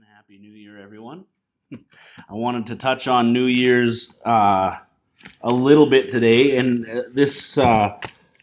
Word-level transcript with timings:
Happy 0.00 0.38
New 0.38 0.52
Year, 0.52 0.80
everyone. 0.80 1.26
I 1.72 1.78
wanted 2.30 2.68
to 2.68 2.76
touch 2.76 3.08
on 3.08 3.34
New 3.34 3.44
Year's 3.44 4.18
uh, 4.24 4.78
a 5.42 5.52
little 5.52 5.90
bit 5.90 6.08
today, 6.08 6.56
and 6.56 6.88
uh, 6.88 7.02
this 7.12 7.58
uh, 7.58 8.00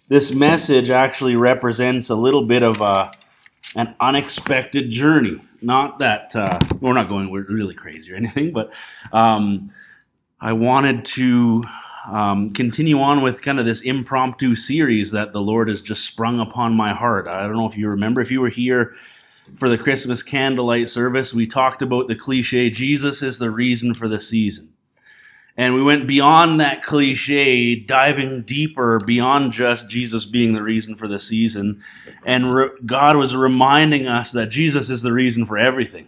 this 0.10 0.32
message 0.32 0.92
actually 0.92 1.36
represents 1.36 2.10
a 2.10 2.16
little 2.16 2.46
bit 2.46 2.62
of 2.62 2.82
a, 2.82 3.12
an 3.76 3.96
unexpected 4.00 4.92
journey. 4.92 5.42
Not 5.60 5.98
that 6.00 6.36
uh, 6.36 6.60
we're 6.80 6.94
not 6.94 7.10
going 7.10 7.32
really 7.32 7.74
crazy 7.74 8.14
or 8.14 8.16
anything, 8.16 8.52
but 8.54 8.72
um, 9.12 9.72
I 10.40 10.54
wanted 10.54 11.04
to 11.06 11.64
um, 12.06 12.54
continue 12.54 13.00
on 13.00 13.24
with 13.24 13.42
kind 13.42 13.60
of 13.60 13.66
this 13.66 13.82
impromptu 13.82 14.54
series 14.54 15.12
that 15.12 15.34
the 15.34 15.42
Lord 15.42 15.70
has 15.70 15.82
just 15.82 16.06
sprung 16.06 16.40
upon 16.40 16.76
my 16.76 16.94
heart. 16.94 17.28
I 17.28 17.42
don't 17.44 17.58
know 17.58 17.68
if 17.68 17.78
you 17.78 17.90
remember, 17.90 18.22
if 18.22 18.30
you 18.30 18.40
were 18.42 18.50
here 18.50 18.94
for 19.56 19.70
the 19.70 19.78
Christmas 19.78 20.24
candlelight 20.24 20.90
service, 20.90 21.34
we 21.34 21.48
talked 21.48 21.82
about 21.82 22.08
the 22.08 22.16
cliche 22.16 22.70
Jesus 22.70 23.22
is 23.22 23.38
the 23.38 23.52
reason 23.52 23.94
for 23.94 24.08
the 24.08 24.20
season. 24.20 24.74
And 25.58 25.74
we 25.74 25.84
went 25.84 26.08
beyond 26.08 26.62
that 26.62 26.84
cliche, 26.84 27.76
diving 27.76 28.44
deeper 28.44 28.98
beyond 29.06 29.52
just 29.52 29.90
Jesus 29.90 30.24
being 30.24 30.54
the 30.54 30.64
reason 30.64 30.96
for 30.96 31.08
the 31.08 31.20
season. 31.20 31.84
And 32.24 32.56
re- 32.56 32.70
God 32.86 33.18
was 33.18 33.36
reminding 33.36 34.08
us 34.08 34.32
that 34.32 34.50
Jesus 34.50 34.90
is 34.90 35.02
the 35.02 35.12
reason 35.12 35.46
for 35.46 35.58
everything. 35.58 36.08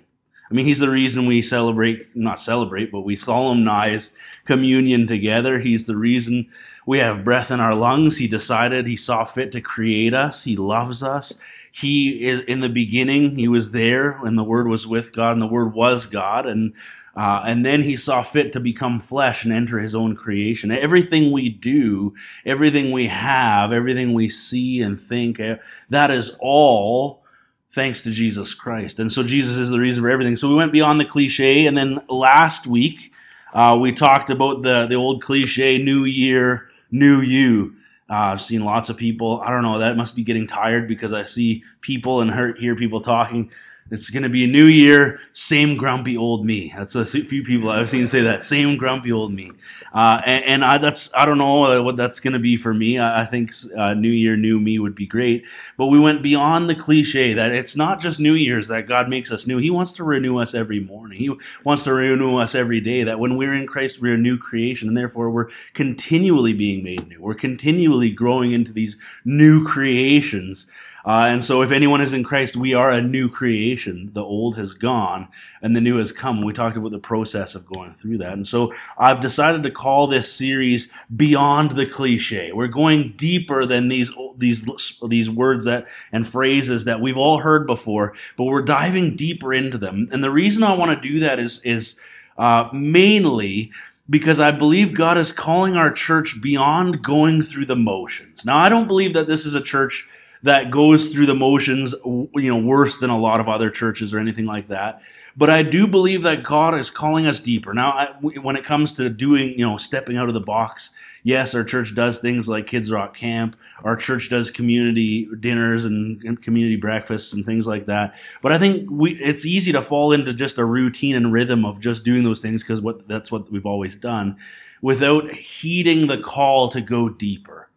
I 0.49 0.54
mean, 0.54 0.66
He's 0.66 0.80
the 0.80 0.90
reason 0.90 1.26
we 1.26 1.41
celebrate, 1.41 2.16
not 2.16 2.40
celebrate, 2.40 2.94
but 2.94 3.02
we 3.02 3.18
solemnize 3.18 4.12
communion 4.46 5.05
together. 5.05 5.60
He's 5.60 5.84
the 5.84 5.98
reason 5.98 6.49
we 6.85 6.99
have 6.99 7.26
breath 7.26 7.52
in 7.52 7.60
our 7.60 7.76
lungs. 7.76 8.18
He 8.18 8.27
decided, 8.27 8.88
He 8.88 8.96
saw 8.96 9.26
fit 9.26 9.52
to 9.52 9.60
create 9.60 10.13
us. 10.13 10.46
He 10.46 10.55
loves 10.55 11.04
us 11.04 11.38
he 11.72 12.30
in 12.30 12.60
the 12.60 12.70
beginning 12.70 13.36
he 13.36 13.48
was 13.48 13.72
there 13.72 14.24
and 14.26 14.38
the 14.38 14.44
word 14.44 14.68
was 14.68 14.86
with 14.86 15.14
god 15.14 15.32
and 15.32 15.42
the 15.42 15.48
word 15.48 15.74
was 15.74 16.06
god. 16.06 16.46
And 16.46 16.74
uh, 17.16 17.44
and 17.46 17.66
then 17.66 17.84
he 17.84 17.98
saw 17.98 18.24
fit 18.24 18.54
to 18.54 18.60
become 18.60 19.00
flesh 19.00 19.44
and 19.44 19.54
enter 19.54 19.80
his 19.80 19.94
own 19.94 20.16
creation. 20.16 20.72
Everything 20.72 21.32
we 21.32 21.50
do 21.50 22.13
everything 22.46 22.91
we 22.91 23.08
have 23.08 23.72
everything 23.72 24.13
we 24.13 24.30
see 24.30 24.82
and 24.82 25.00
think 25.00 25.40
eh, 25.40 25.58
that 25.90 26.12
is 26.12 26.36
all 26.40 27.24
thanks 27.72 28.02
to 28.02 28.12
jesus 28.12 28.54
christ. 28.54 29.00
And 29.00 29.12
so 29.12 29.24
jesus 29.24 29.58
is 29.58 29.70
the 29.70 29.80
reason 29.80 30.04
for 30.04 30.10
everything. 30.10 30.35
So 30.35 30.50
we 30.50 30.56
went 30.56 30.74
beyond 30.74 31.00
the 31.00 31.06
cliche. 31.06 31.66
And 31.66 31.78
then 31.78 32.02
last 32.10 32.68
week 32.68 33.13
uh, 33.54 33.78
we 33.80 33.94
talked 33.94 34.30
about 34.30 34.62
the, 34.62 34.88
the 34.88 34.96
old 34.96 35.22
cliche 35.24 35.78
new 35.78 36.04
year 36.04 36.70
new 36.91 37.22
you 37.22 37.76
uh, 38.12 38.34
I've 38.34 38.41
seen 38.41 38.65
lots 38.65 38.90
of 38.90 38.98
people. 38.98 39.41
I 39.41 39.49
don't 39.49 39.63
know. 39.63 39.79
That 39.79 39.95
must 39.95 40.17
be 40.17 40.23
getting 40.23 40.45
tired 40.45 40.87
because 40.87 41.13
I 41.13 41.23
see 41.23 41.63
people 41.79 42.20
and 42.20 42.31
hear 42.57 42.76
people 42.76 42.99
talking 42.99 43.49
it's 43.92 44.10
going 44.10 44.24
to 44.24 44.30
be 44.30 44.46
a 44.46 44.48
new 44.48 44.66
year, 44.66 45.20
same 45.34 45.76
grumpy 45.76 46.16
old 46.16 46.46
me. 46.46 46.74
That's 46.76 46.96
a 46.96 47.06
few 47.06 47.44
people 47.44 47.70
I've 47.70 47.90
seen 47.90 48.08
say 48.08 48.22
that, 48.22 48.42
same 48.42 48.78
grumpy 48.78 49.12
old 49.12 49.34
me. 49.34 49.52
Uh, 49.94 50.22
and, 50.26 50.46
and 50.46 50.66
I, 50.66 50.78
that's 50.78 51.14
I 51.14 51.26
don't 51.26 51.38
know 51.38 51.84
what 51.84 51.98
that's 51.98 52.22
going 52.22 52.34
to 52.34 52.40
be 52.40 52.56
for 52.56 52.74
me. 52.74 52.98
I, 52.98 53.24
I 53.24 53.26
think 53.26 53.52
uh, 53.78 53.94
New 53.94 54.10
Year, 54.10 54.38
new 54.38 54.62
me 54.62 54.80
would 54.80 54.96
be 54.96 55.06
great. 55.06 55.46
But 55.78 55.88
we 55.88 56.00
went 56.00 56.24
beyond 56.24 56.70
the 56.70 56.76
cliche 56.76 57.34
that 57.34 57.52
it's 57.52 57.76
not 57.76 58.00
just 58.00 58.18
New 58.18 58.34
Year's 58.34 58.70
that 58.70 58.88
God 58.88 59.10
makes 59.10 59.30
us 59.30 59.46
new. 59.46 59.58
He 59.58 59.70
wants 59.70 59.92
to 59.94 60.06
renew 60.06 60.38
us 60.38 60.54
every 60.54 60.80
morning. 60.80 61.20
He 61.20 61.36
wants 61.66 61.84
to 61.84 61.94
renew 61.94 62.38
us 62.38 62.56
every 62.56 62.80
day. 62.80 63.04
That 63.04 63.20
when 63.20 63.36
we're 63.36 63.54
in 63.54 63.68
Christ, 63.68 64.02
we're 64.02 64.14
a 64.14 64.18
new 64.18 64.38
creation, 64.38 64.88
and 64.88 64.96
therefore 64.96 65.30
we're 65.30 65.50
continually 65.74 66.53
being 66.53 66.81
made 66.81 67.09
new. 67.09 67.22
We're 67.22 67.34
continually 67.34 68.12
growing 68.12 68.53
into 68.53 68.72
these 68.72 68.96
new 69.25 69.66
creations. 69.66 70.68
Uh, 71.06 71.25
and 71.28 71.44
so, 71.44 71.62
if 71.62 71.72
anyone 71.72 72.02
is 72.02 72.13
in 72.13 72.24
Christ, 72.24 72.56
we 72.56 72.74
are 72.74 72.91
a 72.91 73.02
new 73.02 73.28
creation. 73.28 74.12
The 74.13 74.24
old 74.24 74.57
has 74.57 74.74
gone 74.74 75.28
and 75.62 75.75
the 75.75 75.81
new 75.81 75.97
has 75.97 76.12
come. 76.12 76.41
We 76.41 76.53
talked 76.53 76.78
about 76.78 76.91
the 76.91 77.00
process 77.00 77.56
of 77.56 77.66
going 77.66 77.94
through 77.96 78.19
that. 78.19 78.34
And 78.34 78.47
so, 78.47 78.74
I've 78.97 79.19
decided 79.19 79.63
to 79.63 79.72
call 79.72 80.07
this 80.07 80.31
series 80.31 80.91
Beyond 81.16 81.72
the 81.72 81.85
Cliche. 81.85 82.51
We're 82.51 82.67
going 82.67 83.13
deeper 83.17 83.66
than 83.66 83.88
these, 83.88 84.12
these, 84.38 84.66
these 85.07 85.29
words 85.29 85.66
that, 85.66 85.88
and 86.12 86.28
phrases 86.28 86.85
that 86.85 87.01
we've 87.01 87.18
all 87.18 87.39
heard 87.39 87.66
before, 87.66 88.13
but 88.38 88.45
we're 88.45 88.62
diving 88.62 89.16
deeper 89.16 89.53
into 89.53 89.78
them. 89.78 90.07
And 90.12 90.23
the 90.23 90.31
reason 90.31 90.63
I 90.63 90.75
want 90.75 91.01
to 91.01 91.09
do 91.09 91.19
that 91.22 91.39
is, 91.39 91.62
is 91.63 92.00
uh, 92.38 92.69
mainly 92.73 93.72
because 94.09 94.39
I 94.39 94.51
believe 94.51 94.94
God 94.94 95.18
is 95.18 95.31
calling 95.31 95.78
our 95.78 95.91
church 95.91 96.41
beyond 96.41 97.01
going 97.01 97.41
through 97.41 97.66
the 97.66 97.75
motions. 97.75 98.45
Now, 98.45 98.57
I 98.57 98.69
don't 98.69 98.88
believe 98.88 99.13
that 99.13 99.28
this 99.28 99.45
is 99.45 99.56
a 99.56 99.62
church 99.62 100.07
that 100.44 100.72
goes 100.72 101.09
through 101.09 101.28
the 101.28 101.35
motions, 101.35 101.94
you 102.03 102.29
know, 102.35 102.57
worse 102.57 102.97
than 102.97 103.09
a 103.09 103.18
lot 103.18 103.40
of 103.40 103.47
other 103.47 103.69
churches 103.69 104.13
or 104.13 104.19
anything 104.19 104.46
like 104.46 104.68
that. 104.69 105.02
But 105.38 105.50
I 105.50 105.63
do 105.63 105.88
believe 105.88 106.24
that 106.24 106.44
God 106.44 106.75
is 106.75 106.90
calling 106.90 107.25
us 107.25 107.40
deeper. 107.40 107.74
Now, 107.74 107.91
I, 107.91 108.07
when 108.22 108.56
it 108.56 108.66
comes 108.66 108.91
to 108.94 109.09
doing, 109.09 109.57
you 109.57 109.66
know, 109.66 109.78
stepping 109.78 110.18
out 110.18 110.28
of 110.28 110.34
the 110.34 110.41
box, 110.41 110.90
yes, 111.24 111.56
our 111.56 111.63
church 111.63 111.96
does 111.96 112.19
things 112.19 112.50
like 112.50 112.68
Kids 112.68 112.91
Rock 112.91 113.16
Camp. 113.16 113.56
Our 113.84 113.96
church 113.96 114.30
does 114.30 114.51
community 114.51 115.30
dinners 115.40 115.85
and, 115.85 116.22
and 116.24 116.41
community 116.41 116.75
breakfasts 116.75 117.31
and 117.31 117.46
things 117.46 117.66
like 117.66 117.85
that. 117.85 118.16
But 118.41 118.51
I 118.51 118.57
think 118.57 118.90
we, 118.91 119.13
it's 119.13 119.46
easy 119.46 119.72
to 119.72 119.81
fall 119.81 120.12
into 120.12 120.34
just 120.34 120.57
a 120.57 120.66
routine 120.66 121.16
and 121.16 121.31
rhythm 121.31 121.63
of 121.63 121.80
just 121.80 122.03
doing 122.03 122.24
those 122.24 122.41
things 122.41 122.63
because 122.63 122.81
what 122.81 123.07
that's 123.07 123.31
what 123.31 123.50
we've 123.51 123.66
always 123.66 123.96
done, 123.96 124.38
without 124.81 125.31
heeding 125.31 126.07
the 126.07 126.18
call 126.18 126.69
to 126.69 126.81
go 126.81 127.07
deeper. 127.07 127.69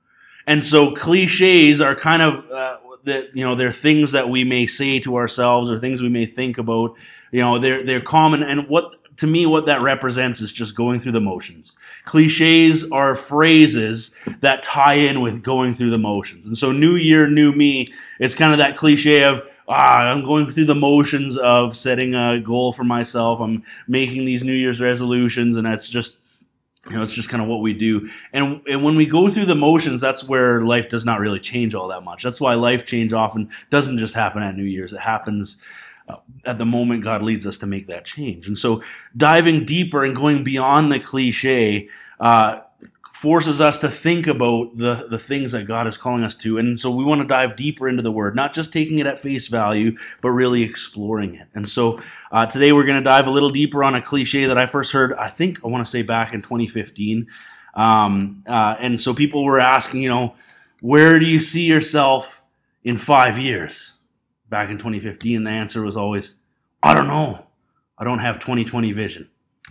And 0.47 0.65
so 0.65 0.93
cliches 0.94 1.81
are 1.81 1.94
kind 1.94 2.22
of 2.22 2.50
uh, 2.50 2.77
that 3.05 3.34
you 3.34 3.44
know 3.44 3.55
they're 3.55 3.72
things 3.72 4.12
that 4.12 4.28
we 4.28 4.44
may 4.44 4.66
say 4.66 4.99
to 5.00 5.16
ourselves 5.16 5.71
or 5.71 5.78
things 5.78 6.03
we 6.03 6.09
may 6.09 6.27
think 6.27 6.59
about. 6.59 6.97
You 7.31 7.41
know, 7.41 7.59
they're 7.59 7.84
they're 7.84 8.00
common, 8.00 8.43
and 8.43 8.69
what 8.69 9.16
to 9.19 9.27
me 9.27 9.47
what 9.47 9.66
that 9.66 9.82
represents 9.82 10.41
is 10.41 10.53
just 10.53 10.75
going 10.75 11.00
through 11.00 11.12
the 11.12 11.21
motions. 11.21 11.77
Cliches 12.05 12.91
are 12.91 13.15
phrases 13.15 14.15
that 14.41 14.62
tie 14.62 14.94
in 14.94 15.21
with 15.21 15.43
going 15.43 15.75
through 15.75 15.91
the 15.91 15.99
motions. 15.99 16.47
And 16.47 16.59
so, 16.59 16.72
New 16.72 16.97
Year, 16.97 17.28
New 17.28 17.53
Me, 17.53 17.93
it's 18.19 18.34
kind 18.34 18.53
of 18.53 18.59
that 18.59 18.76
cliche 18.76 19.25
of 19.25 19.49
ah, 19.69 19.99
I'm 19.99 20.25
going 20.25 20.50
through 20.50 20.66
the 20.66 20.75
motions 20.75 21.37
of 21.38 21.76
setting 21.76 22.15
a 22.15 22.41
goal 22.41 22.72
for 22.72 22.84
myself. 22.84 23.41
I'm 23.41 23.62
making 23.88 24.25
these 24.25 24.43
New 24.43 24.53
Year's 24.53 24.81
resolutions, 24.81 25.56
and 25.56 25.66
that's 25.66 25.88
just 25.88 26.24
you 26.91 26.97
know, 26.97 27.03
it's 27.03 27.15
just 27.15 27.28
kind 27.28 27.43
of 27.43 27.49
what 27.49 27.61
we 27.61 27.72
do. 27.72 28.11
And, 28.33 28.61
and 28.67 28.84
when 28.84 28.97
we 28.97 29.06
go 29.06 29.28
through 29.31 29.47
the 29.47 29.55
motions, 29.55 30.00
that's 30.00 30.25
where 30.25 30.62
life 30.62 30.89
does 30.89 31.05
not 31.05 31.21
really 31.21 31.41
change 31.41 31.75
all 31.75 31.89
that 31.89 32.03
much. 32.03 32.22
That's 32.22 32.41
why 32.41 32.55
life 32.55 32.84
change 32.84 33.12
often 33.12 33.50
doesn't 33.71 33.99
just 33.99 34.15
happen 34.15 34.43
at 34.43 34.56
New 34.56 34.65
Year's. 34.65 34.93
It 34.93 35.00
happens 35.00 35.56
uh, 36.09 36.17
at 36.44 36.59
the 36.59 36.67
moment 36.67 37.03
God 37.03 37.23
leads 37.23 37.47
us 37.47 37.59
to 37.59 37.67
make 37.67 37.87
that 37.87 38.05
change. 38.05 38.47
And 38.47 38.59
so 38.59 38.83
diving 39.17 39.65
deeper 39.65 40.05
and 40.05 40.15
going 40.15 40.44
beyond 40.44 40.93
the 40.93 41.00
cliche, 41.00 41.89
uh, 42.21 42.61
forces 43.15 43.61
us 43.61 43.79
to 43.79 43.89
think 43.89 44.27
about 44.27 44.77
the, 44.77 45.07
the 45.09 45.21
things 45.21 45.53
that 45.53 45.63
God 45.69 45.87
is 45.87 45.97
calling 45.97 46.25
us 46.25 46.35
to. 46.35 46.59
And 46.59 46.79
so 46.79 46.91
we 46.91 47.05
want 47.05 47.23
to 47.23 47.27
dive 47.27 47.55
deeper 47.55 47.89
into 47.89 48.03
the 48.03 48.11
word, 48.11 48.35
not 48.35 48.53
just 48.53 48.73
taking 48.73 48.99
it 48.99 49.07
at 49.07 49.21
face 49.21 49.47
value, 49.47 49.97
but 50.21 50.31
really 50.31 50.65
exploring 50.65 51.37
it. 51.37 51.47
And 51.55 51.69
so 51.69 52.01
uh, 52.33 52.47
today 52.47 52.73
we're 52.73 52.85
going 52.85 52.99
to 52.99 53.05
dive 53.05 53.29
a 53.29 53.31
little 53.31 53.51
deeper 53.51 53.85
on 53.85 53.95
a 53.95 54.03
cliche 54.03 54.47
that 54.47 54.59
I 54.59 54.67
first 54.67 54.91
heard, 54.91 55.15
I 55.15 55.29
think 55.29 55.65
I 55.65 55.69
want 55.69 55.87
to 55.87 55.91
say 55.91 56.03
back 56.03 56.35
in 56.35 56.43
2015. 56.43 57.29
Um, 57.77 58.43
uh, 58.49 58.75
and 58.81 59.01
so 59.01 59.15
people 59.15 59.45
were 59.45 59.61
asking, 59.61 60.03
you 60.03 60.09
know, 60.09 60.35
where 60.81 61.21
do 61.21 61.25
you 61.25 61.39
see 61.39 61.67
yourself 61.67 62.43
in 62.83 62.97
five 62.97 63.39
years? 63.39 63.95
Back 64.49 64.71
in 64.71 64.77
2015, 64.77 65.45
the 65.45 65.51
answer 65.51 65.83
was 65.83 65.97
always, 65.97 66.35
I 66.83 66.93
don't 66.95 67.07
know. 67.07 67.47
I 67.97 68.03
don't 68.03 68.19
have 68.19 68.41
2020 68.41 68.91
vision. 68.91 69.31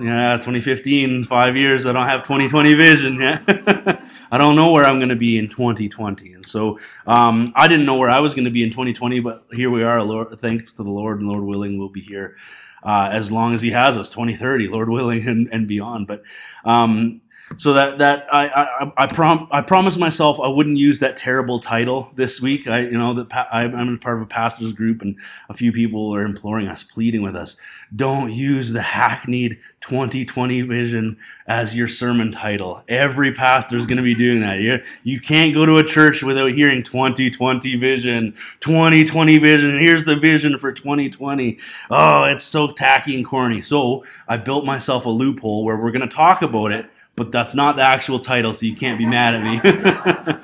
yeah, 0.00 0.36
2015, 0.36 1.24
five 1.24 1.56
years, 1.56 1.84
I 1.84 1.92
don't 1.92 2.06
have 2.06 2.22
2020 2.22 2.74
vision. 2.74 3.20
Yeah, 3.20 3.42
I 4.30 4.38
don't 4.38 4.56
know 4.56 4.72
where 4.72 4.84
I'm 4.84 4.98
going 4.98 5.10
to 5.10 5.16
be 5.16 5.38
in 5.38 5.46
2020, 5.46 6.32
and 6.32 6.46
so 6.46 6.78
um, 7.06 7.52
I 7.54 7.68
didn't 7.68 7.84
know 7.84 7.98
where 7.98 8.08
I 8.08 8.20
was 8.20 8.34
going 8.34 8.46
to 8.46 8.50
be 8.50 8.62
in 8.62 8.70
2020, 8.70 9.20
but 9.20 9.42
here 9.52 9.70
we 9.70 9.82
are. 9.82 10.02
Lord, 10.02 10.38
thanks 10.40 10.72
to 10.72 10.82
the 10.82 10.90
Lord, 10.90 11.20
and 11.20 11.28
Lord 11.28 11.44
willing, 11.44 11.78
we'll 11.78 11.90
be 11.90 12.00
here 12.00 12.36
uh, 12.82 13.10
as 13.12 13.30
long 13.30 13.52
as 13.52 13.60
He 13.60 13.70
has 13.72 13.98
us, 13.98 14.08
2030, 14.10 14.68
Lord 14.68 14.88
willing, 14.88 15.26
and, 15.28 15.48
and 15.52 15.68
beyond. 15.68 16.06
But 16.06 16.22
um, 16.64 17.20
so 17.56 17.72
that 17.74 17.98
that 17.98 18.26
I 18.32 18.48
I, 18.48 18.92
I, 19.04 19.06
prom, 19.06 19.48
I 19.50 19.62
promised 19.62 19.98
myself 19.98 20.40
I 20.40 20.48
wouldn't 20.48 20.78
use 20.78 20.98
that 20.98 21.16
terrible 21.16 21.60
title 21.60 22.10
this 22.14 22.40
week. 22.40 22.66
I 22.66 22.80
you 22.80 22.98
know 22.98 23.14
that 23.14 23.48
I'm 23.52 23.94
a 23.94 23.98
part 23.98 24.16
of 24.16 24.22
a 24.22 24.26
pastors 24.26 24.72
group 24.72 25.02
and 25.02 25.16
a 25.48 25.54
few 25.54 25.72
people 25.72 26.14
are 26.14 26.24
imploring 26.24 26.68
us, 26.68 26.82
pleading 26.82 27.22
with 27.22 27.36
us, 27.36 27.56
don't 27.94 28.32
use 28.32 28.72
the 28.72 28.82
hackneyed 28.82 29.58
2020 29.80 30.62
vision 30.62 31.16
as 31.46 31.76
your 31.76 31.86
sermon 31.86 32.32
title. 32.32 32.82
Every 32.88 33.32
pastor 33.32 33.76
is 33.76 33.86
going 33.86 33.98
to 33.98 34.02
be 34.02 34.14
doing 34.14 34.40
that. 34.40 34.58
You 34.58 34.82
you 35.04 35.20
can't 35.20 35.54
go 35.54 35.64
to 35.64 35.76
a 35.76 35.84
church 35.84 36.22
without 36.22 36.50
hearing 36.50 36.82
2020 36.82 37.76
vision, 37.76 38.34
2020 38.60 39.38
vision. 39.38 39.78
Here's 39.78 40.04
the 40.04 40.16
vision 40.16 40.58
for 40.58 40.72
2020. 40.72 41.58
Oh, 41.90 42.24
it's 42.24 42.44
so 42.44 42.72
tacky 42.72 43.14
and 43.14 43.24
corny. 43.24 43.62
So 43.62 44.04
I 44.26 44.36
built 44.36 44.64
myself 44.64 45.06
a 45.06 45.10
loophole 45.10 45.64
where 45.64 45.76
we're 45.76 45.92
going 45.92 46.08
to 46.08 46.14
talk 46.14 46.42
about 46.42 46.72
it 46.72 46.90
but 47.16 47.32
that's 47.32 47.54
not 47.54 47.76
the 47.76 47.82
actual 47.82 48.18
title, 48.18 48.52
so 48.52 48.66
you 48.66 48.76
can't 48.76 48.98
be 48.98 49.06
mad 49.06 49.34
at 49.34 49.42
me. 49.42 50.40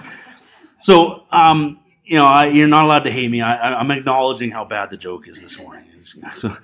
so, 0.80 1.24
um, 1.30 1.78
you 2.04 2.16
know, 2.16 2.26
I, 2.26 2.46
you're 2.46 2.68
not 2.68 2.84
allowed 2.84 3.04
to 3.04 3.10
hate 3.10 3.30
me. 3.30 3.40
I, 3.42 3.74
I'm 3.74 3.90
acknowledging 3.90 4.50
how 4.50 4.64
bad 4.64 4.90
the 4.90 4.96
joke 4.96 5.28
is 5.28 5.40
this 5.40 5.58
morning. 5.58 5.86
So, 6.34 6.56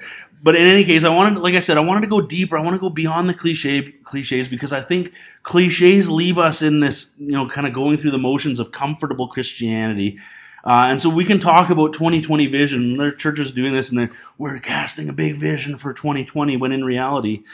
but 0.42 0.56
in 0.56 0.66
any 0.66 0.84
case, 0.84 1.04
I 1.04 1.14
wanted, 1.14 1.38
like 1.38 1.54
I 1.54 1.60
said, 1.60 1.76
I 1.76 1.80
wanted 1.80 2.00
to 2.02 2.06
go 2.06 2.20
deeper. 2.20 2.56
I 2.56 2.62
want 2.62 2.74
to 2.74 2.80
go 2.80 2.90
beyond 2.90 3.28
the 3.28 3.34
cliche 3.34 3.92
cliches 4.02 4.48
because 4.48 4.72
I 4.72 4.80
think 4.80 5.12
cliches 5.42 6.10
leave 6.10 6.38
us 6.38 6.62
in 6.62 6.80
this, 6.80 7.12
you 7.18 7.32
know, 7.32 7.46
kind 7.46 7.66
of 7.66 7.72
going 7.72 7.98
through 7.98 8.10
the 8.10 8.18
motions 8.18 8.58
of 8.58 8.72
comfortable 8.72 9.28
Christianity. 9.28 10.18
Uh, 10.64 10.88
and 10.90 11.00
so 11.00 11.08
we 11.08 11.24
can 11.24 11.38
talk 11.38 11.70
about 11.70 11.92
2020 11.92 12.46
vision. 12.48 12.96
There 12.96 13.08
are 13.08 13.12
churches 13.12 13.52
doing 13.52 13.72
this, 13.72 13.90
and 13.90 14.10
we're 14.36 14.58
casting 14.58 15.08
a 15.08 15.12
big 15.12 15.36
vision 15.36 15.76
for 15.76 15.92
2020. 15.92 16.56
When 16.56 16.72
in 16.72 16.84
reality, 16.84 17.44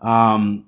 um, 0.00 0.66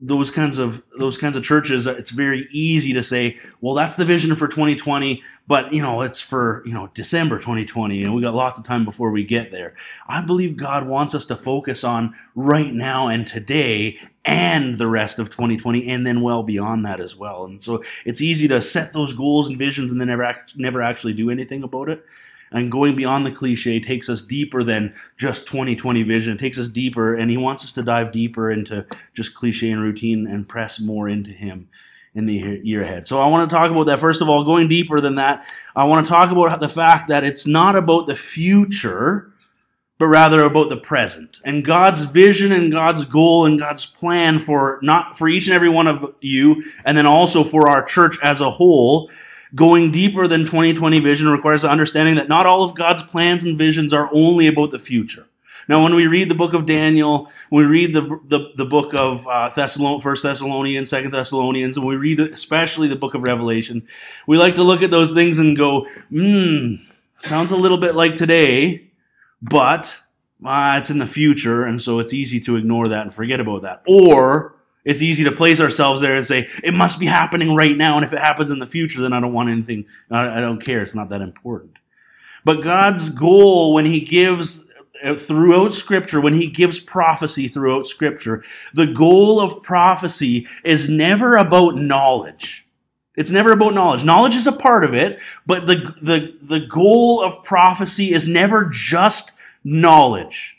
those 0.00 0.30
kinds 0.30 0.58
of 0.58 0.82
those 0.98 1.18
kinds 1.18 1.36
of 1.36 1.42
churches 1.42 1.86
it's 1.86 2.10
very 2.10 2.46
easy 2.52 2.92
to 2.92 3.02
say 3.02 3.36
well 3.60 3.74
that's 3.74 3.96
the 3.96 4.04
vision 4.04 4.32
for 4.36 4.46
2020 4.46 5.20
but 5.48 5.72
you 5.72 5.82
know 5.82 6.02
it's 6.02 6.20
for 6.20 6.62
you 6.64 6.72
know 6.72 6.88
december 6.94 7.36
2020 7.36 8.04
and 8.04 8.14
we 8.14 8.22
got 8.22 8.34
lots 8.34 8.58
of 8.58 8.64
time 8.64 8.84
before 8.84 9.10
we 9.10 9.24
get 9.24 9.50
there. 9.50 9.74
I 10.08 10.20
believe 10.20 10.56
god 10.56 10.86
wants 10.86 11.14
us 11.14 11.24
to 11.26 11.36
focus 11.36 11.84
on 11.84 12.14
right 12.34 12.72
now 12.72 13.08
and 13.08 13.26
today 13.26 13.98
and 14.24 14.78
the 14.78 14.86
rest 14.86 15.18
of 15.18 15.30
2020 15.30 15.88
and 15.88 16.06
then 16.06 16.20
well 16.20 16.42
beyond 16.42 16.84
that 16.84 17.00
as 17.00 17.16
well. 17.16 17.44
And 17.44 17.62
so 17.62 17.82
it's 18.04 18.20
easy 18.20 18.46
to 18.48 18.60
set 18.60 18.92
those 18.92 19.12
goals 19.12 19.48
and 19.48 19.56
visions 19.56 19.90
and 19.90 20.00
then 20.00 20.08
never 20.08 20.22
act, 20.22 20.56
never 20.56 20.82
actually 20.82 21.14
do 21.14 21.30
anything 21.30 21.62
about 21.62 21.88
it 21.88 22.04
and 22.50 22.72
going 22.72 22.96
beyond 22.96 23.26
the 23.26 23.32
cliche 23.32 23.80
takes 23.80 24.08
us 24.08 24.22
deeper 24.22 24.62
than 24.62 24.94
just 25.16 25.46
2020 25.46 26.02
vision. 26.02 26.34
It 26.34 26.38
takes 26.38 26.58
us 26.58 26.68
deeper, 26.68 27.14
and 27.14 27.30
he 27.30 27.36
wants 27.36 27.64
us 27.64 27.72
to 27.72 27.82
dive 27.82 28.12
deeper 28.12 28.50
into 28.50 28.86
just 29.14 29.34
cliche 29.34 29.70
and 29.70 29.82
routine 29.82 30.26
and 30.26 30.48
press 30.48 30.80
more 30.80 31.08
into 31.08 31.30
him 31.30 31.68
in 32.14 32.26
the 32.26 32.60
year 32.64 32.82
ahead. 32.82 33.06
So 33.06 33.20
I 33.20 33.26
want 33.26 33.48
to 33.48 33.54
talk 33.54 33.70
about 33.70 33.84
that. 33.84 34.00
First 34.00 34.22
of 34.22 34.28
all, 34.28 34.44
going 34.44 34.68
deeper 34.68 35.00
than 35.00 35.16
that, 35.16 35.46
I 35.76 35.84
want 35.84 36.06
to 36.06 36.10
talk 36.10 36.30
about 36.30 36.60
the 36.60 36.68
fact 36.68 37.08
that 37.08 37.22
it's 37.22 37.46
not 37.46 37.76
about 37.76 38.06
the 38.06 38.16
future, 38.16 39.30
but 39.98 40.06
rather 40.06 40.42
about 40.42 40.68
the 40.68 40.76
present. 40.76 41.40
And 41.44 41.64
God's 41.64 42.04
vision 42.04 42.50
and 42.50 42.72
God's 42.72 43.04
goal 43.04 43.44
and 43.44 43.58
God's 43.58 43.84
plan 43.84 44.38
for 44.38 44.78
not 44.82 45.18
for 45.18 45.28
each 45.28 45.46
and 45.46 45.54
every 45.54 45.68
one 45.68 45.86
of 45.86 46.14
you, 46.20 46.64
and 46.84 46.96
then 46.96 47.06
also 47.06 47.44
for 47.44 47.68
our 47.68 47.84
church 47.84 48.16
as 48.22 48.40
a 48.40 48.50
whole 48.50 49.10
Going 49.54 49.90
deeper 49.90 50.26
than 50.26 50.40
2020 50.40 51.00
vision 51.00 51.28
requires 51.28 51.64
understanding 51.64 52.16
that 52.16 52.28
not 52.28 52.46
all 52.46 52.64
of 52.64 52.74
God's 52.74 53.02
plans 53.02 53.44
and 53.44 53.56
visions 53.56 53.92
are 53.92 54.10
only 54.12 54.46
about 54.46 54.70
the 54.70 54.78
future. 54.78 55.26
Now, 55.68 55.82
when 55.82 55.94
we 55.94 56.06
read 56.06 56.30
the 56.30 56.34
book 56.34 56.54
of 56.54 56.64
Daniel, 56.64 57.30
when 57.50 57.66
we 57.66 57.70
read 57.70 57.92
the, 57.92 58.20
the, 58.26 58.52
the 58.56 58.64
book 58.64 58.94
of 58.94 59.26
uh, 59.26 59.50
Thessalon- 59.54 60.02
First 60.02 60.22
Thessalonians, 60.22 60.88
Second 60.88 61.12
Thessalonians, 61.12 61.76
and 61.76 61.84
we 61.84 61.96
read 61.96 62.20
especially 62.20 62.88
the 62.88 62.96
book 62.96 63.14
of 63.14 63.22
Revelation, 63.22 63.86
we 64.26 64.38
like 64.38 64.54
to 64.54 64.62
look 64.62 64.82
at 64.82 64.90
those 64.90 65.12
things 65.12 65.38
and 65.38 65.56
go, 65.56 65.86
hmm, 66.08 66.76
sounds 67.18 67.52
a 67.52 67.56
little 67.56 67.76
bit 67.76 67.94
like 67.94 68.14
today, 68.14 68.90
but 69.42 70.00
uh, 70.44 70.76
it's 70.78 70.88
in 70.88 70.98
the 70.98 71.06
future, 71.06 71.64
and 71.64 71.82
so 71.82 71.98
it's 71.98 72.14
easy 72.14 72.40
to 72.40 72.56
ignore 72.56 72.88
that 72.88 73.02
and 73.02 73.14
forget 73.14 73.38
about 73.38 73.62
that. 73.62 73.82
Or 73.86 74.54
it's 74.88 75.02
easy 75.02 75.22
to 75.24 75.32
place 75.32 75.60
ourselves 75.60 76.00
there 76.00 76.16
and 76.16 76.24
say, 76.24 76.48
it 76.64 76.72
must 76.72 76.98
be 76.98 77.04
happening 77.04 77.54
right 77.54 77.76
now. 77.76 77.96
And 77.96 78.06
if 78.06 78.14
it 78.14 78.20
happens 78.20 78.50
in 78.50 78.58
the 78.58 78.66
future, 78.66 79.02
then 79.02 79.12
I 79.12 79.20
don't 79.20 79.34
want 79.34 79.50
anything. 79.50 79.84
I 80.10 80.40
don't 80.40 80.64
care. 80.64 80.80
It's 80.80 80.94
not 80.94 81.10
that 81.10 81.20
important. 81.20 81.74
But 82.42 82.62
God's 82.62 83.10
goal 83.10 83.74
when 83.74 83.84
He 83.84 84.00
gives 84.00 84.64
uh, 85.04 85.16
throughout 85.16 85.74
Scripture, 85.74 86.22
when 86.22 86.32
He 86.32 86.46
gives 86.46 86.80
prophecy 86.80 87.48
throughout 87.48 87.84
Scripture, 87.84 88.42
the 88.72 88.86
goal 88.86 89.40
of 89.40 89.62
prophecy 89.62 90.46
is 90.64 90.88
never 90.88 91.36
about 91.36 91.76
knowledge. 91.76 92.66
It's 93.14 93.30
never 93.30 93.52
about 93.52 93.74
knowledge. 93.74 94.04
Knowledge 94.04 94.36
is 94.36 94.46
a 94.46 94.52
part 94.52 94.84
of 94.84 94.94
it, 94.94 95.20
but 95.44 95.66
the, 95.66 95.94
the, 96.00 96.34
the 96.40 96.66
goal 96.66 97.22
of 97.22 97.44
prophecy 97.44 98.14
is 98.14 98.26
never 98.26 98.70
just 98.72 99.32
knowledge. 99.62 100.56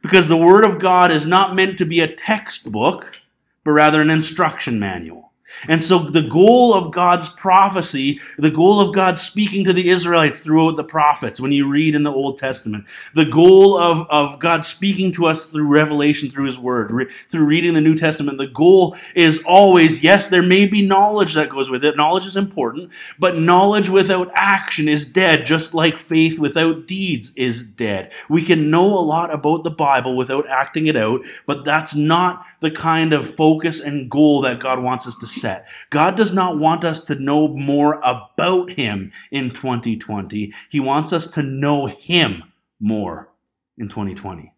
Because 0.00 0.28
the 0.28 0.36
Word 0.38 0.64
of 0.64 0.78
God 0.78 1.10
is 1.10 1.26
not 1.26 1.54
meant 1.54 1.76
to 1.76 1.84
be 1.84 2.00
a 2.00 2.14
textbook 2.14 3.20
but 3.66 3.72
rather 3.72 4.00
an 4.00 4.10
instruction 4.10 4.78
manual. 4.78 5.25
And 5.68 5.82
so 5.82 5.98
the 5.98 6.22
goal 6.22 6.74
of 6.74 6.92
God's 6.92 7.28
prophecy, 7.28 8.20
the 8.38 8.50
goal 8.50 8.80
of 8.80 8.94
God 8.94 9.16
speaking 9.16 9.64
to 9.64 9.72
the 9.72 9.88
Israelites 9.88 10.40
throughout 10.40 10.76
the 10.76 10.84
prophets, 10.84 11.40
when 11.40 11.52
you 11.52 11.68
read 11.68 11.94
in 11.94 12.02
the 12.02 12.12
Old 12.12 12.38
Testament, 12.38 12.86
the 13.14 13.24
goal 13.24 13.78
of, 13.78 14.06
of 14.10 14.38
God 14.38 14.64
speaking 14.64 15.12
to 15.12 15.26
us 15.26 15.46
through 15.46 15.66
revelation 15.66 16.30
through 16.30 16.46
his 16.46 16.58
word, 16.58 16.90
re, 16.90 17.06
through 17.28 17.44
reading 17.44 17.74
the 17.74 17.80
New 17.80 17.96
Testament, 17.96 18.38
the 18.38 18.46
goal 18.46 18.96
is 19.14 19.42
always, 19.46 20.02
yes, 20.02 20.28
there 20.28 20.42
may 20.42 20.66
be 20.66 20.86
knowledge 20.86 21.34
that 21.34 21.48
goes 21.48 21.70
with 21.70 21.84
it. 21.84 21.96
Knowledge 21.96 22.26
is 22.26 22.36
important, 22.36 22.92
but 23.18 23.38
knowledge 23.38 23.88
without 23.88 24.30
action 24.34 24.88
is 24.88 25.06
dead, 25.06 25.46
just 25.46 25.74
like 25.74 25.96
faith 25.96 26.38
without 26.38 26.86
deeds 26.86 27.32
is 27.36 27.62
dead. 27.62 28.12
We 28.28 28.42
can 28.42 28.70
know 28.70 28.86
a 28.86 29.00
lot 29.00 29.32
about 29.32 29.64
the 29.64 29.70
Bible 29.70 30.16
without 30.16 30.46
acting 30.48 30.86
it 30.86 30.96
out, 30.96 31.22
but 31.46 31.64
that's 31.64 31.94
not 31.94 32.44
the 32.60 32.70
kind 32.70 33.12
of 33.12 33.28
focus 33.28 33.80
and 33.80 34.10
goal 34.10 34.40
that 34.42 34.60
God 34.60 34.82
wants 34.82 35.06
us 35.06 35.16
to 35.16 35.26
God 35.90 36.16
does 36.16 36.32
not 36.32 36.58
want 36.58 36.84
us 36.84 37.00
to 37.00 37.14
know 37.14 37.48
more 37.48 38.00
about 38.02 38.72
Him 38.72 39.12
in 39.30 39.50
2020. 39.50 40.52
He 40.70 40.80
wants 40.80 41.12
us 41.12 41.26
to 41.28 41.42
know 41.42 41.86
Him 41.86 42.44
more 42.80 43.30
in 43.76 43.88
2020. 43.88 44.52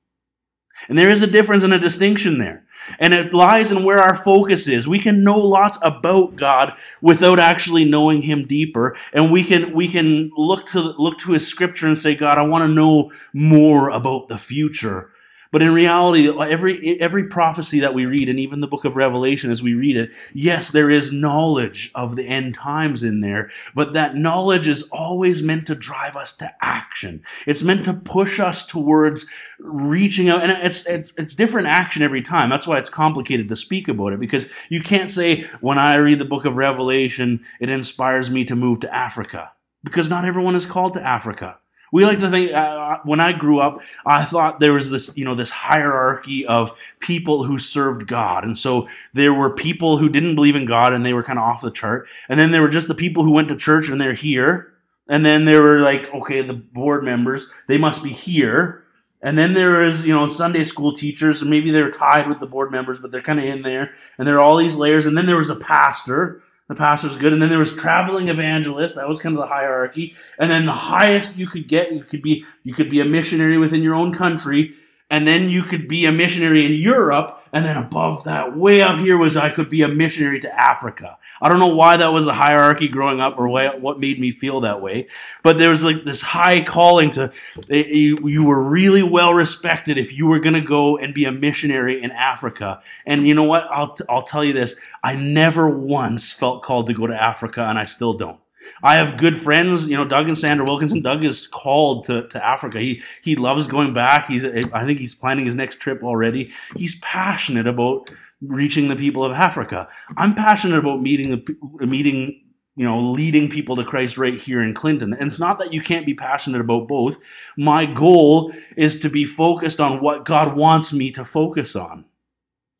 And 0.88 0.96
there 0.96 1.10
is 1.10 1.22
a 1.22 1.26
difference 1.26 1.64
and 1.64 1.72
a 1.72 1.78
distinction 1.78 2.38
there. 2.38 2.64
And 3.00 3.12
it 3.12 3.34
lies 3.34 3.72
in 3.72 3.82
where 3.82 3.98
our 3.98 4.22
focus 4.22 4.68
is. 4.68 4.86
We 4.86 5.00
can 5.00 5.24
know 5.24 5.38
lots 5.38 5.78
about 5.82 6.36
God 6.36 6.78
without 7.02 7.40
actually 7.40 7.84
knowing 7.84 8.22
him 8.22 8.46
deeper. 8.46 8.96
And 9.12 9.32
we 9.32 9.42
can 9.42 9.74
we 9.74 9.88
can 9.88 10.30
look 10.36 10.66
to 10.68 10.80
look 10.80 11.18
to 11.18 11.32
his 11.32 11.46
scripture 11.46 11.86
and 11.86 11.98
say, 11.98 12.14
God, 12.14 12.38
I 12.38 12.46
want 12.46 12.62
to 12.62 12.72
know 12.72 13.10
more 13.32 13.90
about 13.90 14.28
the 14.28 14.38
future 14.38 15.10
but 15.50 15.62
in 15.62 15.72
reality, 15.72 16.28
every, 16.28 17.00
every 17.00 17.28
prophecy 17.28 17.80
that 17.80 17.94
we 17.94 18.06
read, 18.06 18.28
and 18.28 18.38
even 18.38 18.60
the 18.60 18.66
book 18.66 18.84
of 18.84 18.96
Revelation 18.96 19.50
as 19.50 19.62
we 19.62 19.74
read 19.74 19.96
it, 19.96 20.12
yes, 20.32 20.70
there 20.70 20.90
is 20.90 21.12
knowledge 21.12 21.90
of 21.94 22.16
the 22.16 22.26
end 22.26 22.54
times 22.54 23.02
in 23.02 23.20
there, 23.20 23.50
but 23.74 23.92
that 23.92 24.14
knowledge 24.14 24.68
is 24.68 24.82
always 24.90 25.42
meant 25.42 25.66
to 25.66 25.74
drive 25.74 26.16
us 26.16 26.32
to 26.34 26.52
action. 26.60 27.22
It's 27.46 27.62
meant 27.62 27.84
to 27.86 27.94
push 27.94 28.38
us 28.40 28.66
towards 28.66 29.26
reaching 29.58 30.28
out, 30.28 30.42
and 30.42 30.52
it's, 30.52 30.86
it's, 30.86 31.12
it's 31.16 31.34
different 31.34 31.66
action 31.66 32.02
every 32.02 32.22
time. 32.22 32.50
That's 32.50 32.66
why 32.66 32.78
it's 32.78 32.90
complicated 32.90 33.48
to 33.48 33.56
speak 33.56 33.88
about 33.88 34.12
it, 34.12 34.20
because 34.20 34.46
you 34.68 34.80
can't 34.82 35.10
say, 35.10 35.44
when 35.60 35.78
I 35.78 35.96
read 35.96 36.18
the 36.18 36.24
book 36.24 36.44
of 36.44 36.56
Revelation, 36.56 37.40
it 37.60 37.70
inspires 37.70 38.30
me 38.30 38.44
to 38.44 38.54
move 38.56 38.80
to 38.80 38.94
Africa, 38.94 39.52
because 39.82 40.08
not 40.08 40.24
everyone 40.24 40.54
is 40.54 40.66
called 40.66 40.94
to 40.94 41.02
Africa. 41.02 41.58
We 41.92 42.04
like 42.04 42.18
to 42.20 42.28
think, 42.28 42.52
uh, 42.52 42.98
when 43.04 43.20
I 43.20 43.32
grew 43.32 43.60
up, 43.60 43.78
I 44.04 44.24
thought 44.24 44.60
there 44.60 44.72
was 44.72 44.90
this, 44.90 45.16
you 45.16 45.24
know, 45.24 45.34
this 45.34 45.50
hierarchy 45.50 46.46
of 46.46 46.78
people 47.00 47.44
who 47.44 47.58
served 47.58 48.06
God. 48.06 48.44
And 48.44 48.58
so 48.58 48.88
there 49.14 49.34
were 49.34 49.54
people 49.54 49.98
who 49.98 50.08
didn't 50.08 50.34
believe 50.34 50.56
in 50.56 50.66
God 50.66 50.92
and 50.92 51.04
they 51.04 51.14
were 51.14 51.22
kind 51.22 51.38
of 51.38 51.44
off 51.44 51.62
the 51.62 51.70
chart. 51.70 52.08
And 52.28 52.38
then 52.38 52.50
there 52.50 52.62
were 52.62 52.68
just 52.68 52.88
the 52.88 52.94
people 52.94 53.24
who 53.24 53.32
went 53.32 53.48
to 53.48 53.56
church 53.56 53.88
and 53.88 54.00
they're 54.00 54.14
here. 54.14 54.72
And 55.08 55.24
then 55.24 55.44
there 55.44 55.62
were 55.62 55.80
like, 55.80 56.12
okay, 56.12 56.42
the 56.42 56.54
board 56.54 57.02
members, 57.02 57.46
they 57.66 57.78
must 57.78 58.02
be 58.02 58.10
here. 58.10 58.84
And 59.20 59.36
then 59.36 59.54
there 59.54 59.82
is, 59.82 60.06
you 60.06 60.12
know, 60.12 60.26
Sunday 60.26 60.62
school 60.62 60.92
teachers, 60.92 61.40
and 61.40 61.50
maybe 61.50 61.72
they're 61.72 61.90
tied 61.90 62.28
with 62.28 62.38
the 62.38 62.46
board 62.46 62.70
members, 62.70 63.00
but 63.00 63.10
they're 63.10 63.20
kind 63.20 63.40
of 63.40 63.46
in 63.46 63.62
there. 63.62 63.92
And 64.16 64.28
there 64.28 64.36
are 64.36 64.40
all 64.40 64.56
these 64.56 64.76
layers. 64.76 65.06
And 65.06 65.18
then 65.18 65.26
there 65.26 65.36
was 65.36 65.50
a 65.50 65.56
pastor 65.56 66.42
the 66.68 66.74
pastor's 66.74 67.16
good. 67.16 67.32
And 67.32 67.40
then 67.40 67.48
there 67.48 67.58
was 67.58 67.74
traveling 67.74 68.28
evangelist. 68.28 68.94
That 68.96 69.08
was 69.08 69.20
kind 69.20 69.34
of 69.34 69.40
the 69.40 69.48
hierarchy. 69.48 70.14
And 70.38 70.50
then 70.50 70.66
the 70.66 70.72
highest 70.72 71.36
you 71.36 71.46
could 71.46 71.66
get, 71.66 71.92
you 71.92 72.04
could 72.04 72.22
be, 72.22 72.44
you 72.62 72.74
could 72.74 72.90
be 72.90 73.00
a 73.00 73.04
missionary 73.04 73.58
within 73.58 73.82
your 73.82 73.94
own 73.94 74.12
country. 74.12 74.74
And 75.10 75.26
then 75.26 75.48
you 75.48 75.62
could 75.62 75.88
be 75.88 76.04
a 76.04 76.12
missionary 76.12 76.66
in 76.66 76.72
Europe. 76.72 77.42
And 77.52 77.64
then 77.64 77.78
above 77.78 78.24
that, 78.24 78.56
way 78.56 78.82
up 78.82 78.98
here 78.98 79.16
was 79.16 79.36
I 79.36 79.50
could 79.50 79.70
be 79.70 79.82
a 79.82 79.88
missionary 79.88 80.40
to 80.40 80.58
Africa. 80.58 81.17
I 81.40 81.48
don't 81.48 81.58
know 81.58 81.74
why 81.74 81.96
that 81.96 82.12
was 82.12 82.24
the 82.24 82.34
hierarchy 82.34 82.88
growing 82.88 83.20
up 83.20 83.38
or 83.38 83.48
what 83.48 84.00
made 84.00 84.18
me 84.18 84.30
feel 84.30 84.60
that 84.60 84.80
way. 84.80 85.06
But 85.42 85.58
there 85.58 85.70
was 85.70 85.84
like 85.84 86.04
this 86.04 86.20
high 86.20 86.62
calling 86.62 87.10
to, 87.12 87.32
you, 87.68 88.28
you 88.28 88.44
were 88.44 88.62
really 88.62 89.02
well 89.02 89.34
respected 89.34 89.98
if 89.98 90.12
you 90.12 90.26
were 90.26 90.40
going 90.40 90.54
to 90.54 90.60
go 90.60 90.96
and 90.98 91.14
be 91.14 91.24
a 91.24 91.32
missionary 91.32 92.02
in 92.02 92.10
Africa. 92.10 92.82
And 93.06 93.26
you 93.26 93.34
know 93.34 93.44
what? 93.44 93.64
I'll, 93.70 93.96
I'll 94.08 94.22
tell 94.22 94.44
you 94.44 94.52
this. 94.52 94.74
I 95.02 95.14
never 95.14 95.68
once 95.68 96.32
felt 96.32 96.62
called 96.62 96.86
to 96.88 96.94
go 96.94 97.06
to 97.06 97.14
Africa 97.14 97.62
and 97.62 97.78
I 97.78 97.84
still 97.84 98.12
don't. 98.12 98.40
I 98.82 98.96
have 98.96 99.16
good 99.16 99.36
friends, 99.36 99.88
you 99.88 99.96
know, 99.96 100.04
Doug 100.04 100.28
and 100.28 100.36
Sandra 100.36 100.66
Wilkinson. 100.66 101.02
Doug 101.02 101.24
is 101.24 101.46
called 101.46 102.04
to, 102.04 102.26
to 102.28 102.46
Africa. 102.46 102.78
He 102.78 103.02
he 103.22 103.36
loves 103.36 103.66
going 103.66 103.92
back. 103.92 104.26
He's 104.26 104.44
I 104.44 104.84
think 104.84 104.98
he's 104.98 105.14
planning 105.14 105.46
his 105.46 105.54
next 105.54 105.76
trip 105.76 106.02
already. 106.02 106.52
He's 106.76 106.98
passionate 107.00 107.66
about 107.66 108.10
reaching 108.40 108.88
the 108.88 108.96
people 108.96 109.24
of 109.24 109.32
Africa. 109.32 109.88
I'm 110.16 110.34
passionate 110.34 110.78
about 110.78 111.00
meeting 111.02 111.44
meeting 111.80 112.44
you 112.78 112.84
know, 112.84 113.00
leading 113.00 113.50
people 113.50 113.74
to 113.74 113.84
Christ 113.84 114.16
right 114.16 114.38
here 114.38 114.62
in 114.62 114.72
Clinton. 114.72 115.12
And 115.12 115.26
it's 115.26 115.40
not 115.40 115.58
that 115.58 115.72
you 115.72 115.80
can't 115.80 116.06
be 116.06 116.14
passionate 116.14 116.60
about 116.60 116.86
both. 116.86 117.18
My 117.56 117.84
goal 117.86 118.52
is 118.76 119.00
to 119.00 119.10
be 119.10 119.24
focused 119.24 119.80
on 119.80 120.00
what 120.00 120.24
God 120.24 120.56
wants 120.56 120.92
me 120.92 121.10
to 121.10 121.24
focus 121.24 121.74
on. 121.74 122.04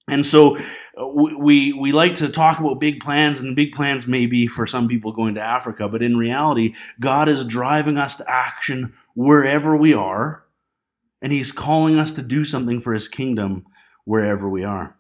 And 0.09 0.25
so 0.25 0.57
uh, 0.97 1.07
we 1.07 1.73
we 1.73 1.91
like 1.93 2.15
to 2.17 2.29
talk 2.29 2.61
about 2.61 2.81
big 2.81 3.01
plans 3.01 3.41
and 3.41 3.57
big 3.57 3.73
plans 3.73 4.07
may 4.07 4.27
be 4.27 4.47
for 4.47 4.69
some 4.69 4.87
people 4.87 5.13
going 5.13 5.35
to 5.35 5.43
Africa 5.43 5.89
but 5.89 6.03
in 6.03 6.17
reality 6.17 6.75
God 6.99 7.29
is 7.29 7.45
driving 7.45 7.99
us 7.99 8.17
to 8.17 8.25
action 8.27 8.95
wherever 9.15 9.77
we 9.77 9.93
are 9.93 10.45
and 11.21 11.31
he's 11.31 11.53
calling 11.53 11.99
us 11.99 12.11
to 12.13 12.23
do 12.23 12.45
something 12.45 12.81
for 12.81 12.95
his 12.95 13.07
kingdom 13.07 13.67
wherever 14.05 14.49
we 14.49 14.65
are 14.65 14.97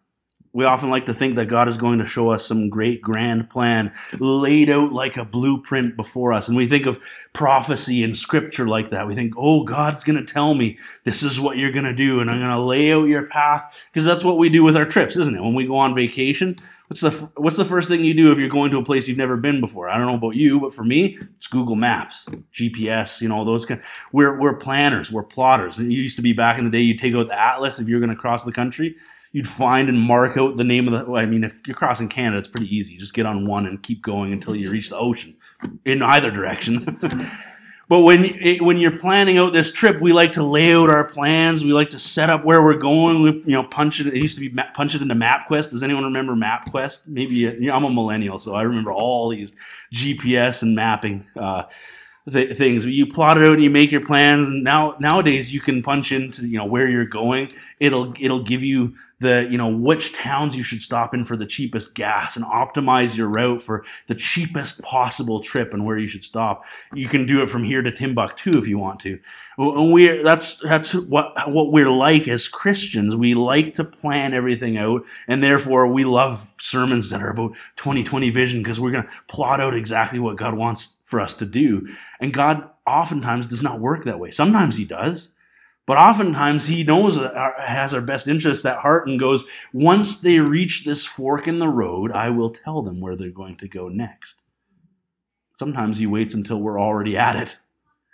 we 0.53 0.65
often 0.65 0.91
like 0.91 1.07
to 1.07 1.15
think 1.15 1.37
that 1.37 1.47
God 1.47 1.69
is 1.69 1.77
going 1.77 1.99
to 1.99 2.07
show 2.07 2.31
us 2.31 2.47
some 2.47 2.69
great 2.71 3.03
grand 3.03 3.51
plan 3.51 3.93
laid 4.19 4.71
out 4.71 4.93
like 4.93 5.17
a 5.17 5.25
blueprint 5.25 5.97
before 5.97 6.33
us. 6.33 6.49
And 6.49 6.57
we 6.57 6.67
think 6.67 6.87
of 6.87 7.05
prophecy 7.33 8.03
and 8.03 8.17
scripture 8.17 8.67
like 8.67 8.91
that. 8.91 9.07
We 9.07 9.15
think, 9.15 9.35
oh, 9.37 9.65
God's 9.65 10.05
going 10.05 10.25
to 10.25 10.33
tell 10.33 10.55
me 10.55 10.79
this 11.05 11.23
is 11.23 11.39
what 11.39 11.59
you're 11.59 11.73
going 11.73 11.85
to 11.85 11.95
do, 11.95 12.21
and 12.21 12.31
I'm 12.31 12.39
going 12.39 12.51
to 12.51 12.61
lay 12.61 12.93
out 12.93 13.05
your 13.05 13.27
path. 13.27 13.87
Because 13.93 14.05
that's 14.05 14.25
what 14.25 14.39
we 14.39 14.49
do 14.49 14.65
with 14.65 14.77
our 14.77 14.87
trips, 14.87 15.17
isn't 15.17 15.37
it? 15.37 15.43
When 15.43 15.55
we 15.55 15.67
go 15.67 15.77
on 15.77 15.95
vacation, 15.95 16.57
what's 16.89 17.03
the, 17.03 17.11
what's 17.37 17.57
the 17.57 17.65
first 17.65 17.89
thing 17.89 18.03
you 18.03 18.15
do 18.15 18.33
if 18.33 18.39
you're 18.39 18.49
going 18.49 18.71
to 18.71 18.79
a 18.79 18.85
place 18.85 19.07
you've 19.07 19.19
never 19.19 19.37
been 19.37 19.61
before? 19.61 19.89
I 19.89 19.99
don't 19.99 20.07
know 20.07 20.17
about 20.17 20.37
you, 20.37 20.61
but 20.61 20.73
for 20.73 20.85
me, 20.85 21.19
it's 21.37 21.47
Google 21.47 21.77
Maps, 21.77 22.27
GPS, 22.53 23.21
you 23.21 23.29
know, 23.29 23.45
those 23.45 23.67
kind. 23.67 23.83
We're, 24.13 24.41
we're 24.41 24.57
planners, 24.57 25.13
we're 25.13 25.25
plotters. 25.25 25.79
It 25.79 25.91
used 25.91 26.17
to 26.17 26.23
be 26.23 26.33
back 26.33 26.59
in 26.59 26.65
the 26.65 26.71
day, 26.71 26.81
you 26.81 26.97
take 26.97 27.15
out 27.15 27.29
the 27.29 27.39
atlas 27.39 27.79
if 27.79 27.89
you're 27.89 28.01
going 28.01 28.11
to 28.11 28.17
cross 28.17 28.45
the 28.45 28.53
country 28.53 28.97
you'd 29.33 29.47
find 29.47 29.89
and 29.89 29.99
mark 29.99 30.37
out 30.37 30.57
the 30.57 30.65
name 30.65 30.89
of 30.89 31.07
the. 31.07 31.13
I 31.13 31.27
mean, 31.27 31.45
if 31.45 31.61
you're 31.67 31.77
crossing 31.77 32.09
Canada, 32.09 32.39
it's 32.39 32.49
pretty 32.49 32.75
easy. 32.75 32.95
You 32.95 33.01
just 33.01 33.15
get 33.15 33.27
on 33.27 33.47
one 33.47 33.67
and 33.67 33.83
keep 33.83 34.03
going 34.03 34.33
until 34.33 34.57
you 34.57 34.71
reach 34.71 34.91
the 34.91 34.97
ocean, 34.97 35.37
in 35.85 36.03
either 36.03 36.31
direction. 36.31 36.99
but 37.89 38.01
when 38.01 38.25
it, 38.25 38.63
when 38.63 38.79
you're 38.79 38.99
planning 38.99 39.39
out 39.39 39.53
this 39.53 39.71
trip, 39.71 40.01
we 40.01 40.13
like 40.13 40.33
to 40.33 40.43
lay 40.43 40.75
out 40.75 40.91
our 40.91 41.09
plans. 41.09 41.65
We 41.65 41.73
like 41.73 41.91
to 41.91 41.99
set 41.99 42.31
up 42.31 42.45
where 42.45 42.63
we're 42.63 42.79
going. 42.79 43.23
We, 43.23 43.31
you 43.45 43.53
know, 43.53 43.65
punch 43.65 44.01
it. 44.01 44.07
It 44.07 44.17
used 44.17 44.39
to 44.39 44.41
be 44.41 44.51
punch 44.75 44.95
it 44.95 45.03
into 45.03 45.15
MapQuest. 45.15 45.71
Does 45.71 45.83
anyone 45.83 46.05
remember 46.05 46.35
MapQuest? 46.35 47.07
Maybe 47.07 47.35
you 47.35 47.61
know, 47.61 47.77
I'm 47.77 47.85
a 47.85 47.91
millennial, 47.91 48.39
so 48.39 48.55
I 48.55 48.63
remember 48.63 48.93
all 48.93 49.29
these 49.29 49.53
GPS 49.93 50.63
and 50.63 50.75
mapping. 50.75 51.27
Uh, 51.37 51.65
th- 52.31 52.57
things. 52.57 52.85
You 52.85 53.07
plot 53.07 53.39
it 53.39 53.45
out 53.45 53.55
and 53.55 53.63
you 53.63 53.71
make 53.71 53.91
your 53.91 54.05
plans. 54.05 54.49
And 54.49 54.65
now 54.65 54.97
nowadays 55.01 55.53
you 55.53 55.61
can 55.61 55.83
punch 55.83 56.13
into 56.13 56.47
you 56.47 56.59
know 56.59 56.65
where 56.65 56.89
you're 56.89 57.05
going. 57.05 57.53
It'll 57.81 58.13
it'll 58.21 58.43
give 58.43 58.63
you 58.63 58.95
the 59.21 59.49
you 59.51 59.59
know 59.59 59.69
which 59.69 60.13
towns 60.13 60.57
you 60.57 60.63
should 60.63 60.81
stop 60.81 61.13
in 61.15 61.25
for 61.25 61.37
the 61.37 61.47
cheapest 61.47 61.95
gas 61.95 62.37
and 62.37 62.45
optimize 62.45 63.17
your 63.17 63.29
route 63.29 63.63
for 63.63 63.85
the 64.07 64.15
cheapest 64.15 64.83
possible 64.83 65.41
trip 65.41 65.75
and 65.75 65.85
where 65.85 65.99
you 65.99 66.07
should 66.07 66.25
stop. 66.25 66.65
You 66.93 67.09
can 67.09 67.27
do 67.27 67.43
it 67.43 67.51
from 67.51 67.65
here 67.65 67.83
to 67.83 67.91
Timbuktu 67.91 68.57
if 68.59 68.69
you 68.69 68.79
want 68.79 69.01
to. 69.01 69.19
And 69.57 69.93
we 69.93 70.23
that's 70.23 70.59
that's 70.59 70.95
what 70.95 71.33
what 71.51 71.73
we're 71.73 71.91
like 71.91 72.29
as 72.29 72.49
Christians. 72.49 73.17
We 73.17 73.35
like 73.35 73.75
to 73.75 73.85
plan 73.85 74.35
everything 74.35 74.79
out, 74.79 75.05
and 75.27 75.43
therefore 75.43 75.93
we 75.93 76.05
love 76.05 76.55
sermons 76.61 77.11
that 77.11 77.23
are 77.23 77.31
about 77.31 77.55
2020 77.77 78.31
vision 78.31 78.63
because 78.63 78.79
we're 78.81 78.91
going 78.91 79.05
to 79.05 79.11
plot 79.27 79.61
out 79.61 79.75
exactly 79.75 80.19
what 80.19 80.37
God 80.37 80.55
wants 80.55 80.98
for 81.09 81.21
us 81.21 81.33
to 81.33 81.47
do. 81.47 81.89
And 82.21 82.35
God 82.35 82.69
oftentimes 82.87 83.47
does 83.47 83.63
not 83.63 83.81
work 83.81 84.05
that 84.05 84.21
way. 84.21 84.31
Sometimes 84.31 84.77
He 84.77 84.85
does. 84.85 85.31
But 85.87 85.97
oftentimes 85.97 86.67
he 86.67 86.85
knows, 86.85 87.17
uh, 87.17 87.53
has 87.57 87.95
our 87.95 88.03
best 88.03 88.29
interests 88.29 88.67
at 88.67 88.77
heart 88.77 89.09
and 89.09 89.19
goes, 89.19 89.47
once 89.73 90.19
they 90.19 90.39
reach 90.39 90.85
this 90.85 91.07
fork 91.07 91.49
in 91.49 91.61
the 91.61 91.69
road, 91.71 92.13
I 92.13 92.29
will 92.29 92.51
tell 92.51 92.83
them 92.83 93.01
where 93.01 93.17
they're 93.17 93.31
going 93.31 93.57
to 93.57 93.69
go 93.69 93.89
next. 93.89 94.45
Sometimes 95.51 95.97
he 95.97 96.07
waits 96.07 96.35
until 96.35 96.61
we're 96.61 96.79
already 96.79 97.17
at 97.17 97.37
it. 97.37 97.57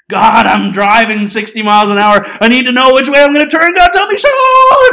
God, 0.08 0.46
I'm 0.46 0.70
driving 0.70 1.26
60 1.26 1.62
miles 1.62 1.90
an 1.90 1.98
hour. 1.98 2.24
I 2.40 2.46
need 2.46 2.66
to 2.66 2.72
know 2.72 2.94
which 2.94 3.08
way 3.08 3.20
I'm 3.20 3.32
going 3.32 3.44
to 3.44 3.50
turn. 3.50 3.74
God, 3.74 3.90
tell 3.92 4.06
me 4.06 4.18
so. 4.18 4.28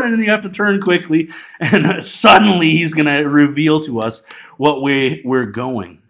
And 0.01 0.13
then 0.13 0.20
you 0.20 0.31
have 0.31 0.41
to 0.41 0.50
turn 0.50 0.81
quickly. 0.81 1.29
And 1.60 2.03
suddenly 2.03 2.72
he's 2.72 2.96
going 2.96 3.05
to 3.05 3.29
reveal 3.29 3.81
to 3.81 4.00
us 4.00 4.24
what 4.58 4.81
way 4.81 5.22
we're 5.24 5.46
going. 5.46 6.00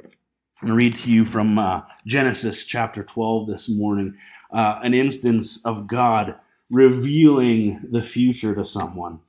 To 0.64 0.74
read 0.74 0.94
to 0.98 1.12
you 1.12 1.26
from 1.26 1.58
uh, 1.58 1.82
Genesis 2.06 2.66
chapter 2.68 3.04
12 3.04 3.48
this 3.48 3.68
morning, 3.68 4.16
uh, 4.52 4.80
an 4.84 4.94
instance 4.94 5.60
of 5.66 5.88
God 5.88 6.36
revealing 6.70 7.82
the 7.90 8.04
future 8.04 8.54
to 8.54 8.64
someone. 8.64 9.22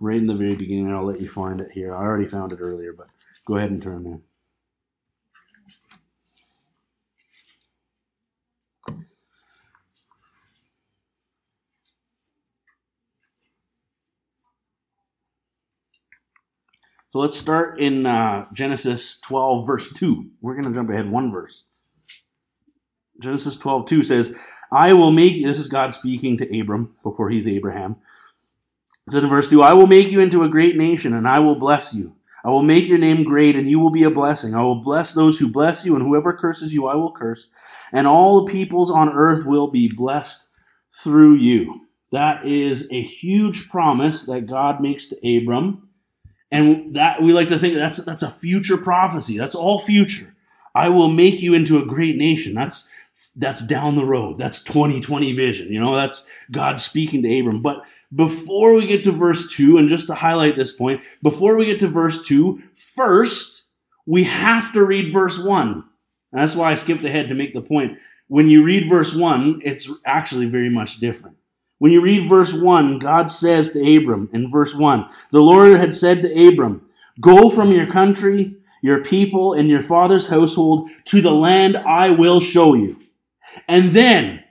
Right 0.00 0.18
in 0.18 0.28
the 0.28 0.36
very 0.36 0.54
beginning, 0.54 0.92
I'll 0.92 1.04
let 1.04 1.20
you 1.20 1.28
find 1.28 1.60
it 1.60 1.72
here. 1.72 1.96
I 1.96 1.98
already 1.98 2.28
found 2.28 2.52
it 2.52 2.60
earlier, 2.60 2.92
but 2.92 3.08
go 3.44 3.56
ahead 3.56 3.72
and 3.72 3.82
turn 3.82 4.04
there. 4.04 4.20
So 17.12 17.18
let's 17.18 17.36
start 17.36 17.78
in 17.78 18.06
uh, 18.06 18.46
Genesis 18.54 19.20
12, 19.20 19.66
verse 19.66 19.92
2. 19.92 20.30
We're 20.40 20.54
going 20.54 20.66
to 20.66 20.72
jump 20.72 20.88
ahead 20.88 21.10
one 21.10 21.30
verse. 21.30 21.64
Genesis 23.20 23.58
12, 23.58 23.86
2 23.86 24.04
says, 24.04 24.34
I 24.72 24.94
will 24.94 25.12
make 25.12 25.44
this 25.44 25.58
is 25.58 25.68
God 25.68 25.92
speaking 25.92 26.38
to 26.38 26.58
Abram 26.58 26.96
before 27.02 27.28
he's 27.28 27.46
Abraham. 27.46 27.96
It 29.06 29.12
says 29.12 29.24
in 29.24 29.28
verse 29.28 29.50
2, 29.50 29.62
I 29.62 29.74
will 29.74 29.86
make 29.86 30.10
you 30.10 30.20
into 30.20 30.42
a 30.42 30.48
great 30.48 30.78
nation, 30.78 31.12
and 31.12 31.28
I 31.28 31.40
will 31.40 31.56
bless 31.56 31.92
you. 31.92 32.16
I 32.42 32.48
will 32.48 32.62
make 32.62 32.88
your 32.88 32.96
name 32.96 33.24
great, 33.24 33.56
and 33.56 33.68
you 33.68 33.78
will 33.78 33.90
be 33.90 34.04
a 34.04 34.10
blessing. 34.10 34.54
I 34.54 34.62
will 34.62 34.82
bless 34.82 35.12
those 35.12 35.38
who 35.38 35.52
bless 35.52 35.84
you, 35.84 35.94
and 35.94 36.02
whoever 36.02 36.32
curses 36.32 36.72
you, 36.72 36.86
I 36.86 36.94
will 36.94 37.12
curse. 37.12 37.46
And 37.92 38.06
all 38.06 38.42
the 38.42 38.50
peoples 38.50 38.90
on 38.90 39.10
earth 39.10 39.44
will 39.44 39.70
be 39.70 39.92
blessed 39.94 40.48
through 41.02 41.34
you. 41.34 41.88
That 42.10 42.46
is 42.46 42.88
a 42.90 43.02
huge 43.02 43.68
promise 43.68 44.22
that 44.24 44.46
God 44.46 44.80
makes 44.80 45.08
to 45.08 45.38
Abram. 45.38 45.90
And 46.52 46.94
that 46.96 47.22
we 47.22 47.32
like 47.32 47.48
to 47.48 47.58
think 47.58 47.76
that's 47.76 48.04
that's 48.04 48.22
a 48.22 48.30
future 48.30 48.76
prophecy. 48.76 49.38
That's 49.38 49.54
all 49.54 49.80
future. 49.80 50.34
I 50.74 50.90
will 50.90 51.08
make 51.08 51.40
you 51.40 51.54
into 51.54 51.82
a 51.82 51.86
great 51.86 52.16
nation. 52.16 52.54
That's 52.54 52.88
that's 53.34 53.66
down 53.66 53.96
the 53.96 54.04
road. 54.04 54.36
That's 54.36 54.62
2020 54.62 55.32
vision. 55.32 55.72
You 55.72 55.80
know, 55.80 55.96
that's 55.96 56.28
God 56.50 56.78
speaking 56.78 57.22
to 57.22 57.40
Abram. 57.40 57.62
But 57.62 57.82
before 58.14 58.74
we 58.74 58.86
get 58.86 59.02
to 59.04 59.12
verse 59.12 59.50
2, 59.50 59.78
and 59.78 59.88
just 59.88 60.08
to 60.08 60.14
highlight 60.14 60.54
this 60.54 60.72
point, 60.72 61.00
before 61.22 61.56
we 61.56 61.64
get 61.64 61.80
to 61.80 61.88
verse 61.88 62.22
2, 62.26 62.62
first, 62.74 63.62
we 64.04 64.24
have 64.24 64.74
to 64.74 64.84
read 64.84 65.12
verse 65.12 65.38
1. 65.38 65.68
And 65.68 65.84
that's 66.32 66.54
why 66.54 66.72
I 66.72 66.74
skipped 66.74 67.04
ahead 67.04 67.30
to 67.30 67.34
make 67.34 67.54
the 67.54 67.62
point. 67.62 67.96
When 68.28 68.48
you 68.48 68.62
read 68.64 68.90
verse 68.90 69.14
1, 69.14 69.62
it's 69.64 69.90
actually 70.04 70.46
very 70.46 70.68
much 70.68 70.98
different. 70.98 71.36
When 71.82 71.90
you 71.90 72.00
read 72.00 72.28
verse 72.28 72.52
1, 72.52 73.00
God 73.00 73.28
says 73.28 73.72
to 73.72 73.96
Abram 73.96 74.30
in 74.32 74.48
verse 74.48 74.72
1, 74.72 75.04
the 75.32 75.40
Lord 75.40 75.76
had 75.80 75.96
said 75.96 76.22
to 76.22 76.48
Abram, 76.48 76.86
Go 77.20 77.50
from 77.50 77.72
your 77.72 77.90
country, 77.90 78.54
your 78.82 79.02
people, 79.02 79.54
and 79.54 79.68
your 79.68 79.82
father's 79.82 80.28
household 80.28 80.90
to 81.06 81.20
the 81.20 81.32
land 81.32 81.76
I 81.76 82.10
will 82.10 82.38
show 82.38 82.74
you. 82.74 83.00
And 83.66 83.90
then, 83.90 84.44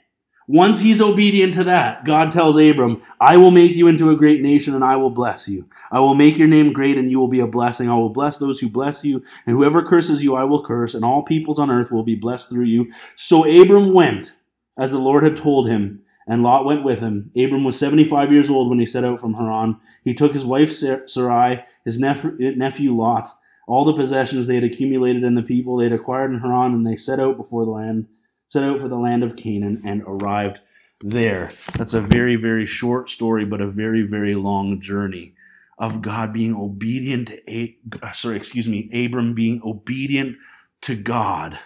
once 0.46 0.82
he's 0.82 1.00
obedient 1.00 1.54
to 1.54 1.64
that, 1.64 2.04
God 2.04 2.34
tells 2.34 2.58
Abram, 2.58 3.02
I 3.22 3.38
will 3.38 3.52
make 3.52 3.72
you 3.78 3.88
into 3.88 4.10
a 4.10 4.18
great 4.18 4.42
nation 4.42 4.76
and 4.76 4.84
I 4.84 4.98
will 4.98 5.10
bless 5.10 5.48
you. 5.48 5.70
I 5.90 6.02
will 6.02 6.16
make 6.16 6.38
your 6.38 6.50
name 6.50 6.74
great 6.74 6.98
and 6.98 7.10
you 7.10 7.18
will 7.18 7.30
be 7.30 7.40
a 7.40 7.48
blessing. 7.48 7.90
I 7.90 7.96
will 7.96 8.10
bless 8.10 8.40
those 8.40 8.60
who 8.60 8.68
bless 8.68 9.06
you, 9.06 9.24
and 9.46 9.56
whoever 9.56 9.86
curses 9.86 10.22
you, 10.22 10.36
I 10.36 10.44
will 10.44 10.66
curse, 10.66 10.96
and 10.96 11.06
all 11.06 11.24
peoples 11.24 11.60
on 11.60 11.72
earth 11.72 11.92
will 11.92 12.04
be 12.04 12.16
blessed 12.16 12.50
through 12.50 12.66
you. 12.66 12.92
So 13.16 13.46
Abram 13.46 13.94
went, 13.94 14.34
as 14.78 14.92
the 14.92 15.00
Lord 15.00 15.24
had 15.24 15.38
told 15.38 15.70
him, 15.70 16.02
and 16.28 16.44
Lot 16.44 16.66
went 16.66 16.84
with 16.84 17.00
him. 17.00 17.32
Abram 17.38 17.64
was 17.64 17.78
75 17.80 18.32
years 18.32 18.50
old 18.50 18.70
when 18.70 18.80
he 18.80 18.86
set 18.86 19.04
out 19.04 19.20
from 19.20 19.34
Haran. 19.34 19.78
He 20.04 20.14
took 20.14 20.34
his 20.34 20.46
wife 20.46 20.74
Sarai, 20.74 21.64
his 21.86 22.00
nephew 22.00 22.96
Lot, 22.96 23.30
all 23.68 23.86
the 23.86 23.94
possessions 23.94 24.48
they 24.48 24.56
had 24.56 24.64
accumulated 24.64 25.24
and 25.24 25.38
the 25.38 25.42
people 25.42 25.78
they 25.78 25.86
had 25.86 25.94
acquired 25.94 26.32
in 26.32 26.40
Haran, 26.40 26.74
and 26.74 26.86
they 26.86 26.98
set 26.98 27.20
out 27.20 27.38
before 27.38 27.66
the 27.66 27.72
land 27.72 28.08
set 28.52 28.64
out 28.66 28.82
for 28.82 28.90
the 28.90 28.98
land 28.98 29.24
of 29.24 29.38
Canaan 29.38 29.82
and 29.86 30.04
arrived 30.06 30.60
there. 31.02 31.52
That's 31.78 31.94
a 31.94 32.02
very, 32.02 32.36
very 32.36 32.66
short 32.66 33.10
story, 33.10 33.46
but 33.46 33.62
a 33.62 33.68
very, 33.68 34.02
very 34.02 34.36
long 34.36 34.82
journey 34.82 35.36
of 35.78 36.02
God 36.02 36.34
being 36.34 36.54
obedient 36.54 37.30
to, 37.30 37.50
a- 37.50 37.78
uh, 38.04 38.12
sorry, 38.12 38.36
excuse 38.36 38.68
me, 38.68 38.90
Abram 39.06 39.34
being 39.34 39.62
obedient 39.64 40.36
to 40.82 40.96
God 40.96 41.60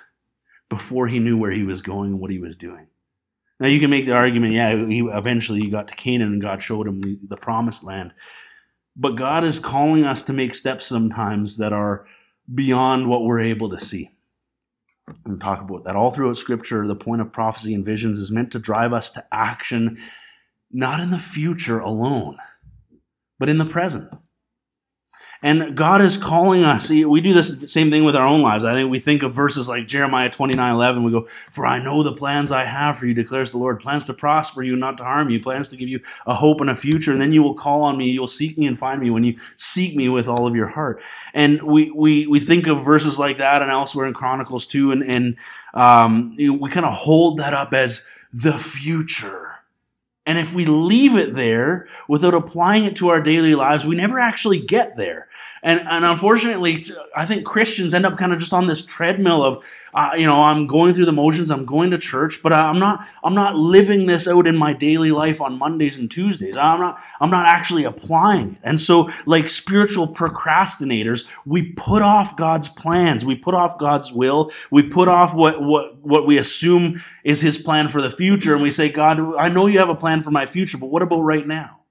before 0.69 1.07
he 1.07 1.17
knew 1.17 1.37
where 1.37 1.51
he 1.51 1.63
was 1.63 1.81
going 1.81 2.11
and 2.11 2.19
what 2.19 2.29
he 2.31 2.39
was 2.39 2.55
doing. 2.55 2.87
Now 3.59 3.67
you 3.67 3.79
can 3.79 3.89
make 3.89 4.05
the 4.05 4.13
argument, 4.13 4.53
yeah, 4.53 4.75
he 4.75 4.99
eventually 4.99 5.61
he 5.61 5.69
got 5.69 5.87
to 5.87 5.95
Canaan 5.95 6.33
and 6.33 6.41
God 6.41 6.61
showed 6.61 6.87
him 6.87 7.01
the, 7.01 7.17
the 7.27 7.37
promised 7.37 7.83
land. 7.83 8.13
But 8.95 9.15
God 9.15 9.43
is 9.43 9.59
calling 9.59 10.03
us 10.03 10.21
to 10.23 10.33
make 10.33 10.55
steps 10.55 10.85
sometimes 10.85 11.57
that 11.57 11.73
are 11.73 12.05
beyond 12.53 13.07
what 13.07 13.23
we're 13.23 13.39
able 13.39 13.69
to 13.69 13.79
see. 13.79 14.11
And 15.25 15.39
talk 15.39 15.61
about 15.61 15.83
that 15.85 15.95
all 15.95 16.11
throughout 16.11 16.37
scripture. 16.37 16.87
The 16.87 16.95
point 16.95 17.21
of 17.21 17.31
prophecy 17.31 17.73
and 17.73 17.85
visions 17.85 18.19
is 18.19 18.31
meant 18.31 18.51
to 18.53 18.59
drive 18.59 18.91
us 18.91 19.09
to 19.11 19.25
action 19.31 19.97
not 20.71 20.99
in 20.99 21.09
the 21.11 21.19
future 21.19 21.79
alone 21.79 22.37
but 23.39 23.49
in 23.49 23.57
the 23.57 23.65
present 23.65 24.09
And 25.41 25.75
God 25.75 26.01
is 26.01 26.17
calling 26.17 26.63
us. 26.63 26.89
We 26.89 27.21
do 27.21 27.33
this 27.33 27.71
same 27.71 27.91
thing 27.91 28.03
with 28.03 28.15
our 28.15 28.25
own 28.25 28.41
lives. 28.41 28.63
I 28.63 28.73
think 28.73 28.89
we 28.89 28.99
think 28.99 29.21
of 29.21 29.33
verses 29.33 29.67
like 29.67 29.87
Jeremiah 29.87 30.29
29 30.29 30.73
11. 30.73 31.03
We 31.03 31.11
go, 31.11 31.27
For 31.51 31.65
I 31.65 31.83
know 31.83 32.03
the 32.03 32.13
plans 32.13 32.51
I 32.51 32.63
have 32.63 32.97
for 32.97 33.05
you, 33.05 33.13
declares 33.13 33.51
the 33.51 33.57
Lord 33.57 33.79
plans 33.79 34.05
to 34.05 34.13
prosper 34.13 34.63
you, 34.63 34.75
not 34.75 34.97
to 34.97 35.03
harm 35.03 35.29
you, 35.29 35.39
plans 35.39 35.69
to 35.69 35.77
give 35.77 35.89
you 35.89 35.99
a 36.25 36.33
hope 36.33 36.61
and 36.61 36.69
a 36.69 36.75
future. 36.75 37.11
And 37.11 37.21
then 37.21 37.33
you 37.33 37.43
will 37.43 37.53
call 37.53 37.83
on 37.83 37.97
me. 37.97 38.09
You'll 38.09 38.27
seek 38.27 38.57
me 38.57 38.65
and 38.65 38.77
find 38.77 39.01
me 39.01 39.09
when 39.09 39.23
you 39.23 39.37
seek 39.55 39.95
me 39.95 40.09
with 40.09 40.27
all 40.27 40.47
of 40.47 40.55
your 40.55 40.67
heart. 40.67 41.01
And 41.33 41.61
we, 41.61 41.91
we, 41.91 42.27
we 42.27 42.39
think 42.39 42.67
of 42.67 42.83
verses 42.83 43.19
like 43.19 43.37
that 43.37 43.61
and 43.61 43.71
elsewhere 43.71 44.07
in 44.07 44.13
Chronicles 44.13 44.65
2. 44.67 44.91
And, 44.91 45.03
and 45.03 45.37
um, 45.73 46.35
we 46.37 46.69
kind 46.69 46.85
of 46.85 46.93
hold 46.93 47.37
that 47.39 47.53
up 47.53 47.73
as 47.73 48.05
the 48.31 48.57
future 48.57 49.54
and 50.25 50.39
if 50.39 50.53
we 50.53 50.65
leave 50.65 51.15
it 51.15 51.35
there 51.35 51.87
without 52.07 52.33
applying 52.33 52.85
it 52.85 52.95
to 52.97 53.09
our 53.09 53.21
daily 53.21 53.55
lives, 53.55 53.85
we 53.85 53.95
never 53.95 54.19
actually 54.19 54.59
get 54.59 54.97
there. 54.97 55.27
And, 55.61 55.79
and 55.87 56.05
unfortunately, 56.05 56.85
I 57.15 57.25
think 57.25 57.45
Christians 57.45 57.93
end 57.93 58.05
up 58.05 58.17
kind 58.17 58.33
of 58.33 58.39
just 58.39 58.53
on 58.53 58.67
this 58.67 58.85
treadmill 58.85 59.43
of, 59.43 59.63
uh, 59.95 60.11
you 60.17 60.25
know, 60.25 60.43
I'm 60.43 60.67
going 60.67 60.93
through 60.93 61.05
the 61.05 61.13
motions, 61.13 61.49
I'm 61.49 61.65
going 61.65 61.91
to 61.91 61.97
church, 61.97 62.41
but 62.43 62.51
I'm 62.51 62.79
not, 62.79 63.05
I'm 63.23 63.33
not 63.33 63.55
living 63.55 64.07
this 64.07 64.27
out 64.27 64.45
in 64.45 64.57
my 64.57 64.73
daily 64.73 65.09
life 65.09 65.39
on 65.39 65.57
Mondays 65.57 65.97
and 65.97 66.11
Tuesdays. 66.11 66.57
I'm 66.57 66.81
not, 66.81 66.99
I'm 67.21 67.29
not 67.29 67.45
actually 67.45 67.85
applying 67.85 68.53
it. 68.53 68.57
And 68.61 68.81
so, 68.81 69.09
like 69.25 69.47
spiritual 69.47 70.09
procrastinators, 70.09 71.25
we 71.45 71.71
put 71.71 72.01
off 72.01 72.35
God's 72.35 72.67
plans, 72.67 73.23
we 73.23 73.35
put 73.35 73.55
off 73.55 73.77
God's 73.77 74.11
will, 74.11 74.51
we 74.69 74.83
put 74.83 75.07
off 75.07 75.33
what, 75.33 75.61
what, 75.61 75.97
what 76.05 76.27
we 76.27 76.37
assume 76.37 77.01
is 77.23 77.39
His 77.39 77.57
plan 77.57 77.87
for 77.87 78.01
the 78.01 78.11
future, 78.11 78.53
and 78.53 78.61
we 78.61 78.71
say, 78.71 78.89
God, 78.89 79.19
I 79.37 79.47
know 79.47 79.67
you 79.67 79.79
have 79.79 79.89
a 79.89 79.95
plan 79.95 80.21
for 80.21 80.31
my 80.31 80.45
future, 80.45 80.77
but 80.77 80.87
what 80.87 81.03
about 81.03 81.21
right 81.21 81.47
now? 81.47 81.84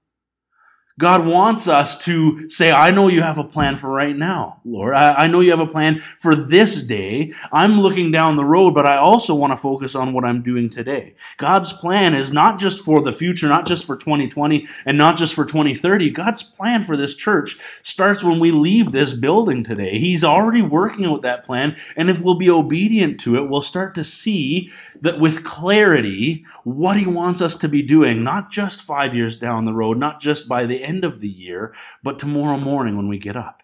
God 0.97 1.27
wants 1.27 1.67
us 1.67 1.97
to 2.05 2.49
say, 2.49 2.71
I 2.71 2.91
know 2.91 3.09
you 3.09 3.21
have 3.21 3.37
a 3.37 3.43
plan 3.43 3.75
for 3.75 3.89
right 3.89 4.15
now, 4.15 4.61
Lord. 4.63 4.95
I, 4.95 5.25
I, 5.25 5.27
know 5.27 5.41
you 5.41 5.49
have 5.49 5.59
a 5.59 5.67
plan 5.67 5.99
for 5.99 6.35
this 6.37 6.81
day. 6.81 7.33
I'm 7.51 7.77
looking 7.77 8.11
down 8.11 8.37
the 8.37 8.45
road, 8.45 8.73
but 8.73 8.85
I 8.85 8.95
also 8.95 9.35
want 9.35 9.51
to 9.51 9.57
focus 9.57 9.93
on 9.93 10.13
what 10.13 10.23
I'm 10.23 10.41
doing 10.41 10.69
today. 10.69 11.15
God's 11.35 11.73
plan 11.73 12.15
is 12.15 12.31
not 12.31 12.59
just 12.59 12.79
for 12.79 13.01
the 13.01 13.11
future, 13.11 13.49
not 13.49 13.67
just 13.67 13.85
for 13.85 13.97
2020 13.97 14.65
and 14.85 14.97
not 14.97 15.17
just 15.17 15.33
for 15.33 15.43
2030. 15.43 16.11
God's 16.11 16.43
plan 16.43 16.81
for 16.81 16.95
this 16.95 17.13
church 17.13 17.59
starts 17.83 18.23
when 18.23 18.39
we 18.39 18.51
leave 18.51 18.93
this 18.93 19.13
building 19.13 19.65
today. 19.65 19.99
He's 19.99 20.23
already 20.23 20.61
working 20.61 21.11
with 21.11 21.23
that 21.23 21.43
plan. 21.43 21.75
And 21.97 22.09
if 22.09 22.21
we'll 22.21 22.37
be 22.37 22.49
obedient 22.49 23.19
to 23.21 23.35
it, 23.35 23.49
we'll 23.49 23.61
start 23.61 23.95
to 23.95 24.05
see 24.05 24.71
that 25.01 25.19
with 25.19 25.43
clarity 25.43 26.45
what 26.63 26.97
he 26.97 27.05
wants 27.05 27.41
us 27.41 27.57
to 27.57 27.67
be 27.67 27.81
doing, 27.81 28.23
not 28.23 28.49
just 28.49 28.81
five 28.81 29.13
years 29.13 29.35
down 29.35 29.65
the 29.65 29.73
road, 29.73 29.97
not 29.97 30.21
just 30.21 30.47
by 30.47 30.65
the 30.65 30.84
end 30.85 31.03
of 31.03 31.19
the 31.19 31.29
year, 31.29 31.73
but 32.03 32.19
tomorrow 32.19 32.57
morning 32.57 32.97
when 32.97 33.07
we 33.07 33.17
get 33.17 33.35
up. 33.35 33.63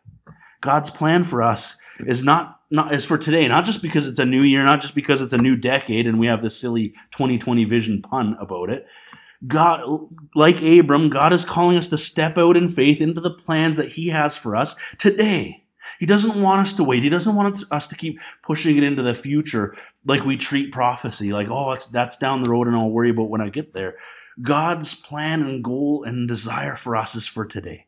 God's 0.62 0.90
plan 0.90 1.24
for 1.24 1.42
us 1.42 1.78
is 2.06 2.24
not 2.24 2.60
not 2.70 2.94
is 2.94 3.06
for 3.06 3.18
today, 3.18 3.48
not 3.48 3.66
just 3.66 3.82
because 3.82 4.08
it's 4.08 4.20
a 4.20 4.25
new 4.25 4.42
year, 4.42 4.63
not 4.63 4.82
just 4.82 4.96
because 4.96 5.22
it's 5.22 5.34
a 5.34 5.38
new 5.38 5.58
decade 5.58 6.08
and 6.08 6.20
we 6.20 6.28
have 6.28 6.42
this 6.42 6.58
silly 6.58 6.90
2020 7.12 7.66
vision 7.66 8.01
pun 8.01 8.38
about 8.40 8.70
it. 8.70 8.88
God, 9.46 10.08
like 10.36 10.62
Abram, 10.62 11.10
God 11.10 11.34
is 11.34 11.46
calling 11.46 11.78
us 11.78 11.88
to 11.90 11.98
step 11.98 12.38
out 12.38 12.56
in 12.56 12.70
faith 12.70 13.01
into 13.01 13.20
the 13.20 13.32
plans 13.32 13.78
that 13.78 13.90
He 13.90 14.10
has 14.10 14.38
for 14.38 14.56
us 14.56 14.75
today. 14.98 15.66
He 16.00 16.06
doesn't 16.06 16.40
want 16.40 16.62
us 16.62 16.74
to 16.74 16.84
wait. 16.84 17.04
He 17.04 17.10
doesn't 17.10 17.36
want 17.36 17.63
us 17.72 17.88
to 17.88 17.96
keep 17.96 18.20
pushing 18.44 18.78
it 18.78 18.84
into 18.84 19.01
the 19.01 19.16
future 19.16 19.75
like 20.06 20.24
we 20.24 20.38
treat 20.38 20.72
prophecy, 20.72 21.34
like, 21.34 21.50
oh, 21.50 21.72
it's, 21.72 21.88
that's 21.88 22.18
down 22.18 22.42
the 22.42 22.50
road 22.50 22.68
and 22.68 22.75
I'll 22.75 22.90
worry 22.90 23.10
about 23.10 23.30
when 23.30 23.42
I 23.42 23.50
get 23.50 23.74
there. 23.74 23.98
God's 24.42 24.94
plan 24.94 25.42
and 25.42 25.64
goal 25.64 26.04
and 26.04 26.28
desire 26.28 26.76
for 26.76 26.96
us 26.96 27.16
is 27.16 27.28
for 27.28 27.46
today. 27.46 27.88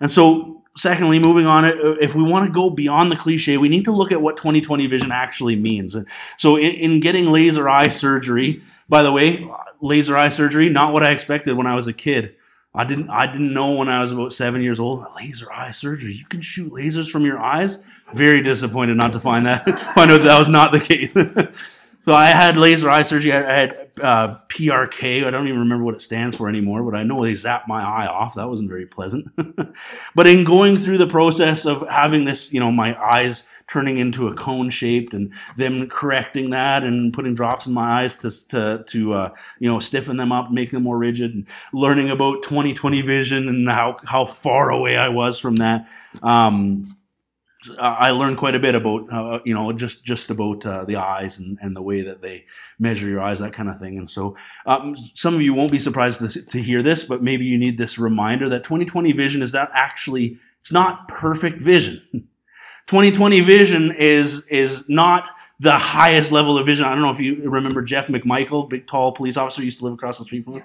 And 0.00 0.10
so, 0.10 0.62
secondly, 0.76 1.18
moving 1.18 1.46
on, 1.46 1.64
uh, 1.64 1.96
if 2.00 2.14
we 2.14 2.22
want 2.22 2.46
to 2.46 2.52
go 2.52 2.70
beyond 2.70 3.12
the 3.12 3.16
cliche, 3.16 3.58
we 3.58 3.68
need 3.68 3.84
to 3.84 3.92
look 3.92 4.12
at 4.12 4.22
what 4.22 4.36
2020 4.36 4.86
vision 4.86 5.12
actually 5.12 5.56
means. 5.56 5.96
So, 6.38 6.56
in, 6.56 6.72
in 6.72 7.00
getting 7.00 7.26
laser 7.26 7.68
eye 7.68 7.90
surgery, 7.90 8.62
by 8.88 9.02
the 9.02 9.12
way, 9.12 9.46
laser 9.82 10.16
eye 10.16 10.30
surgery, 10.30 10.70
not 10.70 10.92
what 10.92 11.02
I 11.02 11.10
expected 11.10 11.56
when 11.56 11.66
I 11.66 11.74
was 11.74 11.86
a 11.86 11.92
kid. 11.92 12.34
I 12.72 12.84
didn't 12.84 13.10
I 13.10 13.26
didn't 13.26 13.52
know 13.52 13.72
when 13.72 13.88
I 13.88 14.00
was 14.00 14.12
about 14.12 14.32
seven 14.32 14.62
years 14.62 14.78
old 14.78 15.04
laser 15.16 15.52
eye 15.52 15.72
surgery. 15.72 16.12
You 16.12 16.24
can 16.24 16.40
shoot 16.40 16.72
lasers 16.72 17.10
from 17.10 17.24
your 17.24 17.38
eyes. 17.40 17.78
Very 18.14 18.42
disappointed 18.42 18.96
not 18.96 19.12
to 19.14 19.20
find 19.20 19.46
that 19.46 19.64
find 19.94 20.10
out 20.10 20.22
that 20.22 20.38
was 20.38 20.48
not 20.48 20.70
the 20.72 20.80
case. 20.80 21.14
so 22.04 22.14
I 22.14 22.26
had 22.26 22.56
laser 22.56 22.88
eye 22.88 23.02
surgery. 23.02 23.32
I 23.32 23.52
had 23.52 23.90
uh, 24.00 24.38
PRK. 24.48 25.24
I 25.24 25.30
don't 25.30 25.48
even 25.48 25.60
remember 25.60 25.84
what 25.84 25.94
it 25.94 26.00
stands 26.00 26.36
for 26.36 26.48
anymore, 26.48 26.82
but 26.82 26.94
I 26.94 27.02
know 27.02 27.22
they 27.22 27.34
zapped 27.34 27.68
my 27.68 27.82
eye 27.82 28.06
off. 28.06 28.34
That 28.34 28.48
wasn't 28.48 28.70
very 28.70 28.86
pleasant. 28.86 29.28
but 30.14 30.26
in 30.26 30.44
going 30.44 30.76
through 30.76 30.98
the 30.98 31.06
process 31.06 31.66
of 31.66 31.86
having 31.88 32.24
this, 32.24 32.52
you 32.52 32.60
know, 32.60 32.70
my 32.70 32.98
eyes 32.98 33.44
turning 33.68 33.98
into 33.98 34.28
a 34.28 34.34
cone 34.34 34.70
shaped 34.70 35.12
and 35.12 35.32
them 35.56 35.88
correcting 35.88 36.50
that 36.50 36.82
and 36.82 37.12
putting 37.12 37.34
drops 37.34 37.66
in 37.66 37.72
my 37.72 38.02
eyes 38.02 38.14
to, 38.14 38.30
to, 38.48 38.84
to 38.86 39.12
uh, 39.12 39.30
you 39.58 39.70
know, 39.70 39.78
stiffen 39.78 40.16
them 40.16 40.32
up, 40.32 40.50
make 40.50 40.70
them 40.70 40.82
more 40.82 40.98
rigid 40.98 41.34
and 41.34 41.46
learning 41.72 42.10
about 42.10 42.42
2020 42.42 43.02
vision 43.02 43.46
and 43.46 43.68
how, 43.68 43.96
how 44.04 44.24
far 44.24 44.70
away 44.70 44.96
I 44.96 45.10
was 45.10 45.38
from 45.38 45.56
that. 45.56 45.88
Um, 46.22 46.96
I 47.78 48.10
learned 48.10 48.38
quite 48.38 48.54
a 48.54 48.60
bit 48.60 48.74
about, 48.74 49.12
uh, 49.12 49.40
you 49.44 49.52
know, 49.52 49.70
just 49.72 50.02
just 50.02 50.30
about 50.30 50.64
uh, 50.64 50.84
the 50.84 50.96
eyes 50.96 51.38
and, 51.38 51.58
and 51.60 51.76
the 51.76 51.82
way 51.82 52.02
that 52.02 52.22
they 52.22 52.46
measure 52.78 53.08
your 53.08 53.20
eyes, 53.20 53.38
that 53.40 53.52
kind 53.52 53.68
of 53.68 53.78
thing. 53.78 53.98
And 53.98 54.08
so, 54.08 54.36
um, 54.64 54.96
some 55.14 55.34
of 55.34 55.42
you 55.42 55.52
won't 55.52 55.72
be 55.72 55.78
surprised 55.78 56.20
to, 56.20 56.46
to 56.46 56.62
hear 56.62 56.82
this, 56.82 57.04
but 57.04 57.22
maybe 57.22 57.44
you 57.44 57.58
need 57.58 57.76
this 57.76 57.98
reminder 57.98 58.48
that 58.48 58.64
2020 58.64 59.12
vision 59.12 59.42
is 59.42 59.52
that 59.52 59.70
actually 59.74 60.38
it's 60.60 60.72
not 60.72 61.08
perfect 61.08 61.60
vision. 61.60 62.02
2020 62.86 63.40
vision 63.40 63.92
is 63.92 64.46
is 64.46 64.88
not 64.88 65.28
the 65.60 65.76
highest 65.76 66.32
level 66.32 66.56
of 66.56 66.64
vision. 66.64 66.86
I 66.86 66.94
don't 66.94 67.02
know 67.02 67.10
if 67.10 67.20
you 67.20 67.48
remember 67.48 67.82
Jeff 67.82 68.08
McMichael, 68.08 68.68
big 68.68 68.86
tall 68.86 69.12
police 69.12 69.36
officer, 69.36 69.62
used 69.62 69.80
to 69.80 69.84
live 69.84 69.94
across 69.94 70.18
the 70.18 70.24
street 70.24 70.44
from 70.44 70.54
him. 70.54 70.62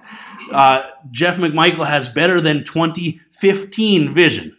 Uh, 0.50 0.90
Jeff 1.12 1.36
McMichael 1.38 1.86
has 1.86 2.08
better 2.08 2.40
than 2.40 2.64
2015 2.64 4.14
vision. 4.14 4.56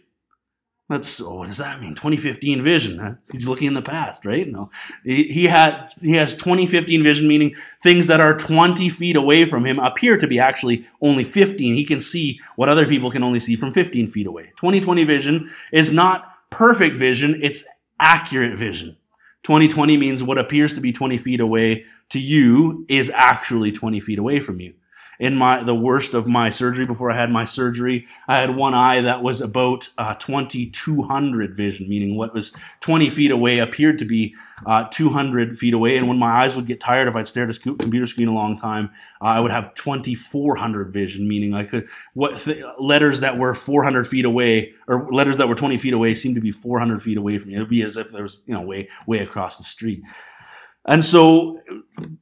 That's 0.89 1.19
oh, 1.19 1.35
what 1.35 1.47
does 1.49 1.57
that 1.57 1.81
mean? 1.81 1.95
2015 1.95 2.63
vision. 2.63 3.17
He's 3.31 3.47
looking 3.47 3.67
in 3.67 3.73
the 3.73 3.81
past, 3.81 4.23
right? 4.23 4.47
No, 4.47 4.71
he, 5.03 5.23
he 5.23 5.45
had 5.45 5.91
he 6.01 6.13
has 6.13 6.35
2015 6.35 7.03
vision, 7.03 7.27
meaning 7.27 7.55
things 7.83 8.07
that 8.07 8.21
are 8.21 8.37
20 8.37 8.87
feet 8.89 9.17
away 9.17 9.43
from 9.43 9.65
him 9.65 9.79
appear 9.79 10.17
to 10.17 10.27
be 10.27 10.39
actually 10.39 10.87
only 11.01 11.25
15. 11.25 11.75
He 11.75 11.83
can 11.83 11.99
see 11.99 12.39
what 12.55 12.69
other 12.69 12.87
people 12.87 13.11
can 13.11 13.21
only 13.21 13.41
see 13.41 13.57
from 13.57 13.73
15 13.73 14.07
feet 14.07 14.27
away. 14.27 14.53
2020 14.57 15.03
vision 15.03 15.49
is 15.73 15.91
not 15.91 16.49
perfect 16.51 16.95
vision; 16.95 17.37
it's 17.41 17.65
accurate 17.99 18.57
vision. 18.57 18.95
2020 19.43 19.97
means 19.97 20.23
what 20.23 20.37
appears 20.37 20.73
to 20.73 20.81
be 20.81 20.93
20 20.93 21.17
feet 21.17 21.41
away 21.41 21.83
to 22.09 22.19
you 22.19 22.85
is 22.87 23.09
actually 23.09 23.73
20 23.73 23.99
feet 23.99 24.19
away 24.19 24.39
from 24.39 24.61
you 24.61 24.73
in 25.19 25.35
my 25.35 25.63
the 25.63 25.75
worst 25.75 26.13
of 26.13 26.27
my 26.27 26.49
surgery 26.49 26.85
before 26.85 27.11
I 27.11 27.15
had 27.15 27.31
my 27.31 27.45
surgery. 27.45 28.05
I 28.27 28.39
had 28.39 28.55
one 28.55 28.73
eye 28.73 29.01
that 29.01 29.21
was 29.21 29.41
about 29.41 29.89
uh, 29.97 30.15
2200 30.15 31.55
vision, 31.55 31.89
meaning 31.89 32.15
what 32.15 32.33
was 32.33 32.51
20 32.81 33.09
feet 33.09 33.31
away 33.31 33.59
appeared 33.59 33.99
to 33.99 34.05
be 34.05 34.35
uh, 34.65 34.85
200 34.91 35.57
feet 35.57 35.73
away. 35.73 35.97
And 35.97 36.07
when 36.07 36.17
my 36.17 36.43
eyes 36.43 36.55
would 36.55 36.65
get 36.65 36.79
tired, 36.79 37.07
if 37.07 37.15
I'd 37.15 37.27
stare 37.27 37.49
at 37.49 37.55
a 37.55 37.59
computer 37.59 38.07
screen 38.07 38.27
a 38.27 38.33
long 38.33 38.57
time, 38.57 38.91
uh, 39.21 39.25
I 39.25 39.39
would 39.39 39.51
have 39.51 39.73
2400 39.73 40.91
vision, 40.91 41.27
meaning 41.27 41.53
I 41.53 41.63
could 41.63 41.87
what 42.13 42.41
th- 42.41 42.63
letters 42.79 43.21
that 43.21 43.37
were 43.37 43.53
400 43.53 44.07
feet 44.07 44.25
away 44.25 44.73
or 44.87 45.07
letters 45.11 45.37
that 45.37 45.47
were 45.47 45.55
20 45.55 45.77
feet 45.77 45.93
away 45.93 46.15
seemed 46.15 46.35
to 46.35 46.41
be 46.41 46.51
400 46.51 47.01
feet 47.01 47.17
away 47.17 47.37
from 47.37 47.49
me. 47.49 47.55
It 47.55 47.59
would 47.59 47.69
be 47.69 47.83
as 47.83 47.97
if 47.97 48.11
there 48.11 48.23
was 48.23 48.43
you 48.45 48.53
know 48.53 48.61
way 48.61 48.89
way 49.05 49.19
across 49.19 49.57
the 49.57 49.63
street. 49.63 50.03
And 50.87 51.03
so 51.03 51.61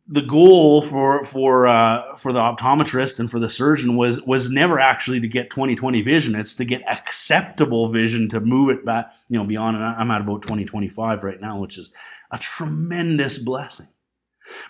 the 0.08 0.22
goal 0.22 0.82
for 0.82 1.24
for 1.24 1.68
uh, 1.68 2.16
for 2.18 2.34
the 2.34 2.40
optometrist 2.40 3.20
and 3.20 3.30
for 3.30 3.40
the 3.40 3.50
surgeon 3.50 3.96
was 3.96 4.22
was 4.24 4.50
never 4.50 4.80
actually 4.80 5.20
to 5.20 5.28
get 5.28 5.50
20/20 5.50 6.04
vision. 6.04 6.36
It's 6.36 6.56
to 6.56 6.66
get 6.66 6.88
acceptable 6.90 7.92
vision 7.92 8.28
to 8.30 8.40
move 8.40 8.70
it 8.70 8.86
back, 8.86 9.14
you 9.30 9.38
know, 9.38 9.46
beyond. 9.46 9.78
And 9.78 9.86
I'm 9.86 10.12
at 10.12 10.22
about 10.22 10.42
2025 10.42 11.24
right 11.24 11.40
now, 11.40 11.60
which 11.60 11.78
is 11.78 11.92
a 12.32 12.38
tremendous 12.38 13.38
blessing. 13.38 13.88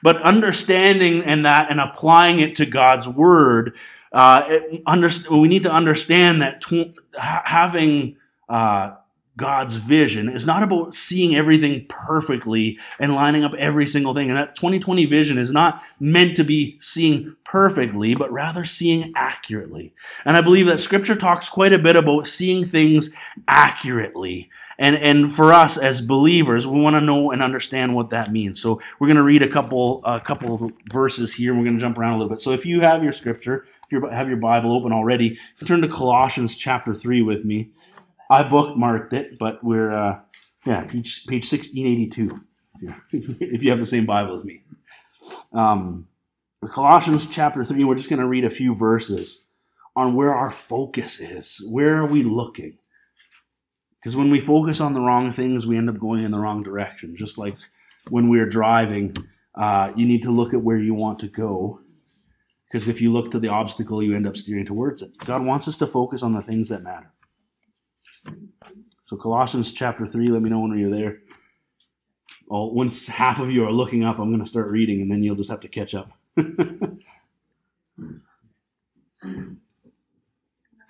But 0.01 0.21
understanding 0.21 1.23
and 1.23 1.45
that 1.45 1.69
and 1.69 1.79
applying 1.79 2.39
it 2.39 2.55
to 2.55 2.65
God's 2.65 3.08
word, 3.08 3.75
uh, 4.12 4.43
it, 4.47 4.81
under, 4.86 5.10
we 5.29 5.47
need 5.47 5.63
to 5.63 5.71
understand 5.71 6.41
that 6.41 6.62
tw- 6.62 6.97
having 7.17 8.15
uh, 8.47 8.91
God's 9.37 9.75
vision 9.75 10.29
is 10.29 10.45
not 10.45 10.63
about 10.63 10.95
seeing 10.95 11.35
everything 11.35 11.85
perfectly 11.89 12.79
and 12.99 13.13
lining 13.13 13.43
up 13.43 13.53
every 13.55 13.85
single 13.85 14.13
thing. 14.13 14.29
And 14.29 14.37
that 14.37 14.55
2020 14.55 15.05
vision 15.05 15.37
is 15.37 15.51
not 15.51 15.81
meant 15.99 16.37
to 16.37 16.43
be 16.43 16.77
seeing 16.79 17.35
perfectly, 17.43 18.15
but 18.15 18.31
rather 18.31 18.63
seeing 18.63 19.11
accurately. 19.15 19.93
And 20.23 20.37
I 20.37 20.41
believe 20.41 20.67
that 20.67 20.79
scripture 20.79 21.15
talks 21.15 21.49
quite 21.49 21.73
a 21.73 21.79
bit 21.79 21.95
about 21.95 22.27
seeing 22.27 22.65
things 22.65 23.09
accurately. 23.47 24.49
And, 24.77 24.95
and 24.95 25.31
for 25.31 25.53
us 25.53 25.77
as 25.77 26.01
believers, 26.01 26.67
we 26.67 26.79
want 26.79 26.95
to 26.95 27.01
know 27.01 27.31
and 27.31 27.41
understand 27.41 27.95
what 27.95 28.09
that 28.09 28.31
means. 28.31 28.61
So 28.61 28.81
we're 28.99 29.07
going 29.07 29.17
to 29.17 29.23
read 29.23 29.41
a 29.41 29.47
couple, 29.47 30.01
a 30.05 30.19
couple 30.19 30.71
verses 30.91 31.33
here. 31.33 31.53
We're 31.53 31.63
going 31.63 31.77
to 31.77 31.81
jump 31.81 31.97
around 31.97 32.13
a 32.13 32.17
little 32.17 32.29
bit. 32.29 32.41
So 32.41 32.51
if 32.51 32.65
you 32.65 32.81
have 32.81 33.03
your 33.03 33.13
scripture, 33.13 33.65
if 33.85 33.91
you 33.91 34.05
have 34.07 34.27
your 34.27 34.37
Bible 34.37 34.73
open 34.73 34.91
already, 34.91 35.39
turn 35.65 35.81
to 35.81 35.87
Colossians 35.87 36.57
chapter 36.57 36.93
3 36.93 37.21
with 37.21 37.45
me. 37.45 37.69
I 38.29 38.43
bookmarked 38.43 39.13
it, 39.13 39.38
but 39.39 39.63
we're 39.63 39.93
uh, 39.93 40.19
yeah 40.65 40.81
page 40.83 41.25
page 41.27 41.47
sixteen 41.49 41.88
eighty 41.88 42.07
two. 42.07 42.43
If 43.11 43.63
you 43.63 43.71
have 43.71 43.79
the 43.79 43.85
same 43.85 44.05
Bible 44.05 44.35
as 44.35 44.43
me, 44.43 44.63
um, 45.53 46.07
Colossians 46.67 47.29
chapter 47.29 47.63
three. 47.63 47.83
We're 47.83 47.95
just 47.95 48.09
going 48.09 48.19
to 48.19 48.27
read 48.27 48.45
a 48.45 48.49
few 48.49 48.75
verses 48.75 49.45
on 49.95 50.15
where 50.15 50.33
our 50.33 50.51
focus 50.51 51.19
is. 51.19 51.63
Where 51.67 51.95
are 51.97 52.05
we 52.07 52.23
looking? 52.23 52.77
Because 53.99 54.15
when 54.15 54.29
we 54.31 54.39
focus 54.39 54.81
on 54.81 54.93
the 54.93 55.01
wrong 55.01 55.31
things, 55.31 55.65
we 55.65 55.77
end 55.77 55.89
up 55.89 55.99
going 55.99 56.23
in 56.23 56.31
the 56.31 56.39
wrong 56.39 56.63
direction. 56.63 57.15
Just 57.15 57.38
like 57.38 57.55
when 58.09 58.29
we're 58.29 58.49
driving, 58.49 59.15
uh, 59.55 59.91
you 59.95 60.05
need 60.05 60.23
to 60.23 60.31
look 60.31 60.53
at 60.53 60.61
where 60.61 60.77
you 60.77 60.93
want 60.93 61.19
to 61.19 61.27
go. 61.27 61.81
Because 62.71 62.88
if 62.88 63.01
you 63.01 63.11
look 63.13 63.31
to 63.31 63.39
the 63.39 63.47
obstacle, 63.49 64.03
you 64.03 64.15
end 64.15 64.27
up 64.27 64.38
steering 64.38 64.65
towards 64.65 65.01
it. 65.01 65.17
God 65.19 65.43
wants 65.45 65.67
us 65.67 65.77
to 65.77 65.88
focus 65.88 66.23
on 66.23 66.33
the 66.33 66.41
things 66.43 66.69
that 66.69 66.83
matter. 66.83 67.11
So, 69.05 69.17
Colossians 69.17 69.71
chapter 69.73 70.07
3, 70.07 70.27
let 70.29 70.41
me 70.41 70.49
know 70.49 70.59
when 70.59 70.77
you're 70.77 70.89
there. 70.89 71.19
Well, 72.47 72.71
once 72.71 73.07
half 73.07 73.39
of 73.39 73.51
you 73.51 73.65
are 73.65 73.71
looking 73.71 74.03
up, 74.03 74.17
I'm 74.19 74.29
going 74.29 74.43
to 74.43 74.49
start 74.49 74.71
reading, 74.71 75.01
and 75.01 75.11
then 75.11 75.23
you'll 75.23 75.35
just 75.35 75.49
have 75.51 75.61
to 75.61 75.67
catch 75.67 75.93
up. 75.93 76.11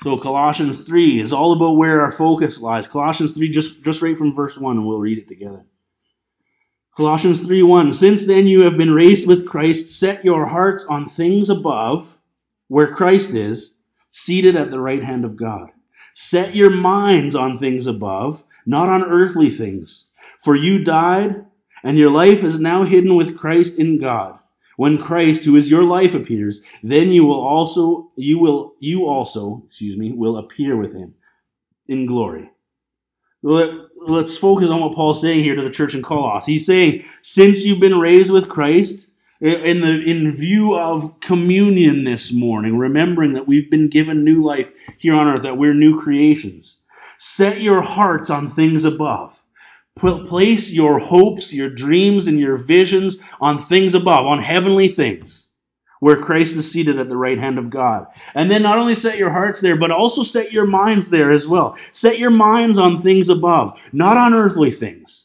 so, 0.04 0.17
Colossians 0.17 0.84
3 0.86 1.21
is 1.21 1.34
all 1.34 1.54
about 1.54 1.78
where 1.78 2.02
our 2.02 2.12
focus 2.12 2.60
lies. 2.60 2.88
Colossians 2.88 3.34
3, 3.34 3.50
just, 3.50 3.84
just 3.84 4.02
right 4.02 4.17
from 4.17 4.34
verse 4.34 4.58
1, 4.58 4.78
and 4.78 4.88
we'll 4.88 5.00
read 5.00 5.17
it 5.17 5.28
together. 5.28 5.65
Colossians 6.95 7.41
3 7.41 7.62
1 7.62 7.91
Since 7.91 8.26
then 8.26 8.48
you 8.48 8.63
have 8.63 8.78
been 8.78 8.93
raised 8.93 9.28
with 9.28 9.45
Christ, 9.45 9.89
set 9.89 10.24
your 10.24 10.45
hearts 10.45 10.86
on 10.86 11.10
things 11.10 11.50
above, 11.50 12.15
where 12.69 12.88
Christ 12.88 13.32
is, 13.32 13.76
seated 14.13 14.56
at 14.56 14.71
the 14.71 14.80
right 14.80 15.04
hand 15.04 15.26
of 15.26 15.36
God. 15.36 15.71
Set 16.17 16.56
your 16.56 16.69
minds 16.69 17.36
on 17.36 17.60
things 17.60 17.88
above, 17.88 18.41
not 18.65 18.88
on 18.88 19.04
earthly 19.04 19.49
things. 19.49 20.06
For 20.41 20.56
you 20.56 20.82
died, 20.82 21.45
and 21.84 21.97
your 21.97 22.10
life 22.10 22.41
is 22.41 22.58
now 22.58 22.86
hidden 22.86 23.15
with 23.15 23.38
Christ 23.38 23.78
in 23.78 23.99
God. 23.99 24.39
When 24.78 24.97
Christ, 24.97 25.43
who 25.43 25.58
is 25.58 25.69
your 25.69 25.84
life, 25.84 26.13
appears, 26.13 26.62
then 26.82 27.10
you 27.10 27.25
will 27.25 27.41
also 27.41 28.12
you 28.15 28.39
will 28.39 28.75
you 28.80 29.06
also, 29.06 29.63
excuse 29.67 29.97
me, 29.97 30.13
will 30.13 30.38
appear 30.38 30.78
with 30.78 30.93
him 30.93 31.15
in 31.88 32.06
glory. 32.06 32.49
Let's 33.43 34.38
focus 34.38 34.69
on 34.69 34.80
what 34.82 34.95
Paul's 34.95 35.21
saying 35.21 35.43
here 35.43 35.56
to 35.56 35.62
the 35.62 35.69
church 35.69 35.95
in 35.95 36.01
Colossus. 36.01 36.47
He's 36.47 36.65
saying, 36.65 37.04
since 37.21 37.63
you've 37.63 37.82
been 37.82 37.99
raised 37.99 38.32
with 38.32 38.49
Christ, 38.49 39.10
in 39.45 39.81
the 39.81 40.01
in 40.01 40.36
view 40.36 40.75
of 40.75 41.19
communion 41.19 42.03
this 42.03 42.34
morning, 42.34 42.77
remembering 42.77 43.34
that 43.34 43.47
we've 43.47 43.69
been 43.69 43.89
given 43.89 44.23
new 44.23 44.43
life 44.43 44.71
here 44.97 45.13
on 45.13 45.27
earth, 45.27 45.43
that 45.43 45.58
we're 45.58 45.73
new 45.73 45.99
creations. 45.99 46.81
Set 47.17 47.62
your 47.62 47.81
hearts 47.81 48.29
on 48.29 48.49
things 48.49 48.84
above. 48.84 49.41
Place 49.95 50.73
your 50.73 50.99
hopes, 50.99 51.53
your 51.53 51.69
dreams, 51.69 52.27
and 52.27 52.39
your 52.39 52.58
visions 52.58 53.19
on 53.39 53.58
things 53.58 53.93
above, 53.93 54.25
on 54.25 54.39
heavenly 54.39 54.89
things, 54.89 55.47
where 56.01 56.17
Christ 56.17 56.55
is 56.58 56.69
seated 56.69 56.99
at 56.99 57.08
the 57.08 57.15
right 57.15 57.38
hand 57.38 57.58
of 57.58 57.69
God. 57.69 58.08
And 58.34 58.51
then 58.51 58.62
not 58.62 58.77
only 58.77 58.95
set 58.95 59.17
your 59.17 59.29
hearts 59.29 59.62
there, 59.62 59.77
but 59.77 59.91
also 59.91 60.23
set 60.23 60.51
your 60.51 60.65
minds 60.65 61.10
there 61.10 61.31
as 61.31 61.47
well. 61.47 61.77
Set 61.93 62.19
your 62.19 62.31
minds 62.31 62.77
on 62.77 63.01
things 63.01 63.29
above, 63.29 63.79
not 63.93 64.17
on 64.17 64.34
earthly 64.34 64.71
things. 64.71 65.25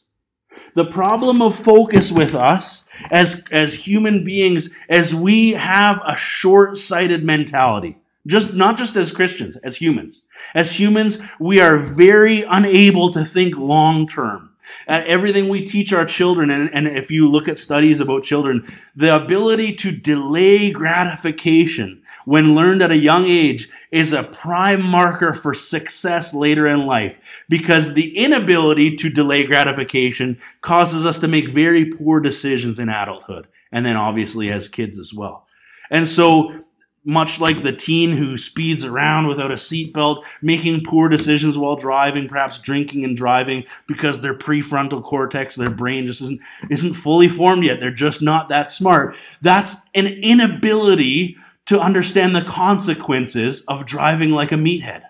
The 0.73 0.85
problem 0.85 1.41
of 1.41 1.57
focus 1.57 2.11
with 2.11 2.33
us 2.33 2.85
as, 3.11 3.43
as 3.51 3.85
human 3.85 4.23
beings 4.23 4.75
is 4.89 5.13
we 5.13 5.51
have 5.51 6.01
a 6.05 6.15
short-sighted 6.15 7.23
mentality. 7.23 7.97
Just, 8.27 8.53
not 8.53 8.77
just 8.77 8.95
as 8.95 9.11
Christians, 9.11 9.57
as 9.57 9.77
humans. 9.77 10.21
As 10.53 10.79
humans, 10.79 11.19
we 11.39 11.59
are 11.59 11.77
very 11.77 12.43
unable 12.43 13.11
to 13.13 13.25
think 13.25 13.57
long 13.57 14.07
term. 14.07 14.49
Uh, 14.87 15.03
everything 15.05 15.49
we 15.49 15.65
teach 15.65 15.91
our 15.91 16.05
children, 16.05 16.49
and, 16.49 16.69
and 16.73 16.87
if 16.87 17.11
you 17.11 17.27
look 17.27 17.47
at 17.47 17.57
studies 17.57 17.99
about 17.99 18.23
children, 18.23 18.63
the 18.95 19.13
ability 19.13 19.75
to 19.75 19.91
delay 19.91 20.71
gratification 20.71 22.00
when 22.25 22.55
learned 22.55 22.81
at 22.81 22.91
a 22.91 22.97
young 22.97 23.25
age 23.25 23.69
is 23.91 24.13
a 24.13 24.23
prime 24.23 24.81
marker 24.83 25.33
for 25.33 25.53
success 25.53 26.33
later 26.33 26.67
in 26.67 26.85
life 26.85 27.43
because 27.49 27.93
the 27.93 28.17
inability 28.17 28.95
to 28.95 29.09
delay 29.09 29.45
gratification 29.45 30.37
causes 30.61 31.05
us 31.05 31.19
to 31.19 31.27
make 31.27 31.49
very 31.49 31.85
poor 31.85 32.19
decisions 32.19 32.79
in 32.79 32.89
adulthood 32.89 33.47
and 33.71 33.85
then 33.85 33.95
obviously 33.95 34.51
as 34.51 34.67
kids 34.67 34.97
as 34.97 35.13
well. 35.13 35.47
And 35.89 36.07
so 36.07 36.63
much 37.03 37.39
like 37.39 37.63
the 37.63 37.71
teen 37.71 38.11
who 38.11 38.37
speeds 38.37 38.85
around 38.85 39.27
without 39.27 39.51
a 39.51 39.55
seatbelt, 39.55 40.23
making 40.41 40.83
poor 40.85 41.09
decisions 41.09 41.57
while 41.57 41.75
driving, 41.75 42.27
perhaps 42.27 42.59
drinking 42.59 43.03
and 43.03 43.17
driving 43.17 43.63
because 43.87 44.21
their 44.21 44.37
prefrontal 44.37 45.01
cortex, 45.01 45.55
their 45.55 45.71
brain 45.71 46.05
just 46.05 46.21
isn't, 46.21 46.41
isn't 46.69 46.93
fully 46.93 47.27
formed 47.27 47.63
yet. 47.63 47.79
They're 47.79 47.91
just 47.91 48.21
not 48.21 48.49
that 48.49 48.71
smart. 48.71 49.15
That's 49.41 49.77
an 49.95 50.05
inability 50.05 51.37
to 51.67 51.79
understand 51.79 52.35
the 52.35 52.43
consequences 52.43 53.61
of 53.67 53.85
driving 53.85 54.31
like 54.31 54.51
a 54.51 54.55
meathead. 54.55 55.03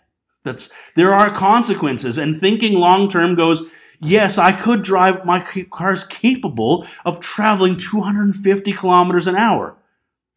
That's, 0.44 0.70
there 0.96 1.14
are 1.14 1.32
consequences 1.32 2.18
and 2.18 2.40
thinking 2.40 2.74
long 2.74 3.10
term 3.10 3.36
goes, 3.36 3.64
yes, 4.00 4.38
I 4.38 4.52
could 4.52 4.82
drive, 4.82 5.24
my 5.26 5.40
car's 5.70 6.04
capable 6.04 6.86
of 7.06 7.20
traveling 7.20 7.78
250 7.78 8.72
kilometers 8.74 9.28
an 9.28 9.36
hour 9.36 9.78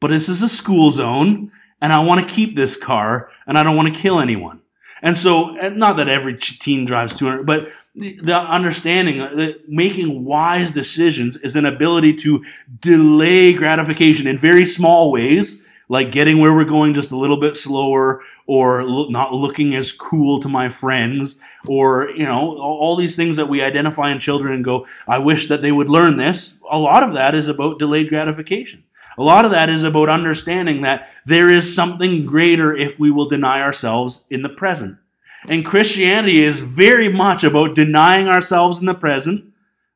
but 0.04 0.10
this 0.10 0.28
is 0.28 0.42
a 0.42 0.50
school 0.50 0.90
zone 0.90 1.50
and 1.80 1.90
I 1.90 2.04
want 2.04 2.20
to 2.20 2.34
keep 2.34 2.56
this 2.56 2.76
car 2.76 3.30
and 3.46 3.56
I 3.56 3.62
don't 3.62 3.74
want 3.74 3.94
to 3.94 3.98
kill 3.98 4.20
anyone. 4.20 4.60
And 5.00 5.16
so, 5.16 5.52
not 5.70 5.96
that 5.96 6.08
every 6.08 6.36
teen 6.36 6.84
drives 6.84 7.16
200, 7.16 7.46
but 7.46 7.68
the 7.94 8.36
understanding 8.36 9.22
uh, 9.22 9.34
that 9.34 9.66
making 9.66 10.26
wise 10.26 10.70
decisions 10.70 11.38
is 11.38 11.56
an 11.56 11.64
ability 11.64 12.16
to 12.16 12.44
delay 12.80 13.54
gratification 13.54 14.26
in 14.26 14.36
very 14.36 14.66
small 14.66 15.10
ways, 15.10 15.62
like 15.88 16.12
getting 16.12 16.38
where 16.38 16.54
we're 16.54 16.64
going 16.64 16.94
just 16.94 17.10
a 17.10 17.16
little 17.16 17.38
bit 17.38 17.56
slower 17.56 18.22
or 18.46 18.82
not 19.10 19.32
looking 19.32 19.74
as 19.74 19.92
cool 19.92 20.40
to 20.40 20.48
my 20.48 20.68
friends 20.68 21.36
or, 21.66 22.10
you 22.10 22.24
know, 22.24 22.56
all 22.56 22.96
these 22.96 23.16
things 23.16 23.36
that 23.36 23.48
we 23.48 23.62
identify 23.62 24.10
in 24.10 24.18
children 24.18 24.54
and 24.54 24.64
go, 24.64 24.86
I 25.06 25.18
wish 25.18 25.48
that 25.48 25.62
they 25.62 25.72
would 25.72 25.90
learn 25.90 26.16
this. 26.16 26.58
A 26.70 26.78
lot 26.78 27.02
of 27.02 27.14
that 27.14 27.34
is 27.34 27.48
about 27.48 27.78
delayed 27.78 28.08
gratification. 28.08 28.84
A 29.16 29.22
lot 29.22 29.44
of 29.44 29.52
that 29.52 29.68
is 29.68 29.84
about 29.84 30.08
understanding 30.08 30.82
that 30.82 31.08
there 31.24 31.48
is 31.48 31.74
something 31.74 32.26
greater 32.26 32.74
if 32.74 32.98
we 32.98 33.10
will 33.10 33.28
deny 33.28 33.60
ourselves 33.62 34.24
in 34.28 34.42
the 34.42 34.48
present. 34.48 34.98
And 35.46 35.64
Christianity 35.64 36.42
is 36.42 36.60
very 36.60 37.08
much 37.08 37.44
about 37.44 37.76
denying 37.76 38.28
ourselves 38.28 38.80
in 38.80 38.86
the 38.86 38.94
present. 38.94 39.52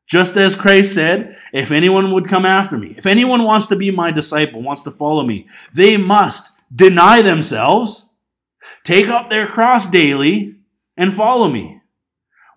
Just 0.09 0.37
as 0.37 0.55
Christ 0.55 0.95
said, 0.95 1.37
if 1.53 1.71
anyone 1.71 2.11
would 2.11 2.27
come 2.27 2.43
after 2.43 2.77
me, 2.77 2.95
if 2.97 3.05
anyone 3.05 3.43
wants 3.43 3.67
to 3.67 3.75
be 3.75 3.91
my 3.91 4.09
disciple, 4.11 4.63
wants 4.63 4.81
to 4.81 4.91
follow 4.91 5.23
me, 5.23 5.47
they 5.71 5.97
must 5.97 6.51
deny 6.75 7.21
themselves, 7.21 8.05
take 8.83 9.07
up 9.07 9.29
their 9.29 9.45
cross 9.45 9.85
daily, 9.85 10.55
and 10.97 11.13
follow 11.13 11.47
me. 11.47 11.78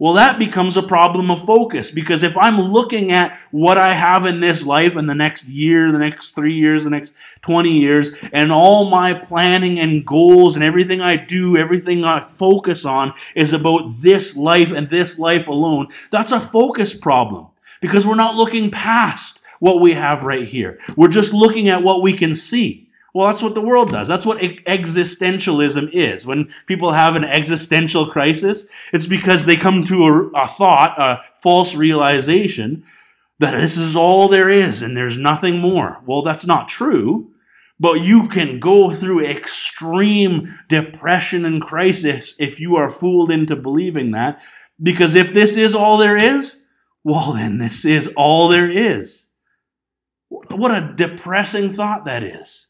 Well, 0.03 0.15
that 0.15 0.41
becomes 0.41 0.77
a 0.77 0.83
problem 0.83 1.31
of 1.31 1.47
focus 1.47 1.93
because 1.93 2.25
if 2.25 2.37
I'm 2.37 2.61
looking 2.61 3.13
at 3.13 3.39
what 3.53 3.79
I 3.79 3.95
have 3.95 4.27
in 4.27 4.41
this 4.41 4.67
life 4.67 4.97
in 4.97 5.07
the 5.07 5.15
next 5.15 5.45
year, 5.45 5.93
the 5.93 6.01
next 6.01 6.31
three 6.31 6.55
years, 6.55 6.83
the 6.83 6.91
next 6.91 7.15
20 7.43 7.71
years, 7.71 8.11
and 8.33 8.51
all 8.51 8.91
my 8.91 9.15
planning 9.15 9.79
and 9.79 10.05
goals 10.05 10.57
and 10.57 10.65
everything 10.65 11.01
I 11.01 11.25
do, 11.25 11.57
everything 11.57 12.05
I 12.05 12.19
focus 12.19 12.85
on 12.85 13.15
is 13.37 13.53
about 13.53 13.93
this 14.01 14.37
life 14.37 14.73
and 14.73 14.91
this 14.91 15.21
life 15.21 15.47
alone, 15.47 15.87
that's 16.11 16.33
a 16.33 16.41
focus 16.41 16.95
problem 16.95 17.47
because 17.81 18.05
we're 18.05 18.17
not 18.17 18.35
looking 18.35 18.73
past 18.73 19.41
what 19.61 19.81
we 19.81 19.93
have 19.93 20.25
right 20.25 20.49
here. 20.49 20.81
We're 20.97 21.07
just 21.07 21.33
looking 21.33 21.69
at 21.69 21.85
what 21.85 22.03
we 22.03 22.13
can 22.13 22.35
see. 22.35 22.82
Well, 23.15 23.27
that's 23.27 23.43
what 23.43 23.55
the 23.55 23.61
world 23.61 23.91
does. 23.91 24.09
That's 24.09 24.25
what 24.25 24.39
existentialism 24.39 25.91
is. 25.93 26.27
When 26.27 26.51
people 26.67 26.93
have 26.93 27.15
an 27.15 27.25
existential 27.25 28.07
crisis, 28.07 28.67
it's 28.93 29.07
because 29.07 29.45
they 29.45 29.57
come 29.57 29.85
to 29.85 30.05
a, 30.05 30.29
a, 30.31 30.49
thought, 30.49 30.99
a 30.99 31.23
false 31.37 31.75
realization 31.75 32.85
that 33.39 33.51
this 33.53 33.77
is 33.77 33.97
all 33.97 34.29
there 34.29 34.49
is 34.49 34.81
and 34.81 34.97
there's 34.97 35.19
nothing 35.19 35.59
more. 35.59 36.01
Well, 36.07 36.23
that's 36.23 36.47
not 36.47 36.69
true. 36.69 37.29
But 37.79 38.01
you 38.01 38.29
can 38.29 38.61
go 38.61 38.95
through 38.95 39.27
extreme 39.27 40.57
depression 40.69 41.45
and 41.45 41.61
crisis 41.61 42.35
if 42.39 42.61
you 42.61 42.77
are 42.77 42.89
fooled 42.89 43.31
into 43.31 43.57
believing 43.57 44.13
that. 44.13 44.41
Because 44.81 45.15
if 45.15 45.35
this 45.35 45.57
is 45.57 45.75
all 45.75 45.99
there 45.99 46.17
is, 46.17 46.61
well, 47.05 47.33
then 47.33 47.59
this 47.59 47.85
is 47.85 48.13
all 48.17 48.49
there 48.49 48.71
is. 48.71 49.27
What 50.29 50.71
a 50.71 50.95
depressing 50.95 51.75
thought 51.75 52.05
that 52.05 52.23
is. 52.23 52.69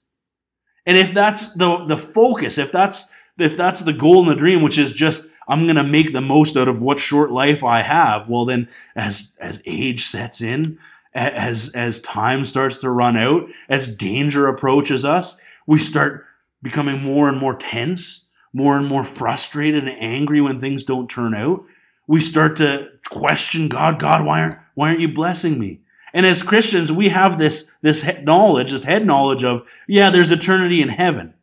And 0.87 0.97
if 0.99 1.14
that's 1.14 1.55
the 1.55 1.85
the 1.87 1.97
focus, 1.97 2.59
if 2.59 2.73
that's 2.73 3.11
if 3.38 3.57
that's 3.57 3.83
the 3.83 3.92
goal 3.92 4.23
and 4.23 4.31
the 4.31 4.38
dream, 4.38 4.62
which 4.62 4.79
is 4.79 4.92
just 4.92 5.29
I'm 5.49 5.66
gonna 5.66 5.85
make 5.85 6.12
the 6.12 6.21
most 6.21 6.57
out 6.57 6.68
of 6.68 6.83
what 6.83 6.99
short 6.99 7.31
life 7.31 7.62
I 7.64 7.83
have, 7.83 8.29
well 8.29 8.45
then 8.45 8.68
as 8.97 9.37
as 9.40 9.62
age 9.66 10.05
sets 10.05 10.40
in, 10.40 10.79
as 11.14 11.71
as 11.75 12.01
time 12.01 12.45
starts 12.45 12.79
to 12.79 12.90
run 12.90 13.16
out, 13.16 13.49
as 13.68 13.95
danger 13.95 14.47
approaches 14.49 15.05
us, 15.05 15.37
we 15.66 15.79
start 15.79 16.25
becoming 16.62 17.03
more 17.03 17.29
and 17.29 17.38
more 17.38 17.57
tense, 17.57 18.27
more 18.53 18.77
and 18.77 18.87
more 18.87 19.05
frustrated 19.05 19.87
and 19.87 19.97
angry 20.01 20.40
when 20.40 20.61
things 20.61 20.85
don't 20.85 21.11
turn 21.11 21.35
out. 21.35 21.64
We 22.07 22.21
start 22.21 22.57
to 22.57 22.88
question 23.09 23.68
God, 23.68 23.99
God, 23.99 24.25
why 24.25 24.42
aren't, 24.42 24.59
why 24.75 24.88
aren't 24.88 25.01
you 25.01 25.12
blessing 25.12 25.59
me? 25.59 25.81
And 26.14 26.27
as 26.27 26.42
Christians, 26.42 26.92
we 26.92 27.09
have 27.09 27.38
this, 27.38 27.70
this 27.81 28.05
knowledge, 28.22 28.70
this 28.70 28.85
head 28.85 29.07
knowledge 29.07 29.44
of, 29.44 29.68
yeah, 29.88 30.11
there's 30.11 30.31
eternity 30.31 30.83
in 30.83 30.90
heaven. 30.90 31.35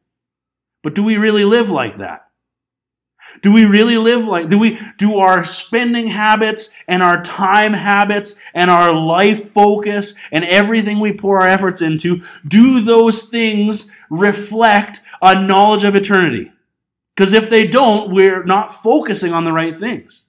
But 0.84 0.96
do 0.96 1.04
we 1.04 1.18
really 1.18 1.44
live 1.44 1.70
like 1.70 1.98
that? 1.98 2.28
Do 3.42 3.54
we 3.54 3.66
really 3.66 3.98
live 3.98 4.26
like, 4.26 4.50
do 4.50 4.58
we, 4.58 4.80
do 4.98 5.18
our 5.18 5.46
spending 5.46 6.08
habits 6.08 6.74
and 6.88 7.04
our 7.04 7.22
time 7.22 7.74
habits 7.74 8.36
and 8.54 8.72
our 8.72 8.92
life 8.94 9.50
focus 9.50 10.16
and 10.32 10.44
everything 10.44 11.00
we 11.00 11.14
pour 11.14 11.42
our 11.42 11.48
efforts 11.48 11.82
into, 11.82 12.24
do 12.48 12.82
those 12.82 13.24
things 13.24 13.92
reflect 14.10 15.02
a 15.22 15.46
knowledge 15.46 15.84
of 15.84 15.96
eternity? 15.96 16.52
Because 17.16 17.34
if 17.34 17.50
they 17.50 17.68
don't, 17.68 18.12
we're 18.12 18.46
not 18.46 18.74
focusing 18.74 19.34
on 19.34 19.44
the 19.44 19.54
right 19.54 19.76
things. 19.76 20.28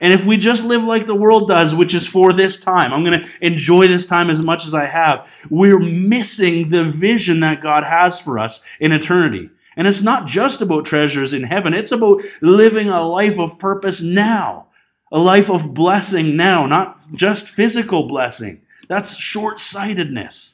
And 0.00 0.12
if 0.12 0.24
we 0.24 0.36
just 0.36 0.64
live 0.64 0.82
like 0.82 1.06
the 1.06 1.14
world 1.14 1.48
does, 1.48 1.74
which 1.74 1.94
is 1.94 2.06
for 2.06 2.32
this 2.32 2.58
time, 2.58 2.92
I'm 2.92 3.04
going 3.04 3.20
to 3.20 3.28
enjoy 3.40 3.86
this 3.86 4.06
time 4.06 4.30
as 4.30 4.42
much 4.42 4.66
as 4.66 4.74
I 4.74 4.86
have, 4.86 5.46
we're 5.50 5.78
missing 5.78 6.68
the 6.70 6.84
vision 6.84 7.40
that 7.40 7.60
God 7.60 7.84
has 7.84 8.20
for 8.20 8.38
us 8.38 8.62
in 8.80 8.92
eternity. 8.92 9.50
And 9.76 9.86
it's 9.86 10.02
not 10.02 10.26
just 10.26 10.60
about 10.60 10.84
treasures 10.84 11.32
in 11.32 11.44
heaven, 11.44 11.72
it's 11.72 11.92
about 11.92 12.22
living 12.40 12.88
a 12.88 13.06
life 13.06 13.38
of 13.38 13.58
purpose 13.58 14.02
now, 14.02 14.68
a 15.10 15.18
life 15.18 15.50
of 15.50 15.74
blessing 15.74 16.36
now, 16.36 16.66
not 16.66 17.00
just 17.14 17.48
physical 17.48 18.06
blessing. 18.06 18.62
That's 18.88 19.16
short 19.16 19.58
sightedness. 19.58 20.51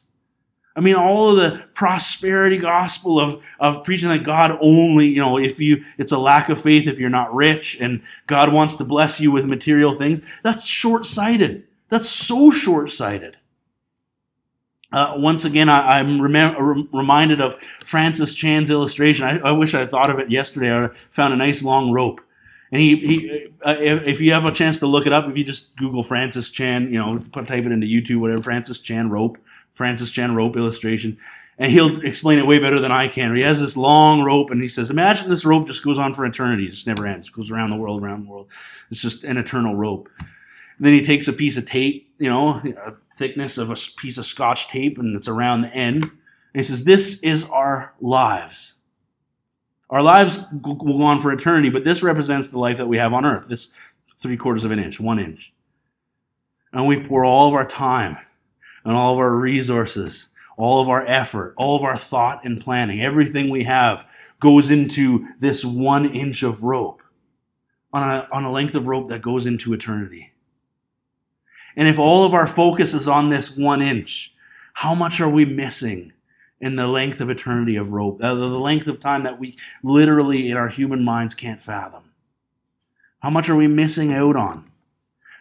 I 0.78 0.80
mean, 0.80 0.94
all 0.94 1.30
of 1.30 1.36
the 1.36 1.64
prosperity 1.74 2.56
gospel 2.56 3.18
of, 3.18 3.42
of 3.58 3.82
preaching 3.82 4.10
that 4.10 4.22
God 4.22 4.56
only, 4.60 5.08
you 5.08 5.18
know, 5.18 5.36
if 5.36 5.58
you, 5.58 5.82
it's 5.98 6.12
a 6.12 6.18
lack 6.18 6.48
of 6.48 6.60
faith 6.60 6.86
if 6.86 7.00
you're 7.00 7.10
not 7.10 7.34
rich 7.34 7.76
and 7.80 8.00
God 8.28 8.52
wants 8.52 8.76
to 8.76 8.84
bless 8.84 9.20
you 9.20 9.32
with 9.32 9.46
material 9.46 9.98
things, 9.98 10.20
that's 10.44 10.68
short 10.68 11.04
sighted. 11.04 11.64
That's 11.88 12.08
so 12.08 12.52
short 12.52 12.92
sighted. 12.92 13.38
Uh, 14.92 15.14
once 15.16 15.44
again, 15.44 15.68
I, 15.68 15.98
am 15.98 16.22
rem- 16.22 16.88
reminded 16.92 17.40
of 17.40 17.60
Francis 17.84 18.32
Chan's 18.32 18.70
illustration. 18.70 19.26
I, 19.26 19.48
I, 19.48 19.50
wish 19.50 19.74
I 19.74 19.84
thought 19.84 20.10
of 20.10 20.20
it 20.20 20.30
yesterday. 20.30 20.72
I 20.72 20.90
found 21.10 21.34
a 21.34 21.36
nice 21.36 21.60
long 21.60 21.90
rope. 21.90 22.20
And 22.70 22.80
he, 22.80 22.96
he 22.98 23.46
uh, 23.64 23.74
if 23.78 24.20
you 24.20 24.32
have 24.32 24.44
a 24.44 24.52
chance 24.52 24.78
to 24.78 24.86
look 24.86 25.06
it 25.06 25.12
up, 25.12 25.28
if 25.28 25.36
you 25.36 25.42
just 25.42 25.76
Google 25.76 26.04
Francis 26.04 26.50
Chan, 26.50 26.92
you 26.92 26.98
know, 27.00 27.18
put, 27.32 27.48
type 27.48 27.64
it 27.64 27.72
into 27.72 27.86
YouTube, 27.86 28.20
whatever, 28.20 28.42
Francis 28.42 28.78
Chan 28.78 29.10
rope, 29.10 29.38
Francis 29.72 30.10
Chan 30.10 30.34
rope 30.34 30.56
illustration, 30.56 31.18
and 31.58 31.72
he'll 31.72 32.00
explain 32.04 32.38
it 32.38 32.46
way 32.46 32.58
better 32.58 32.80
than 32.80 32.92
I 32.92 33.08
can. 33.08 33.34
He 33.34 33.42
has 33.42 33.60
this 33.60 33.76
long 33.76 34.22
rope, 34.22 34.50
and 34.50 34.60
he 34.60 34.68
says, 34.68 34.90
"Imagine 34.90 35.28
this 35.28 35.44
rope 35.44 35.66
just 35.66 35.84
goes 35.84 35.98
on 35.98 36.14
for 36.14 36.24
eternity; 36.24 36.66
it 36.66 36.70
just 36.70 36.86
never 36.86 37.06
ends. 37.06 37.28
It 37.28 37.32
goes 37.32 37.50
around 37.50 37.70
the 37.70 37.76
world, 37.76 38.02
around 38.02 38.24
the 38.24 38.30
world. 38.30 38.48
It's 38.90 39.02
just 39.02 39.24
an 39.24 39.36
eternal 39.36 39.74
rope." 39.74 40.08
And 40.18 40.86
then 40.86 40.92
he 40.92 41.02
takes 41.02 41.28
a 41.28 41.32
piece 41.32 41.56
of 41.56 41.66
tape, 41.66 42.12
you 42.18 42.30
know, 42.30 42.62
a 42.84 42.94
thickness 43.16 43.58
of 43.58 43.70
a 43.70 43.76
piece 43.96 44.18
of 44.18 44.26
Scotch 44.26 44.68
tape, 44.68 44.98
and 44.98 45.16
it's 45.16 45.28
around 45.28 45.62
the 45.62 45.74
end. 45.74 46.04
And 46.04 46.12
he 46.54 46.62
says, 46.62 46.84
"This 46.84 47.20
is 47.20 47.44
our 47.46 47.94
lives." 48.00 48.74
Our 49.90 50.02
lives 50.02 50.46
will 50.52 50.74
go 50.74 51.02
on 51.02 51.20
for 51.20 51.32
eternity, 51.32 51.70
but 51.70 51.84
this 51.84 52.02
represents 52.02 52.50
the 52.50 52.58
life 52.58 52.76
that 52.76 52.88
we 52.88 52.98
have 52.98 53.14
on 53.14 53.24
earth. 53.24 53.48
This 53.48 53.70
three 54.16 54.36
quarters 54.36 54.64
of 54.64 54.70
an 54.70 54.78
inch, 54.78 55.00
one 55.00 55.18
inch. 55.18 55.52
And 56.72 56.86
we 56.86 57.00
pour 57.00 57.24
all 57.24 57.48
of 57.48 57.54
our 57.54 57.64
time 57.66 58.18
and 58.88 58.96
all 58.96 59.12
of 59.12 59.18
our 59.18 59.36
resources, 59.36 60.30
all 60.56 60.80
of 60.80 60.88
our 60.88 61.06
effort, 61.06 61.52
all 61.58 61.76
of 61.76 61.84
our 61.84 61.98
thought 61.98 62.42
and 62.46 62.58
planning, 62.58 63.02
everything 63.02 63.50
we 63.50 63.64
have 63.64 64.08
goes 64.40 64.70
into 64.70 65.26
this 65.38 65.62
one 65.62 66.06
inch 66.06 66.42
of 66.42 66.62
rope 66.62 67.02
on 67.92 68.02
a, 68.02 68.26
on 68.32 68.44
a 68.44 68.50
length 68.50 68.74
of 68.74 68.86
rope 68.86 69.10
that 69.10 69.20
goes 69.20 69.44
into 69.44 69.74
eternity. 69.74 70.32
And 71.76 71.86
if 71.86 71.98
all 71.98 72.24
of 72.24 72.32
our 72.32 72.46
focus 72.46 72.94
is 72.94 73.06
on 73.06 73.28
this 73.28 73.54
one 73.54 73.82
inch, 73.82 74.34
how 74.72 74.94
much 74.94 75.20
are 75.20 75.28
we 75.28 75.44
missing 75.44 76.14
in 76.58 76.76
the 76.76 76.86
length 76.86 77.20
of 77.20 77.28
eternity 77.28 77.76
of 77.76 77.92
rope, 77.92 78.22
uh, 78.22 78.34
the 78.34 78.46
length 78.46 78.86
of 78.86 79.00
time 79.00 79.22
that 79.24 79.38
we 79.38 79.54
literally 79.84 80.50
in 80.50 80.56
our 80.56 80.68
human 80.68 81.04
minds 81.04 81.34
can't 81.34 81.60
fathom? 81.60 82.04
How 83.18 83.28
much 83.28 83.50
are 83.50 83.56
we 83.56 83.66
missing 83.66 84.14
out 84.14 84.34
on? 84.34 84.70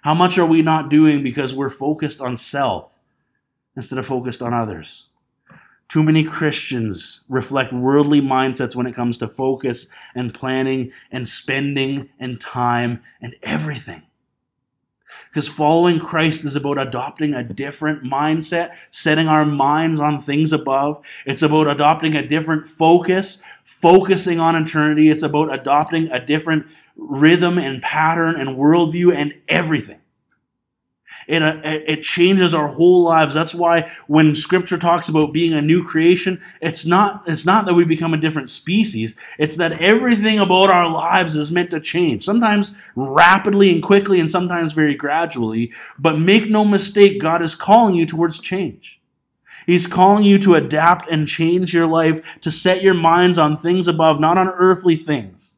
How 0.02 0.14
much 0.14 0.38
are 0.38 0.46
we 0.46 0.62
not 0.62 0.90
doing 0.90 1.24
because 1.24 1.56
we're 1.56 1.70
focused 1.70 2.20
on 2.20 2.36
self 2.36 2.97
instead 3.78 4.00
of 4.00 4.06
focused 4.06 4.42
on 4.42 4.54
others. 4.54 5.08
Too 5.88 6.04
many 6.04 6.26
Christians 6.26 7.22
reflect 7.30 7.72
worldly 7.72 8.20
mindsets 8.20 8.76
when 8.76 8.88
it 8.88 8.96
comes 8.96 9.18
to 9.20 9.30
focus 9.30 9.88
and 10.14 10.34
planning 10.34 10.92
and 11.12 11.30
spending 11.30 12.10
and 12.20 12.42
time 12.42 13.02
and 13.22 13.36
everything. 13.42 14.02
Because 15.30 15.48
following 15.48 16.00
Christ 16.00 16.44
is 16.44 16.58
about 16.58 16.78
adopting 16.78 17.34
a 17.34 17.44
different 17.44 18.04
mindset, 18.04 18.76
setting 18.92 19.30
our 19.30 19.46
minds 19.46 20.02
on 20.02 20.20
things 20.20 20.52
above. 20.52 21.06
It's 21.26 21.42
about 21.42 21.68
adopting 21.68 22.16
a 22.16 22.28
different 22.28 22.68
focus, 22.68 23.42
focusing 23.64 24.42
on 24.42 24.56
eternity. 24.56 25.10
It's 25.10 25.24
about 25.24 25.54
adopting 25.54 26.10
a 26.10 26.24
different 26.24 26.66
rhythm 26.98 27.58
and 27.58 27.82
pattern 27.82 28.36
and 28.36 28.58
worldview 28.58 29.16
and 29.16 29.36
everything. 29.48 30.02
It, 31.28 31.42
uh, 31.42 31.60
it 31.64 32.04
changes 32.04 32.54
our 32.54 32.70
whole 32.70 33.04
lives. 33.04 33.34
That's 33.34 33.54
why 33.54 33.92
when 34.08 34.34
scripture 34.34 34.78
talks 34.78 35.10
about 35.10 35.34
being 35.34 35.54
a 35.54 35.62
new 35.62 35.84
creation, 35.84 36.42
it's 36.62 36.86
not, 36.86 37.24
it's 37.28 37.46
not 37.46 37.66
that 37.66 37.74
we 37.74 37.84
become 37.84 38.14
a 38.14 38.18
different 38.18 38.50
species. 38.50 39.16
It's 39.38 39.58
that 39.58 39.82
everything 39.82 40.40
about 40.40 40.70
our 40.70 40.90
lives 40.90 41.36
is 41.36 41.52
meant 41.52 41.72
to 41.72 41.82
change. 41.82 42.24
Sometimes 42.24 42.74
rapidly 42.96 43.74
and 43.74 43.84
quickly 43.84 44.20
and 44.22 44.32
sometimes 44.32 44.72
very 44.72 44.96
gradually. 44.96 45.74
But 46.00 46.18
make 46.18 46.50
no 46.50 46.64
mistake, 46.64 47.20
God 47.20 47.42
is 47.42 47.56
calling 47.56 47.96
you 47.96 48.06
towards 48.06 48.40
change. 48.40 49.02
He's 49.66 49.86
calling 49.86 50.24
you 50.24 50.40
to 50.40 50.56
adapt 50.56 51.10
and 51.12 51.28
change 51.28 51.74
your 51.74 51.88
life, 51.88 52.40
to 52.40 52.50
set 52.50 52.82
your 52.82 52.94
minds 52.94 53.38
on 53.38 53.58
things 53.58 53.90
above, 53.90 54.18
not 54.18 54.38
on 54.38 54.48
earthly 54.48 54.96
things. 54.96 55.57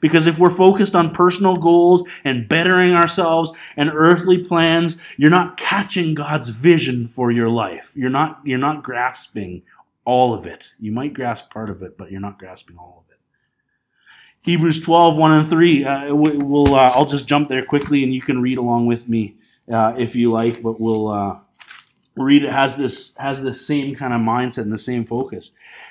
Because 0.00 0.26
if 0.26 0.38
we're 0.38 0.50
focused 0.50 0.94
on 0.94 1.10
personal 1.12 1.56
goals 1.56 2.08
and 2.24 2.48
bettering 2.48 2.92
ourselves 2.92 3.52
and 3.76 3.90
earthly 3.92 4.42
plans, 4.42 4.96
you're 5.16 5.30
not 5.30 5.56
catching 5.56 6.14
God's 6.14 6.48
vision 6.48 7.08
for 7.08 7.30
your 7.30 7.48
life. 7.48 7.92
You're 7.94 8.10
not, 8.10 8.40
you're 8.44 8.58
not 8.58 8.82
grasping 8.82 9.62
all 10.04 10.32
of 10.32 10.46
it. 10.46 10.74
You 10.78 10.92
might 10.92 11.14
grasp 11.14 11.52
part 11.52 11.68
of 11.68 11.82
it, 11.82 11.98
but 11.98 12.10
you're 12.10 12.20
not 12.20 12.38
grasping 12.38 12.78
all 12.78 13.04
of 13.04 13.12
it. 13.12 13.18
Hebrews 14.42 14.80
12, 14.80 15.16
1 15.16 15.32
and 15.32 15.48
3. 15.48 15.84
Uh, 15.84 16.14
we'll, 16.14 16.74
uh, 16.74 16.92
I'll 16.94 17.04
just 17.04 17.26
jump 17.26 17.48
there 17.48 17.64
quickly 17.64 18.02
and 18.04 18.14
you 18.14 18.22
can 18.22 18.40
read 18.40 18.58
along 18.58 18.86
with 18.86 19.08
me 19.08 19.36
uh, 19.70 19.94
if 19.98 20.14
you 20.14 20.32
like, 20.32 20.62
but 20.62 20.80
we'll 20.80 21.08
uh, 21.08 21.38
read 22.16 22.44
it 22.44 22.52
has 22.52 22.76
this, 22.76 23.14
has 23.16 23.42
this 23.42 23.66
same 23.66 23.94
kind 23.94 24.14
of 24.14 24.20
mindset 24.20 24.62
and 24.62 24.72
the 24.72 24.78
same 24.78 25.04
focus. 25.04 25.50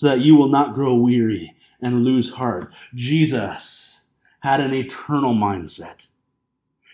so 0.00 0.06
that 0.06 0.20
you 0.20 0.34
will 0.34 0.48
not 0.48 0.72
grow 0.72 0.94
weary 0.94 1.54
and 1.78 2.06
lose 2.06 2.30
heart. 2.30 2.72
Jesus 2.94 4.00
had 4.40 4.58
an 4.58 4.72
eternal 4.72 5.34
mindset. 5.34 6.06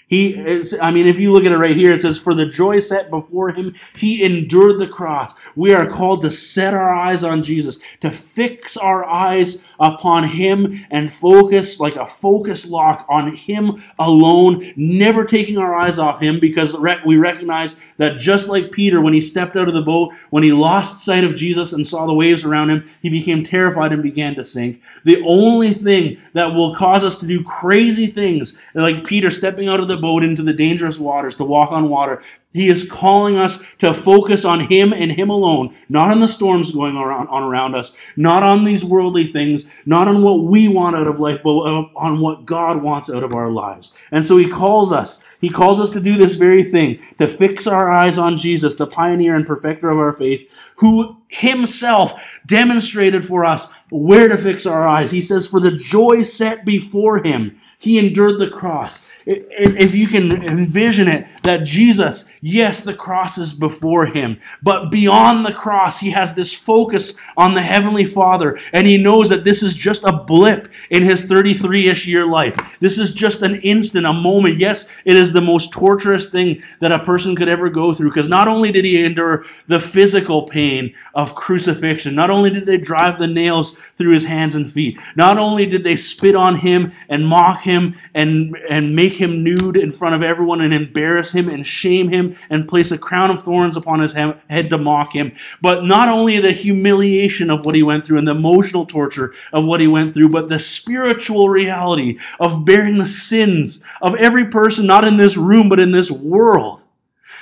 He, 0.08 0.34
is, 0.34 0.76
I 0.80 0.92
mean, 0.92 1.08
if 1.08 1.18
you 1.18 1.32
look 1.32 1.44
at 1.44 1.50
it 1.50 1.58
right 1.58 1.74
here, 1.74 1.92
it 1.92 2.00
says, 2.00 2.16
For 2.16 2.32
the 2.32 2.46
joy 2.46 2.78
set 2.78 3.10
before 3.10 3.50
him, 3.50 3.74
he 3.96 4.22
endured 4.22 4.78
the 4.78 4.86
cross. 4.86 5.34
We 5.56 5.74
are 5.74 5.90
called 5.90 6.22
to 6.22 6.30
set 6.30 6.74
our 6.74 6.94
eyes 6.94 7.24
on 7.24 7.42
Jesus, 7.42 7.80
to 8.02 8.12
fix 8.12 8.76
our 8.76 9.04
eyes 9.04 9.64
upon 9.80 10.28
him 10.28 10.86
and 10.92 11.12
focus 11.12 11.80
like 11.80 11.96
a 11.96 12.06
focus 12.06 12.66
lock 12.66 13.04
on 13.08 13.34
him 13.34 13.82
alone, 13.98 14.72
never 14.76 15.24
taking 15.24 15.58
our 15.58 15.74
eyes 15.74 15.98
off 15.98 16.22
him 16.22 16.38
because 16.38 16.76
we 17.04 17.16
recognize 17.16 17.76
that 17.96 18.20
just 18.20 18.48
like 18.48 18.70
Peter, 18.70 19.00
when 19.00 19.12
he 19.14 19.20
stepped 19.20 19.56
out 19.56 19.66
of 19.66 19.74
the 19.74 19.82
boat, 19.82 20.14
when 20.30 20.44
he 20.44 20.52
lost 20.52 21.04
sight 21.04 21.24
of 21.24 21.34
Jesus 21.34 21.72
and 21.72 21.84
saw 21.84 22.06
the 22.06 22.14
waves 22.14 22.44
around 22.44 22.70
him, 22.70 22.88
he 23.02 23.10
became 23.10 23.42
terrified 23.42 23.92
and 23.92 24.04
began 24.04 24.36
to 24.36 24.44
sink. 24.44 24.80
The 25.04 25.20
only 25.26 25.74
thing 25.74 26.18
that 26.32 26.54
will 26.54 26.76
cause 26.76 27.02
us 27.02 27.18
to 27.18 27.26
do 27.26 27.42
crazy 27.42 28.06
things, 28.06 28.56
like 28.72 29.04
Peter 29.04 29.32
stepping 29.32 29.68
out 29.68 29.80
of 29.80 29.88
the 29.88 29.95
the 29.96 30.02
boat 30.02 30.22
into 30.22 30.42
the 30.42 30.52
dangerous 30.52 30.98
waters 30.98 31.36
to 31.36 31.44
walk 31.44 31.72
on 31.72 31.88
water, 31.88 32.22
He 32.52 32.68
is 32.68 32.88
calling 32.88 33.36
us 33.36 33.62
to 33.78 33.94
focus 33.94 34.44
on 34.44 34.68
Him 34.68 34.92
and 34.92 35.12
Him 35.12 35.30
alone, 35.30 35.74
not 35.88 36.10
on 36.10 36.20
the 36.20 36.28
storms 36.28 36.72
going 36.72 36.96
around, 36.96 37.28
on 37.28 37.42
around 37.42 37.74
us, 37.74 37.92
not 38.16 38.42
on 38.42 38.64
these 38.64 38.84
worldly 38.84 39.26
things, 39.26 39.64
not 39.84 40.08
on 40.08 40.22
what 40.22 40.44
we 40.44 40.68
want 40.68 40.96
out 40.96 41.06
of 41.06 41.20
life, 41.20 41.40
but 41.42 41.50
on 41.50 42.20
what 42.20 42.44
God 42.44 42.82
wants 42.82 43.10
out 43.10 43.24
of 43.24 43.34
our 43.34 43.50
lives. 43.50 43.92
And 44.10 44.24
so 44.24 44.36
He 44.36 44.48
calls 44.48 44.92
us. 44.92 45.22
He 45.40 45.50
calls 45.50 45.78
us 45.78 45.90
to 45.90 46.00
do 46.00 46.16
this 46.16 46.34
very 46.34 46.70
thing, 46.70 46.98
to 47.18 47.28
fix 47.28 47.66
our 47.66 47.92
eyes 47.92 48.16
on 48.16 48.38
Jesus, 48.38 48.76
the 48.76 48.86
pioneer 48.86 49.36
and 49.36 49.46
perfecter 49.46 49.90
of 49.90 49.98
our 49.98 50.12
faith, 50.12 50.50
who 50.76 51.18
Himself 51.28 52.12
demonstrated 52.46 53.24
for 53.24 53.44
us 53.44 53.70
where 53.90 54.28
to 54.28 54.36
fix 54.36 54.66
our 54.66 54.88
eyes. 54.88 55.10
He 55.10 55.20
says, 55.20 55.46
For 55.46 55.60
the 55.60 55.76
joy 55.76 56.22
set 56.22 56.64
before 56.64 57.22
Him, 57.22 57.60
He 57.78 57.98
endured 57.98 58.40
the 58.40 58.50
cross 58.50 59.06
if 59.26 59.94
you 59.94 60.06
can 60.06 60.30
envision 60.44 61.08
it, 61.08 61.26
that 61.42 61.64
Jesus, 61.64 62.28
yes, 62.40 62.80
the 62.80 62.94
cross 62.94 63.38
is 63.38 63.52
before 63.52 64.06
him, 64.06 64.38
but 64.62 64.90
beyond 64.90 65.44
the 65.44 65.52
cross, 65.52 65.98
he 65.98 66.10
has 66.10 66.34
this 66.34 66.54
focus 66.54 67.12
on 67.36 67.54
the 67.54 67.62
Heavenly 67.62 68.04
Father, 68.04 68.58
and 68.72 68.86
he 68.86 68.96
knows 68.96 69.28
that 69.28 69.42
this 69.42 69.64
is 69.64 69.74
just 69.74 70.04
a 70.04 70.12
blip 70.12 70.68
in 70.90 71.02
his 71.02 71.24
33 71.24 71.88
ish 71.88 72.06
year 72.06 72.24
life. 72.24 72.76
This 72.78 72.98
is 72.98 73.12
just 73.12 73.42
an 73.42 73.56
instant, 73.62 74.06
a 74.06 74.12
moment. 74.12 74.58
Yes, 74.58 74.88
it 75.04 75.16
is 75.16 75.32
the 75.32 75.40
most 75.40 75.72
torturous 75.72 76.28
thing 76.28 76.62
that 76.80 76.92
a 76.92 77.04
person 77.04 77.34
could 77.34 77.48
ever 77.48 77.68
go 77.68 77.92
through, 77.92 78.10
because 78.10 78.28
not 78.28 78.46
only 78.46 78.70
did 78.70 78.84
he 78.84 79.04
endure 79.04 79.44
the 79.66 79.80
physical 79.80 80.42
pain 80.46 80.94
of 81.14 81.34
crucifixion, 81.34 82.14
not 82.14 82.30
only 82.30 82.50
did 82.50 82.66
they 82.66 82.78
drive 82.78 83.18
the 83.18 83.26
nails 83.26 83.72
through 83.96 84.12
his 84.12 84.24
hands 84.24 84.54
and 84.54 84.70
feet, 84.70 85.00
not 85.16 85.36
only 85.36 85.66
did 85.66 85.82
they 85.82 85.96
spit 85.96 86.36
on 86.36 86.56
him 86.56 86.92
and 87.08 87.26
mock 87.26 87.62
him 87.62 87.96
and, 88.14 88.56
and 88.70 88.94
make 88.94 89.15
him 89.16 89.42
nude 89.42 89.76
in 89.76 89.90
front 89.90 90.14
of 90.14 90.22
everyone 90.22 90.60
and 90.60 90.72
embarrass 90.72 91.32
him 91.32 91.48
and 91.48 91.66
shame 91.66 92.08
him 92.08 92.34
and 92.50 92.68
place 92.68 92.90
a 92.90 92.98
crown 92.98 93.30
of 93.30 93.42
thorns 93.42 93.76
upon 93.76 94.00
his 94.00 94.12
head 94.12 94.70
to 94.70 94.78
mock 94.78 95.12
him. 95.12 95.32
But 95.60 95.84
not 95.84 96.08
only 96.08 96.38
the 96.38 96.52
humiliation 96.52 97.50
of 97.50 97.64
what 97.64 97.74
he 97.74 97.82
went 97.82 98.04
through 98.04 98.18
and 98.18 98.28
the 98.28 98.34
emotional 98.34 98.86
torture 98.86 99.34
of 99.52 99.64
what 99.64 99.80
he 99.80 99.86
went 99.86 100.14
through, 100.14 100.30
but 100.30 100.48
the 100.48 100.60
spiritual 100.60 101.48
reality 101.48 102.18
of 102.40 102.64
bearing 102.64 102.98
the 102.98 103.08
sins 103.08 103.80
of 104.00 104.14
every 104.16 104.48
person, 104.48 104.86
not 104.86 105.04
in 105.04 105.16
this 105.16 105.36
room, 105.36 105.68
but 105.68 105.80
in 105.80 105.92
this 105.92 106.10
world 106.10 106.84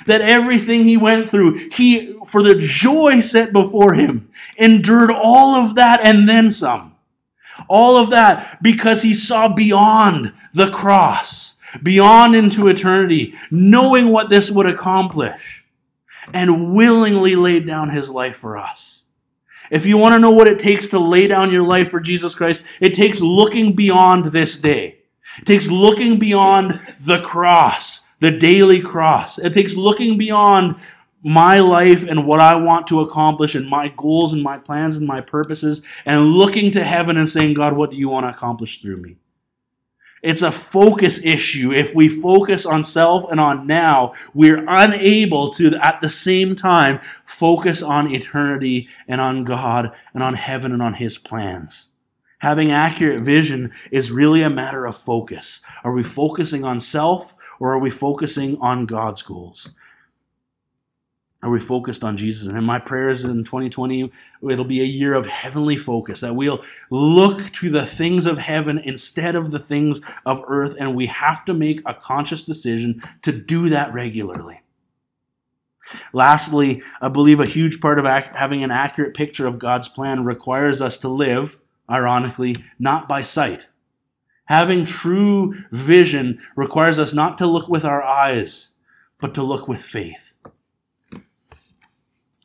that 0.06 0.20
everything 0.20 0.84
he 0.84 0.96
went 0.96 1.30
through, 1.30 1.70
he, 1.70 2.14
for 2.26 2.42
the 2.42 2.56
joy 2.56 3.20
set 3.20 3.52
before 3.52 3.94
him, 3.94 4.28
endured 4.56 5.10
all 5.10 5.54
of 5.54 5.76
that 5.76 6.00
and 6.00 6.28
then 6.28 6.50
some. 6.50 6.94
All 7.68 7.96
of 7.96 8.10
that 8.10 8.58
because 8.62 9.02
he 9.02 9.14
saw 9.14 9.48
beyond 9.48 10.32
the 10.52 10.70
cross 10.70 11.54
beyond 11.82 12.34
into 12.37 12.68
eternity, 12.68 13.34
knowing 13.50 14.10
what 14.10 14.30
this 14.30 14.50
would 14.50 14.66
accomplish, 14.66 15.64
and 16.32 16.72
willingly 16.74 17.37
laid 17.37 17.66
down 17.66 17.90
his 17.90 18.10
life 18.10 18.37
for 18.37 18.56
us. 18.56 19.04
If 19.70 19.87
you 19.87 19.96
want 19.96 20.14
to 20.14 20.20
know 20.20 20.30
what 20.30 20.48
it 20.48 20.60
takes 20.60 20.88
to 20.88 20.98
lay 20.98 21.26
down 21.26 21.52
your 21.52 21.62
life 21.62 21.90
for 21.90 22.00
Jesus 22.00 22.34
Christ, 22.34 22.62
it 22.80 22.94
takes 22.94 23.20
looking 23.20 23.74
beyond 23.74 24.26
this 24.26 24.56
day. 24.56 24.98
It 25.38 25.46
takes 25.46 25.68
looking 25.68 26.18
beyond 26.18 26.80
the 27.00 27.20
cross, 27.20 28.06
the 28.20 28.30
daily 28.30 28.80
cross. 28.80 29.38
It 29.38 29.54
takes 29.54 29.74
looking 29.74 30.16
beyond 30.18 30.76
my 31.22 31.58
life 31.58 32.04
and 32.04 32.26
what 32.26 32.40
I 32.40 32.54
want 32.56 32.87
to 32.88 33.00
accomplish 33.00 33.54
and 33.54 33.66
my 33.68 33.88
goals 33.88 34.34
and 34.34 34.42
my 34.42 34.58
plans 34.58 34.98
and 34.98 35.06
my 35.06 35.22
purposes 35.22 35.82
and 36.04 36.26
looking 36.26 36.70
to 36.72 36.84
heaven 36.84 37.16
and 37.16 37.28
saying, 37.28 37.54
God, 37.54 37.72
what 37.72 37.90
do 37.90 37.96
you 37.96 38.10
want 38.10 38.24
to 38.24 38.30
accomplish 38.30 38.82
through 38.82 38.98
me? 38.98 39.16
It's 40.24 40.40
a 40.40 40.50
focus 40.50 41.22
issue. 41.22 41.70
If 41.70 41.94
we 41.94 42.08
focus 42.08 42.64
on 42.64 42.82
self 42.82 43.30
and 43.30 43.38
on 43.38 43.66
now, 43.66 44.14
we're 44.32 44.64
unable 44.66 45.50
to, 45.50 45.76
at 45.82 46.00
the 46.00 46.08
same 46.08 46.56
time, 46.56 47.00
focus 47.26 47.82
on 47.82 48.10
eternity 48.10 48.88
and 49.06 49.20
on 49.20 49.44
God 49.44 49.94
and 50.14 50.22
on 50.22 50.32
heaven 50.32 50.72
and 50.72 50.80
on 50.80 50.94
His 50.94 51.18
plans. 51.18 51.88
Having 52.38 52.70
accurate 52.70 53.20
vision 53.20 53.70
is 53.90 54.10
really 54.10 54.40
a 54.40 54.48
matter 54.48 54.87
of 54.87 54.96
focus. 54.96 55.60
Are 55.84 55.92
we 55.92 56.02
focusing 56.02 56.64
on 56.64 56.80
self 56.80 57.34
or 57.60 57.74
are 57.74 57.78
we 57.78 57.90
focusing 57.90 58.56
on 58.62 58.87
God's 58.87 59.20
goals? 59.20 59.72
Are 61.44 61.50
we 61.50 61.61
focused 61.61 62.02
on 62.02 62.16
Jesus? 62.16 62.46
And 62.48 62.66
my 62.66 62.78
prayers 62.78 63.22
in 63.22 63.44
2020, 63.44 64.11
it'll 64.48 64.64
be 64.64 64.80
a 64.80 64.87
year 64.87 65.12
of 65.12 65.26
heavenly 65.26 65.76
focus, 65.76 66.20
that 66.22 66.35
we'll 66.35 66.64
look 66.88 67.52
to 67.52 67.68
the 67.68 67.85
things 67.85 68.24
of 68.24 68.38
heaven 68.38 68.78
instead 68.78 69.37
of 69.37 69.50
the 69.50 69.59
things 69.59 70.00
of 70.24 70.42
earth. 70.46 70.74
And 70.80 70.96
we 70.96 71.04
have 71.04 71.44
to 71.44 71.52
make 71.52 71.83
a 71.85 71.92
conscious 71.92 72.42
decision 72.42 73.02
to 73.20 73.30
do 73.30 73.68
that 73.68 73.92
regularly. 73.92 74.62
Lastly, 76.14 76.83
I 77.02 77.11
believe 77.11 77.40
a 77.40 77.46
huge 77.46 77.78
part 77.78 77.98
of 77.98 78.07
having 78.07 78.64
an 78.64 78.70
accurate 78.70 79.14
picture 79.14 79.46
of 79.46 79.59
God's 79.59 79.88
plan 79.88 80.24
requires 80.24 80.80
us 80.80 80.96
to 80.98 81.11
live, 81.11 81.61
ironically, 81.90 82.57
not 82.78 83.07
by 83.07 83.20
sight. 83.20 83.68
Having 84.46 84.87
true 84.87 85.57
vision 85.70 86.38
requires 86.57 86.98
us 86.98 87.12
not 87.12 87.37
to 87.37 87.46
look 87.46 87.68
with 87.68 87.85
our 87.85 88.02
eyes, 88.02 88.70
but 89.20 89.35
to 89.35 89.42
look 89.42 89.68
with 89.68 89.83
faith. 89.83 90.30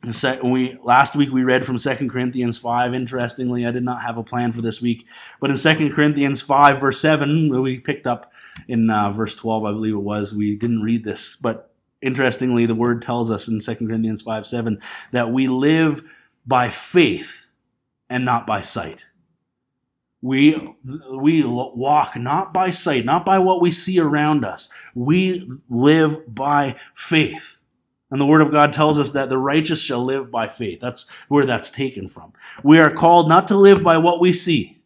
We 0.02 0.78
last 0.82 1.14
week 1.14 1.30
we 1.30 1.44
read 1.44 1.64
from 1.64 1.76
2 1.76 2.08
Corinthians 2.08 2.56
5. 2.56 2.94
Interestingly, 2.94 3.66
I 3.66 3.70
did 3.70 3.82
not 3.82 4.02
have 4.02 4.16
a 4.16 4.24
plan 4.24 4.50
for 4.50 4.62
this 4.62 4.80
week, 4.80 5.06
but 5.40 5.50
in 5.50 5.56
2 5.56 5.90
Corinthians 5.92 6.40
5, 6.40 6.80
verse 6.80 6.98
7, 7.00 7.60
we 7.60 7.78
picked 7.78 8.06
up 8.06 8.32
in 8.66 8.88
uh, 8.88 9.10
verse 9.10 9.34
12, 9.34 9.64
I 9.64 9.72
believe 9.72 9.94
it 9.94 9.98
was. 9.98 10.34
We 10.34 10.56
didn't 10.56 10.80
read 10.80 11.04
this, 11.04 11.36
but 11.36 11.74
interestingly, 12.00 12.64
the 12.64 12.74
word 12.74 13.02
tells 13.02 13.30
us 13.30 13.46
in 13.46 13.60
2 13.60 13.74
Corinthians 13.74 14.22
5 14.22 14.46
7 14.46 14.80
that 15.12 15.32
we 15.32 15.48
live 15.48 16.02
by 16.46 16.70
faith 16.70 17.48
and 18.08 18.24
not 18.24 18.46
by 18.46 18.62
sight. 18.62 19.04
We, 20.22 20.76
we 21.14 21.44
walk 21.44 22.16
not 22.16 22.54
by 22.54 22.70
sight, 22.70 23.04
not 23.04 23.26
by 23.26 23.38
what 23.38 23.60
we 23.60 23.70
see 23.70 23.98
around 23.98 24.46
us. 24.46 24.70
We 24.94 25.46
live 25.68 26.34
by 26.34 26.76
faith. 26.94 27.58
And 28.10 28.20
the 28.20 28.26
Word 28.26 28.40
of 28.40 28.50
God 28.50 28.72
tells 28.72 28.98
us 28.98 29.10
that 29.12 29.28
the 29.28 29.38
righteous 29.38 29.80
shall 29.80 30.04
live 30.04 30.30
by 30.30 30.48
faith. 30.48 30.80
That's 30.80 31.06
where 31.28 31.46
that's 31.46 31.70
taken 31.70 32.08
from. 32.08 32.32
We 32.64 32.78
are 32.78 32.92
called 32.92 33.28
not 33.28 33.46
to 33.48 33.56
live 33.56 33.84
by 33.84 33.98
what 33.98 34.20
we 34.20 34.32
see. 34.32 34.80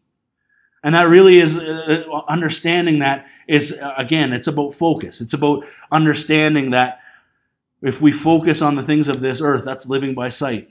And 0.83 0.95
that 0.95 1.09
really 1.09 1.39
is 1.39 1.57
uh, 1.57 2.05
uh, 2.13 2.23
understanding 2.29 2.99
that 2.99 3.27
is, 3.49 3.73
uh, 3.73 3.95
again, 3.97 4.35
it's 4.35 4.47
about 4.47 4.75
focus. 4.75 5.23
It's 5.23 5.33
about 5.33 5.65
understanding 5.91 6.73
that 6.73 7.01
if 7.81 8.03
we 8.03 8.13
focus 8.13 8.61
on 8.61 8.75
the 8.75 8.83
things 8.83 9.09
of 9.09 9.21
this 9.21 9.41
earth, 9.41 9.65
that's 9.65 9.87
living 9.87 10.15
by 10.15 10.29
sight. 10.29 10.69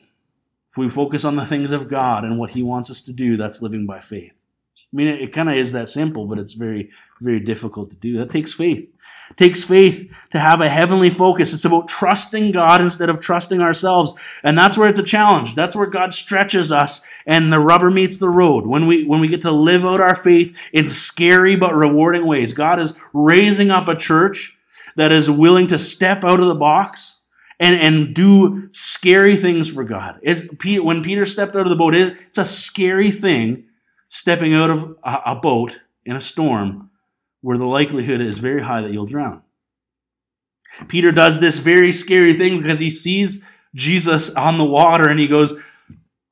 If 0.70 0.78
we 0.78 0.90
focus 0.90 1.26
on 1.26 1.36
the 1.36 1.46
things 1.48 1.72
of 1.72 1.88
God 1.88 2.24
and 2.24 2.38
what 2.38 2.52
He 2.52 2.62
wants 2.62 2.92
us 2.92 3.02
to 3.02 3.14
do, 3.14 3.38
that's 3.38 3.64
living 3.64 3.88
by 3.88 4.00
faith. 4.00 4.34
I 4.76 4.96
mean, 4.96 5.08
it, 5.08 5.22
it 5.22 5.34
kind 5.34 5.50
of 5.50 5.56
is 5.56 5.72
that 5.72 5.90
simple, 5.90 6.28
but 6.28 6.38
it's 6.38 6.54
very, 6.54 6.92
very 7.20 7.40
difficult 7.40 7.90
to 7.90 7.96
do. 7.96 8.18
That 8.18 8.30
takes 8.30 8.54
faith. 8.54 8.93
It 9.32 9.38
takes 9.38 9.64
faith 9.64 10.12
to 10.30 10.40
have 10.40 10.62
a 10.62 10.70
heavenly 10.70 11.10
focus. 11.10 11.54
It's 11.54 11.66
about 11.66 11.88
trusting 11.88 12.52
God 12.52 12.82
instead 12.82 13.10
of 13.10 13.20
trusting 13.20 13.62
ourselves. 13.62 14.14
And 14.44 14.58
that's 14.58 14.78
where 14.78 14.88
it's 14.88 15.00
a 15.00 15.04
challenge. 15.04 15.56
That's 15.56 15.76
where 15.76 15.88
God 15.88 16.14
stretches 16.14 16.72
us 16.72 17.02
and 17.26 17.52
the 17.52 17.60
rubber 17.60 17.90
meets 17.90 18.18
the 18.18 18.30
road. 18.30 18.68
When 18.68 18.86
we, 18.86 19.06
when 19.06 19.22
we 19.22 19.28
get 19.28 19.42
to 19.42 19.52
live 19.52 19.86
out 19.86 20.02
our 20.02 20.16
faith 20.16 20.56
in 20.72 20.90
scary 20.90 21.56
but 21.56 21.76
rewarding 21.76 22.28
ways. 22.28 22.54
God 22.54 22.80
is 22.80 22.94
raising 23.12 23.72
up 23.72 23.88
a 23.88 23.96
church 23.96 24.56
that 24.96 25.12
is 25.12 25.30
willing 25.30 25.68
to 25.68 25.80
step 25.80 26.24
out 26.24 26.40
of 26.40 26.48
the 26.48 26.56
box 26.56 27.22
and, 27.60 27.76
and 27.76 28.14
do 28.14 28.70
scary 28.72 29.36
things 29.36 29.70
for 29.70 29.84
God. 29.84 30.20
It's, 30.22 30.44
when 30.64 31.02
Peter 31.02 31.26
stepped 31.26 31.56
out 31.56 31.66
of 31.66 31.70
the 31.70 31.76
boat, 31.76 31.96
it's 31.96 32.38
a 32.38 32.46
scary 32.46 33.10
thing 33.10 33.66
stepping 34.10 34.54
out 34.54 34.70
of 34.70 34.96
a, 35.04 35.22
a 35.28 35.36
boat 35.36 35.80
in 36.06 36.16
a 36.16 36.22
storm 36.22 36.92
where 37.44 37.58
the 37.58 37.66
likelihood 37.66 38.22
is 38.22 38.40
very 38.40 38.64
high 38.64 38.82
that 38.82 38.94
you'll 38.94 39.06
drown. 39.06 39.42
Peter 40.88 41.12
does 41.12 41.40
this 41.40 41.58
very 41.58 41.92
scary 41.92 42.34
thing 42.34 42.62
because 42.62 42.80
he 42.80 42.90
sees 42.90 43.46
Jesus 43.76 44.34
on 44.34 44.58
the 44.58 44.64
water 44.64 45.10
and 45.10 45.20
he 45.20 45.28
goes, 45.28 45.54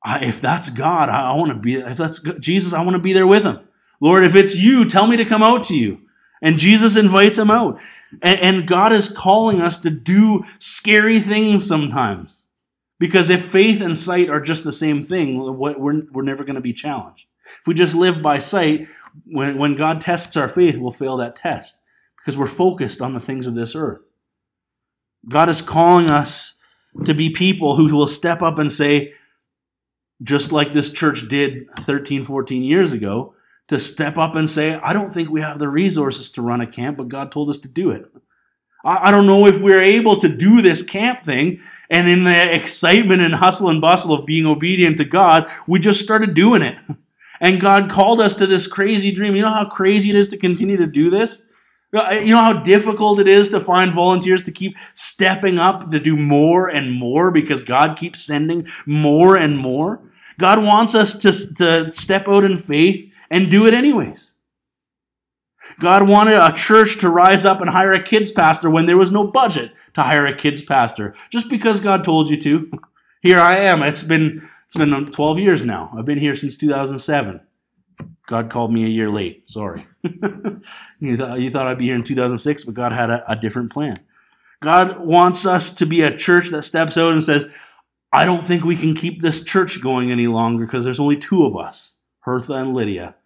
if 0.04 0.40
that's 0.40 0.70
God, 0.70 1.10
I, 1.10 1.34
want 1.34 1.52
to 1.52 1.58
be, 1.58 1.74
if 1.74 1.98
that's 1.98 2.18
Jesus, 2.40 2.72
I 2.72 2.80
want 2.80 2.96
to 2.96 3.02
be 3.02 3.12
there 3.12 3.26
with 3.26 3.44
him. 3.44 3.60
Lord, 4.00 4.24
if 4.24 4.34
it's 4.34 4.56
you, 4.56 4.88
tell 4.88 5.06
me 5.06 5.18
to 5.18 5.24
come 5.26 5.42
out 5.42 5.64
to 5.64 5.76
you. 5.76 6.00
And 6.40 6.58
Jesus 6.58 6.96
invites 6.96 7.38
him 7.38 7.50
out. 7.50 7.78
And, 8.22 8.40
and 8.40 8.66
God 8.66 8.92
is 8.92 9.10
calling 9.10 9.60
us 9.60 9.78
to 9.82 9.90
do 9.90 10.44
scary 10.58 11.20
things 11.20 11.68
sometimes. 11.68 12.48
Because 12.98 13.28
if 13.28 13.44
faith 13.44 13.82
and 13.82 13.98
sight 13.98 14.30
are 14.30 14.40
just 14.40 14.64
the 14.64 14.72
same 14.72 15.02
thing, 15.02 15.36
we're, 15.58 15.76
we're 15.78 16.22
never 16.22 16.42
going 16.42 16.56
to 16.56 16.62
be 16.62 16.72
challenged. 16.72 17.26
If 17.60 17.66
we 17.66 17.74
just 17.74 17.94
live 17.94 18.22
by 18.22 18.38
sight, 18.38 18.88
when, 19.26 19.58
when 19.58 19.74
God 19.74 20.00
tests 20.00 20.36
our 20.36 20.48
faith, 20.48 20.76
we'll 20.78 20.92
fail 20.92 21.16
that 21.18 21.36
test 21.36 21.80
because 22.16 22.36
we're 22.36 22.46
focused 22.46 23.00
on 23.00 23.14
the 23.14 23.20
things 23.20 23.46
of 23.46 23.54
this 23.54 23.74
earth. 23.74 24.04
God 25.28 25.48
is 25.48 25.60
calling 25.60 26.08
us 26.10 26.54
to 27.04 27.14
be 27.14 27.30
people 27.30 27.76
who 27.76 27.94
will 27.94 28.06
step 28.06 28.42
up 28.42 28.58
and 28.58 28.70
say, 28.70 29.12
just 30.22 30.52
like 30.52 30.72
this 30.72 30.90
church 30.90 31.28
did 31.28 31.68
13, 31.80 32.22
14 32.22 32.62
years 32.62 32.92
ago, 32.92 33.34
to 33.68 33.80
step 33.80 34.18
up 34.18 34.34
and 34.34 34.48
say, 34.48 34.74
I 34.74 34.92
don't 34.92 35.12
think 35.12 35.30
we 35.30 35.40
have 35.40 35.58
the 35.58 35.68
resources 35.68 36.30
to 36.30 36.42
run 36.42 36.60
a 36.60 36.66
camp, 36.66 36.98
but 36.98 37.08
God 37.08 37.32
told 37.32 37.48
us 37.50 37.58
to 37.58 37.68
do 37.68 37.90
it. 37.90 38.04
I, 38.84 39.08
I 39.08 39.10
don't 39.10 39.26
know 39.26 39.46
if 39.46 39.60
we're 39.60 39.82
able 39.82 40.18
to 40.20 40.28
do 40.28 40.60
this 40.60 40.82
camp 40.82 41.24
thing. 41.24 41.60
And 41.90 42.08
in 42.08 42.24
the 42.24 42.54
excitement 42.54 43.22
and 43.22 43.34
hustle 43.34 43.68
and 43.68 43.80
bustle 43.80 44.14
of 44.14 44.26
being 44.26 44.46
obedient 44.46 44.98
to 44.98 45.04
God, 45.04 45.48
we 45.66 45.78
just 45.78 46.02
started 46.02 46.34
doing 46.34 46.62
it. 46.62 46.78
And 47.42 47.60
God 47.60 47.90
called 47.90 48.20
us 48.20 48.34
to 48.36 48.46
this 48.46 48.68
crazy 48.68 49.10
dream. 49.10 49.34
You 49.34 49.42
know 49.42 49.52
how 49.52 49.68
crazy 49.68 50.10
it 50.10 50.16
is 50.16 50.28
to 50.28 50.38
continue 50.38 50.76
to 50.76 50.86
do 50.86 51.10
this? 51.10 51.44
You 51.92 52.30
know 52.30 52.40
how 52.40 52.62
difficult 52.62 53.18
it 53.18 53.28
is 53.28 53.50
to 53.50 53.60
find 53.60 53.92
volunteers 53.92 54.44
to 54.44 54.52
keep 54.52 54.78
stepping 54.94 55.58
up 55.58 55.90
to 55.90 55.98
do 55.98 56.16
more 56.16 56.68
and 56.68 56.92
more 56.92 57.30
because 57.30 57.62
God 57.64 57.98
keeps 57.98 58.22
sending 58.22 58.66
more 58.86 59.36
and 59.36 59.58
more? 59.58 60.00
God 60.38 60.64
wants 60.64 60.94
us 60.94 61.18
to, 61.18 61.54
to 61.56 61.92
step 61.92 62.28
out 62.28 62.44
in 62.44 62.56
faith 62.56 63.12
and 63.28 63.50
do 63.50 63.66
it 63.66 63.74
anyways. 63.74 64.32
God 65.80 66.08
wanted 66.08 66.34
a 66.34 66.52
church 66.52 66.98
to 66.98 67.10
rise 67.10 67.44
up 67.44 67.60
and 67.60 67.68
hire 67.68 67.92
a 67.92 68.02
kids 68.02 68.30
pastor 68.30 68.70
when 68.70 68.86
there 68.86 68.96
was 68.96 69.12
no 69.12 69.26
budget 69.26 69.72
to 69.94 70.02
hire 70.02 70.26
a 70.26 70.34
kids 70.34 70.62
pastor. 70.62 71.14
Just 71.28 71.50
because 71.50 71.80
God 71.80 72.04
told 72.04 72.30
you 72.30 72.36
to. 72.38 72.70
Here 73.22 73.38
I 73.38 73.58
am. 73.58 73.82
It's 73.82 74.02
been 74.02 74.48
it's 74.72 74.78
been 74.78 74.94
um, 74.94 75.04
12 75.04 75.38
years 75.38 75.62
now. 75.62 75.92
I've 75.94 76.06
been 76.06 76.16
here 76.16 76.34
since 76.34 76.56
2007. 76.56 77.42
God 78.26 78.48
called 78.48 78.72
me 78.72 78.86
a 78.86 78.88
year 78.88 79.10
late. 79.10 79.50
Sorry. 79.50 79.86
you, 80.98 81.18
thought, 81.18 81.40
you 81.40 81.50
thought 81.50 81.68
I'd 81.68 81.76
be 81.76 81.84
here 81.84 81.94
in 81.94 82.04
2006, 82.04 82.64
but 82.64 82.72
God 82.72 82.90
had 82.90 83.10
a, 83.10 83.22
a 83.30 83.36
different 83.36 83.70
plan. 83.70 84.00
God 84.62 84.98
wants 85.00 85.44
us 85.44 85.72
to 85.72 85.84
be 85.84 86.00
a 86.00 86.16
church 86.16 86.48
that 86.52 86.62
steps 86.62 86.96
out 86.96 87.12
and 87.12 87.22
says, 87.22 87.48
I 88.14 88.24
don't 88.24 88.46
think 88.46 88.64
we 88.64 88.76
can 88.76 88.94
keep 88.94 89.20
this 89.20 89.44
church 89.44 89.82
going 89.82 90.10
any 90.10 90.26
longer 90.26 90.64
because 90.64 90.86
there's 90.86 91.00
only 91.00 91.18
two 91.18 91.44
of 91.44 91.54
us, 91.54 91.96
Hertha 92.20 92.54
and 92.54 92.72
Lydia. 92.72 93.16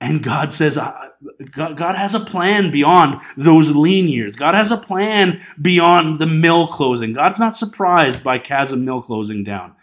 And 0.00 0.22
God 0.22 0.52
says, 0.52 0.76
God 0.76 1.96
has 1.96 2.14
a 2.14 2.20
plan 2.20 2.70
beyond 2.70 3.22
those 3.36 3.74
lean 3.74 4.06
years. 4.06 4.36
God 4.36 4.54
has 4.54 4.70
a 4.70 4.76
plan 4.76 5.40
beyond 5.60 6.20
the 6.20 6.28
mill 6.28 6.68
closing. 6.68 7.12
God's 7.12 7.40
not 7.40 7.56
surprised 7.56 8.22
by 8.22 8.38
Chasm 8.38 8.84
Mill 8.84 9.02
closing 9.02 9.42
down. 9.42 9.74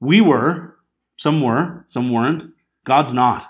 We 0.00 0.20
were, 0.20 0.76
some 1.16 1.42
were, 1.42 1.84
some 1.86 2.10
weren't. 2.10 2.52
God's 2.84 3.12
not. 3.12 3.46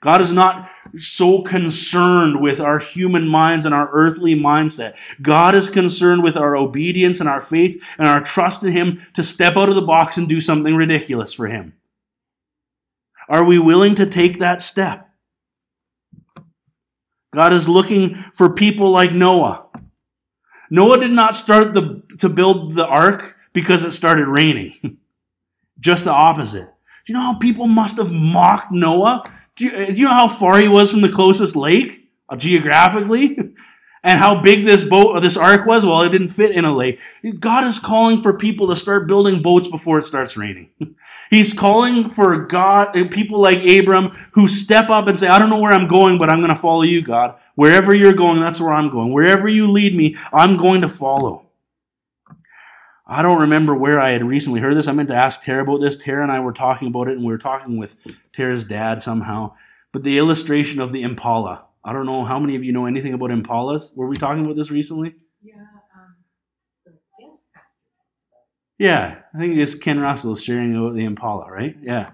God 0.00 0.20
is 0.20 0.32
not 0.32 0.68
so 0.96 1.42
concerned 1.42 2.40
with 2.40 2.60
our 2.60 2.78
human 2.78 3.26
minds 3.28 3.64
and 3.64 3.74
our 3.74 3.88
earthly 3.92 4.34
mindset. 4.34 4.96
God 5.22 5.54
is 5.54 5.70
concerned 5.70 6.22
with 6.22 6.36
our 6.36 6.54
obedience 6.54 7.18
and 7.18 7.28
our 7.28 7.40
faith 7.40 7.82
and 7.98 8.06
our 8.06 8.20
trust 8.20 8.62
in 8.62 8.72
Him 8.72 9.00
to 9.14 9.24
step 9.24 9.56
out 9.56 9.68
of 9.68 9.74
the 9.74 9.82
box 9.82 10.16
and 10.16 10.28
do 10.28 10.40
something 10.40 10.74
ridiculous 10.74 11.32
for 11.32 11.46
Him. 11.46 11.74
Are 13.28 13.44
we 13.44 13.58
willing 13.58 13.94
to 13.96 14.06
take 14.06 14.38
that 14.38 14.60
step? 14.60 15.08
God 17.34 17.52
is 17.52 17.68
looking 17.68 18.14
for 18.32 18.52
people 18.52 18.90
like 18.90 19.12
Noah. 19.12 19.66
Noah 20.70 20.98
did 20.98 21.10
not 21.10 21.34
start 21.34 21.74
the, 21.74 22.02
to 22.18 22.28
build 22.28 22.74
the 22.74 22.86
ark 22.86 23.36
because 23.52 23.82
it 23.82 23.92
started 23.92 24.28
raining. 24.28 24.98
Just 25.78 26.04
the 26.04 26.12
opposite. 26.12 26.66
Do 27.04 27.12
you 27.12 27.14
know 27.14 27.32
how 27.32 27.38
people 27.38 27.66
must 27.66 27.98
have 27.98 28.12
mocked 28.12 28.72
Noah? 28.72 29.24
Do 29.54 29.64
you, 29.64 29.86
do 29.86 29.94
you 29.94 30.04
know 30.04 30.10
how 30.12 30.28
far 30.28 30.58
he 30.58 30.68
was 30.68 30.90
from 30.90 31.02
the 31.02 31.08
closest 31.08 31.56
lake 31.56 32.08
uh, 32.28 32.36
geographically? 32.36 33.38
and 34.06 34.20
how 34.20 34.40
big 34.40 34.64
this 34.64 34.84
boat 34.84 35.16
or 35.16 35.20
this 35.20 35.36
ark 35.36 35.66
was? 35.66 35.84
Well, 35.84 36.02
it 36.02 36.10
didn't 36.10 36.28
fit 36.28 36.52
in 36.52 36.64
a 36.64 36.74
lake. 36.74 37.00
God 37.40 37.64
is 37.64 37.78
calling 37.78 38.22
for 38.22 38.38
people 38.38 38.68
to 38.68 38.76
start 38.76 39.08
building 39.08 39.42
boats 39.42 39.68
before 39.68 39.98
it 39.98 40.04
starts 40.04 40.36
raining. 40.36 40.70
He's 41.30 41.52
calling 41.52 42.08
for 42.08 42.46
God, 42.46 42.96
uh, 42.96 43.08
people 43.08 43.40
like 43.40 43.64
Abram 43.66 44.12
who 44.32 44.46
step 44.46 44.90
up 44.90 45.08
and 45.08 45.18
say, 45.18 45.26
I 45.26 45.38
don't 45.38 45.50
know 45.50 45.60
where 45.60 45.72
I'm 45.72 45.88
going, 45.88 46.18
but 46.18 46.30
I'm 46.30 46.38
going 46.38 46.54
to 46.54 46.56
follow 46.56 46.82
you, 46.82 47.02
God. 47.02 47.38
Wherever 47.56 47.94
you're 47.94 48.12
going, 48.12 48.38
that's 48.40 48.60
where 48.60 48.72
I'm 48.72 48.90
going. 48.90 49.12
Wherever 49.12 49.48
you 49.48 49.70
lead 49.70 49.94
me, 49.94 50.14
I'm 50.32 50.56
going 50.56 50.82
to 50.82 50.88
follow. 50.88 51.45
I 53.08 53.22
don't 53.22 53.40
remember 53.40 53.76
where 53.76 54.00
I 54.00 54.10
had 54.10 54.24
recently 54.24 54.60
heard 54.60 54.76
this. 54.76 54.88
I 54.88 54.92
meant 54.92 55.08
to 55.10 55.14
ask 55.14 55.40
Tara 55.40 55.62
about 55.62 55.80
this. 55.80 55.96
Tara 55.96 56.24
and 56.24 56.32
I 56.32 56.40
were 56.40 56.52
talking 56.52 56.88
about 56.88 57.06
it, 57.06 57.12
and 57.12 57.24
we 57.24 57.30
were 57.30 57.38
talking 57.38 57.76
with 57.76 57.96
Tara's 58.32 58.64
dad 58.64 59.00
somehow. 59.00 59.54
But 59.92 60.02
the 60.02 60.18
illustration 60.18 60.80
of 60.80 60.92
the 60.92 61.02
impala. 61.02 61.66
I 61.84 61.92
don't 61.92 62.06
know 62.06 62.24
how 62.24 62.40
many 62.40 62.56
of 62.56 62.64
you 62.64 62.72
know 62.72 62.84
anything 62.84 63.14
about 63.14 63.30
impalas. 63.30 63.94
Were 63.94 64.08
we 64.08 64.16
talking 64.16 64.44
about 64.44 64.56
this 64.56 64.72
recently? 64.72 65.14
Yeah. 65.40 65.54
Um, 65.96 66.16
yeah, 68.76 69.18
I 69.32 69.38
think 69.38 69.56
it's 69.56 69.76
Ken 69.76 70.00
Russell 70.00 70.34
sharing 70.34 70.76
about 70.76 70.94
the 70.94 71.04
impala, 71.04 71.48
right? 71.48 71.76
Yeah. 71.80 72.10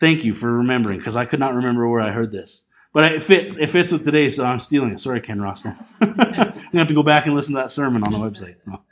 Thank 0.00 0.24
you 0.24 0.32
for 0.32 0.50
remembering, 0.50 0.98
because 0.98 1.14
I 1.14 1.26
could 1.26 1.40
not 1.40 1.54
remember 1.54 1.86
where 1.86 2.00
I 2.00 2.10
heard 2.10 2.32
this. 2.32 2.64
But 2.94 3.12
it 3.12 3.22
fits, 3.22 3.56
it 3.56 3.68
fits 3.68 3.92
with 3.92 4.04
today, 4.04 4.30
so 4.30 4.44
I'm 4.44 4.60
stealing 4.60 4.92
it. 4.92 5.00
Sorry, 5.00 5.20
Ken 5.20 5.42
Russell. 5.42 5.74
I'm 6.00 6.14
going 6.14 6.34
to 6.72 6.78
have 6.78 6.88
to 6.88 6.94
go 6.94 7.02
back 7.02 7.26
and 7.26 7.34
listen 7.34 7.54
to 7.54 7.60
that 7.60 7.70
sermon 7.70 8.02
on 8.02 8.12
the 8.12 8.18
website. 8.18 8.56
No 8.66 8.82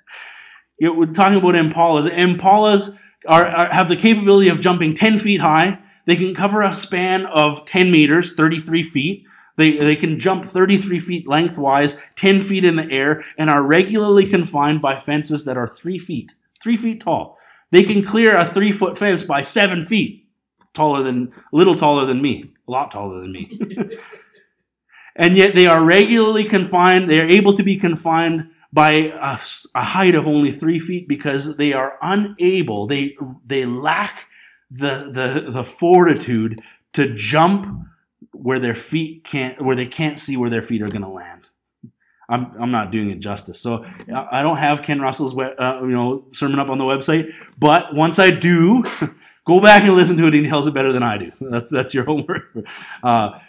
you 0.80 0.86
know, 0.88 0.94
we're 0.94 1.12
talking 1.12 1.38
about 1.38 1.54
impalas. 1.54 2.08
Impalas 2.08 2.96
are, 3.28 3.44
are, 3.44 3.72
have 3.72 3.88
the 3.88 3.96
capability 3.96 4.48
of 4.48 4.60
jumping 4.60 4.94
10 4.94 5.18
feet 5.18 5.42
high. 5.42 5.78
They 6.06 6.16
can 6.16 6.34
cover 6.34 6.62
a 6.62 6.74
span 6.74 7.26
of 7.26 7.66
10 7.66 7.92
meters, 7.92 8.32
33 8.32 8.82
feet. 8.82 9.26
They, 9.58 9.76
they 9.76 9.94
can 9.94 10.18
jump 10.18 10.46
33 10.46 10.98
feet 10.98 11.28
lengthwise, 11.28 12.02
10 12.16 12.40
feet 12.40 12.64
in 12.64 12.76
the 12.76 12.90
air, 12.90 13.22
and 13.36 13.50
are 13.50 13.62
regularly 13.62 14.26
confined 14.26 14.80
by 14.80 14.96
fences 14.96 15.44
that 15.44 15.58
are 15.58 15.68
3 15.68 15.98
feet, 15.98 16.34
3 16.62 16.78
feet 16.78 17.02
tall. 17.02 17.36
They 17.70 17.84
can 17.84 18.02
clear 18.02 18.34
a 18.34 18.46
3 18.46 18.72
foot 18.72 18.96
fence 18.96 19.22
by 19.22 19.42
7 19.42 19.82
feet, 19.82 20.26
taller 20.72 21.02
than, 21.02 21.30
a 21.52 21.56
little 21.56 21.74
taller 21.74 22.06
than 22.06 22.22
me, 22.22 22.52
a 22.66 22.70
lot 22.70 22.90
taller 22.90 23.20
than 23.20 23.32
me. 23.32 23.60
and 25.16 25.36
yet 25.36 25.54
they 25.54 25.66
are 25.66 25.84
regularly 25.84 26.44
confined, 26.44 27.10
they 27.10 27.20
are 27.20 27.28
able 27.28 27.52
to 27.52 27.62
be 27.62 27.76
confined 27.76 28.48
by 28.72 28.90
a, 28.92 29.38
a 29.74 29.82
height 29.82 30.14
of 30.14 30.26
only 30.26 30.50
three 30.50 30.78
feet 30.78 31.08
because 31.08 31.56
they 31.56 31.72
are 31.72 31.98
unable, 32.00 32.86
they, 32.86 33.16
they 33.44 33.66
lack 33.66 34.26
the, 34.70 35.10
the, 35.12 35.50
the 35.50 35.64
fortitude 35.64 36.60
to 36.92 37.12
jump 37.14 37.86
where 38.32 38.58
their 38.58 38.74
feet 38.74 39.24
can't, 39.24 39.60
where 39.60 39.76
they 39.76 39.86
can't 39.86 40.18
see 40.18 40.36
where 40.36 40.50
their 40.50 40.62
feet 40.62 40.82
are 40.82 40.88
going 40.88 41.02
to 41.02 41.08
land. 41.08 41.48
I'm, 42.30 42.52
I'm 42.60 42.70
not 42.70 42.92
doing 42.92 43.10
it 43.10 43.18
justice. 43.18 43.60
So 43.60 43.84
I 44.14 44.42
don't 44.42 44.58
have 44.58 44.82
Ken 44.82 45.00
Russell's 45.00 45.36
uh, 45.36 45.80
you 45.82 45.88
know 45.88 46.24
sermon 46.32 46.60
up 46.60 46.70
on 46.70 46.78
the 46.78 46.84
website, 46.84 47.32
but 47.58 47.92
once 47.92 48.20
I 48.20 48.30
do, 48.30 48.84
go 49.44 49.60
back 49.60 49.82
and 49.82 49.96
listen 49.96 50.16
to 50.16 50.26
it. 50.28 50.34
He 50.34 50.46
tells 50.46 50.68
it 50.68 50.72
better 50.72 50.92
than 50.92 51.02
I 51.02 51.18
do. 51.18 51.32
That's 51.40 51.70
that's 51.70 51.92
your 51.92 52.04
homework. 52.06 52.56
Uh, 53.02 53.40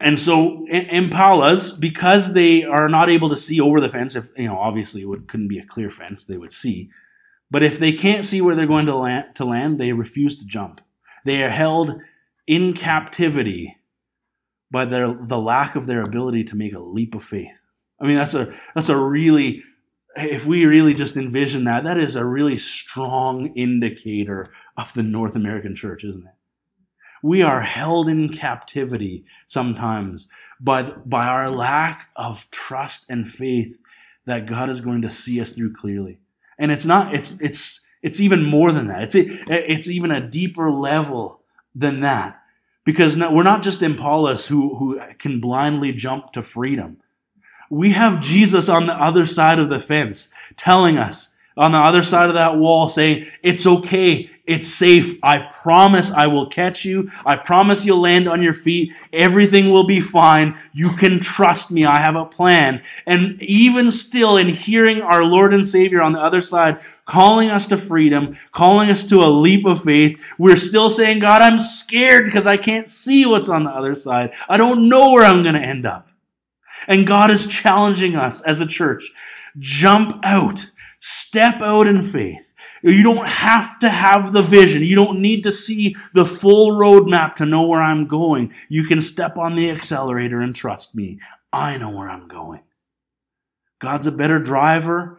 and 0.00 0.18
so 0.18 0.64
impalas, 0.70 1.78
because 1.78 2.32
they 2.32 2.64
are 2.64 2.88
not 2.88 3.08
able 3.08 3.28
to 3.28 3.36
see 3.36 3.60
over 3.60 3.80
the 3.80 3.88
fence, 3.88 4.14
if 4.14 4.28
you 4.36 4.46
know, 4.46 4.58
obviously 4.58 5.02
it 5.02 5.08
would, 5.08 5.26
couldn't 5.28 5.48
be 5.48 5.58
a 5.58 5.66
clear 5.66 5.90
fence, 5.90 6.24
they 6.24 6.36
would 6.36 6.52
see. 6.52 6.90
But 7.50 7.62
if 7.62 7.78
they 7.78 7.92
can't 7.92 8.24
see 8.24 8.40
where 8.40 8.54
they're 8.54 8.66
going 8.66 8.86
to 8.86 8.96
land, 8.96 9.34
to 9.36 9.44
land, 9.44 9.78
they 9.78 9.92
refuse 9.92 10.36
to 10.36 10.46
jump. 10.46 10.80
They 11.24 11.42
are 11.42 11.50
held 11.50 12.00
in 12.46 12.74
captivity 12.74 13.76
by 14.70 14.84
their 14.84 15.14
the 15.14 15.38
lack 15.38 15.76
of 15.76 15.86
their 15.86 16.02
ability 16.02 16.44
to 16.44 16.56
make 16.56 16.74
a 16.74 16.80
leap 16.80 17.14
of 17.14 17.22
faith. 17.22 17.52
I 18.00 18.06
mean, 18.06 18.16
that's 18.16 18.34
a 18.34 18.52
that's 18.74 18.88
a 18.88 18.96
really 18.96 19.62
if 20.16 20.46
we 20.46 20.64
really 20.64 20.94
just 20.94 21.16
envision 21.16 21.64
that, 21.64 21.84
that 21.84 21.98
is 21.98 22.16
a 22.16 22.24
really 22.24 22.56
strong 22.56 23.46
indicator 23.54 24.50
of 24.76 24.92
the 24.94 25.02
North 25.02 25.34
American 25.34 25.74
church, 25.74 26.04
isn't 26.04 26.24
it? 26.24 26.33
We 27.24 27.40
are 27.40 27.62
held 27.62 28.06
in 28.06 28.28
captivity 28.28 29.24
sometimes 29.46 30.28
by, 30.60 30.82
by 30.82 31.24
our 31.26 31.50
lack 31.50 32.10
of 32.14 32.46
trust 32.50 33.06
and 33.08 33.26
faith 33.26 33.78
that 34.26 34.44
God 34.44 34.68
is 34.68 34.82
going 34.82 35.00
to 35.00 35.10
see 35.10 35.40
us 35.40 35.50
through 35.50 35.72
clearly. 35.72 36.18
And 36.58 36.70
it's 36.70 36.84
not, 36.84 37.14
it's, 37.14 37.30
it's, 37.40 37.80
it's 38.02 38.20
even 38.20 38.44
more 38.44 38.72
than 38.72 38.88
that. 38.88 39.04
It's, 39.04 39.14
it's 39.14 39.88
even 39.88 40.10
a 40.10 40.20
deeper 40.20 40.70
level 40.70 41.40
than 41.74 42.00
that. 42.00 42.42
Because 42.84 43.16
we're 43.16 43.42
not 43.42 43.62
just 43.62 43.80
impalas 43.80 44.48
who, 44.48 44.76
who 44.76 45.00
can 45.18 45.40
blindly 45.40 45.92
jump 45.92 46.30
to 46.32 46.42
freedom. 46.42 46.98
We 47.70 47.92
have 47.92 48.22
Jesus 48.22 48.68
on 48.68 48.86
the 48.86 49.02
other 49.02 49.24
side 49.24 49.58
of 49.58 49.70
the 49.70 49.80
fence 49.80 50.28
telling 50.58 50.98
us, 50.98 51.30
on 51.56 51.72
the 51.72 51.78
other 51.78 52.02
side 52.02 52.28
of 52.28 52.34
that 52.34 52.56
wall 52.56 52.88
saying, 52.88 53.26
it's 53.42 53.66
okay. 53.66 54.30
It's 54.46 54.68
safe. 54.68 55.18
I 55.22 55.48
promise 55.62 56.10
I 56.10 56.26
will 56.26 56.48
catch 56.48 56.84
you. 56.84 57.10
I 57.24 57.36
promise 57.36 57.84
you'll 57.84 58.00
land 58.00 58.28
on 58.28 58.42
your 58.42 58.52
feet. 58.52 58.92
Everything 59.12 59.70
will 59.70 59.86
be 59.86 60.02
fine. 60.02 60.58
You 60.74 60.90
can 60.90 61.20
trust 61.20 61.70
me. 61.70 61.86
I 61.86 61.96
have 61.96 62.16
a 62.16 62.26
plan. 62.26 62.82
And 63.06 63.40
even 63.42 63.90
still 63.90 64.36
in 64.36 64.48
hearing 64.48 65.00
our 65.00 65.24
Lord 65.24 65.54
and 65.54 65.66
Savior 65.66 66.02
on 66.02 66.12
the 66.12 66.20
other 66.20 66.42
side, 66.42 66.82
calling 67.06 67.48
us 67.48 67.66
to 67.68 67.78
freedom, 67.78 68.36
calling 68.52 68.90
us 68.90 69.04
to 69.04 69.20
a 69.20 69.32
leap 69.32 69.64
of 69.64 69.82
faith, 69.82 70.34
we're 70.38 70.56
still 70.56 70.90
saying, 70.90 71.20
God, 71.20 71.40
I'm 71.40 71.58
scared 71.58 72.26
because 72.26 72.46
I 72.46 72.58
can't 72.58 72.88
see 72.88 73.24
what's 73.24 73.48
on 73.48 73.64
the 73.64 73.70
other 73.70 73.94
side. 73.94 74.34
I 74.46 74.58
don't 74.58 74.90
know 74.90 75.12
where 75.12 75.24
I'm 75.24 75.42
going 75.42 75.54
to 75.54 75.60
end 75.60 75.86
up. 75.86 76.10
And 76.86 77.06
God 77.06 77.30
is 77.30 77.46
challenging 77.46 78.14
us 78.14 78.42
as 78.42 78.60
a 78.60 78.66
church. 78.66 79.10
Jump 79.58 80.20
out. 80.22 80.70
Step 81.06 81.60
out 81.60 81.86
in 81.86 82.00
faith. 82.00 82.50
You 82.82 83.02
don't 83.02 83.26
have 83.26 83.78
to 83.80 83.90
have 83.90 84.32
the 84.32 84.40
vision. 84.40 84.82
You 84.82 84.96
don't 84.96 85.20
need 85.20 85.42
to 85.42 85.52
see 85.52 85.94
the 86.14 86.24
full 86.24 86.70
roadmap 86.80 87.34
to 87.34 87.44
know 87.44 87.66
where 87.66 87.82
I'm 87.82 88.06
going. 88.06 88.54
You 88.70 88.84
can 88.84 89.02
step 89.02 89.36
on 89.36 89.54
the 89.54 89.70
accelerator 89.70 90.40
and 90.40 90.56
trust 90.56 90.94
me. 90.94 91.20
I 91.52 91.76
know 91.76 91.90
where 91.90 92.08
I'm 92.08 92.26
going. 92.26 92.62
God's 93.80 94.06
a 94.06 94.12
better 94.12 94.38
driver. 94.38 95.18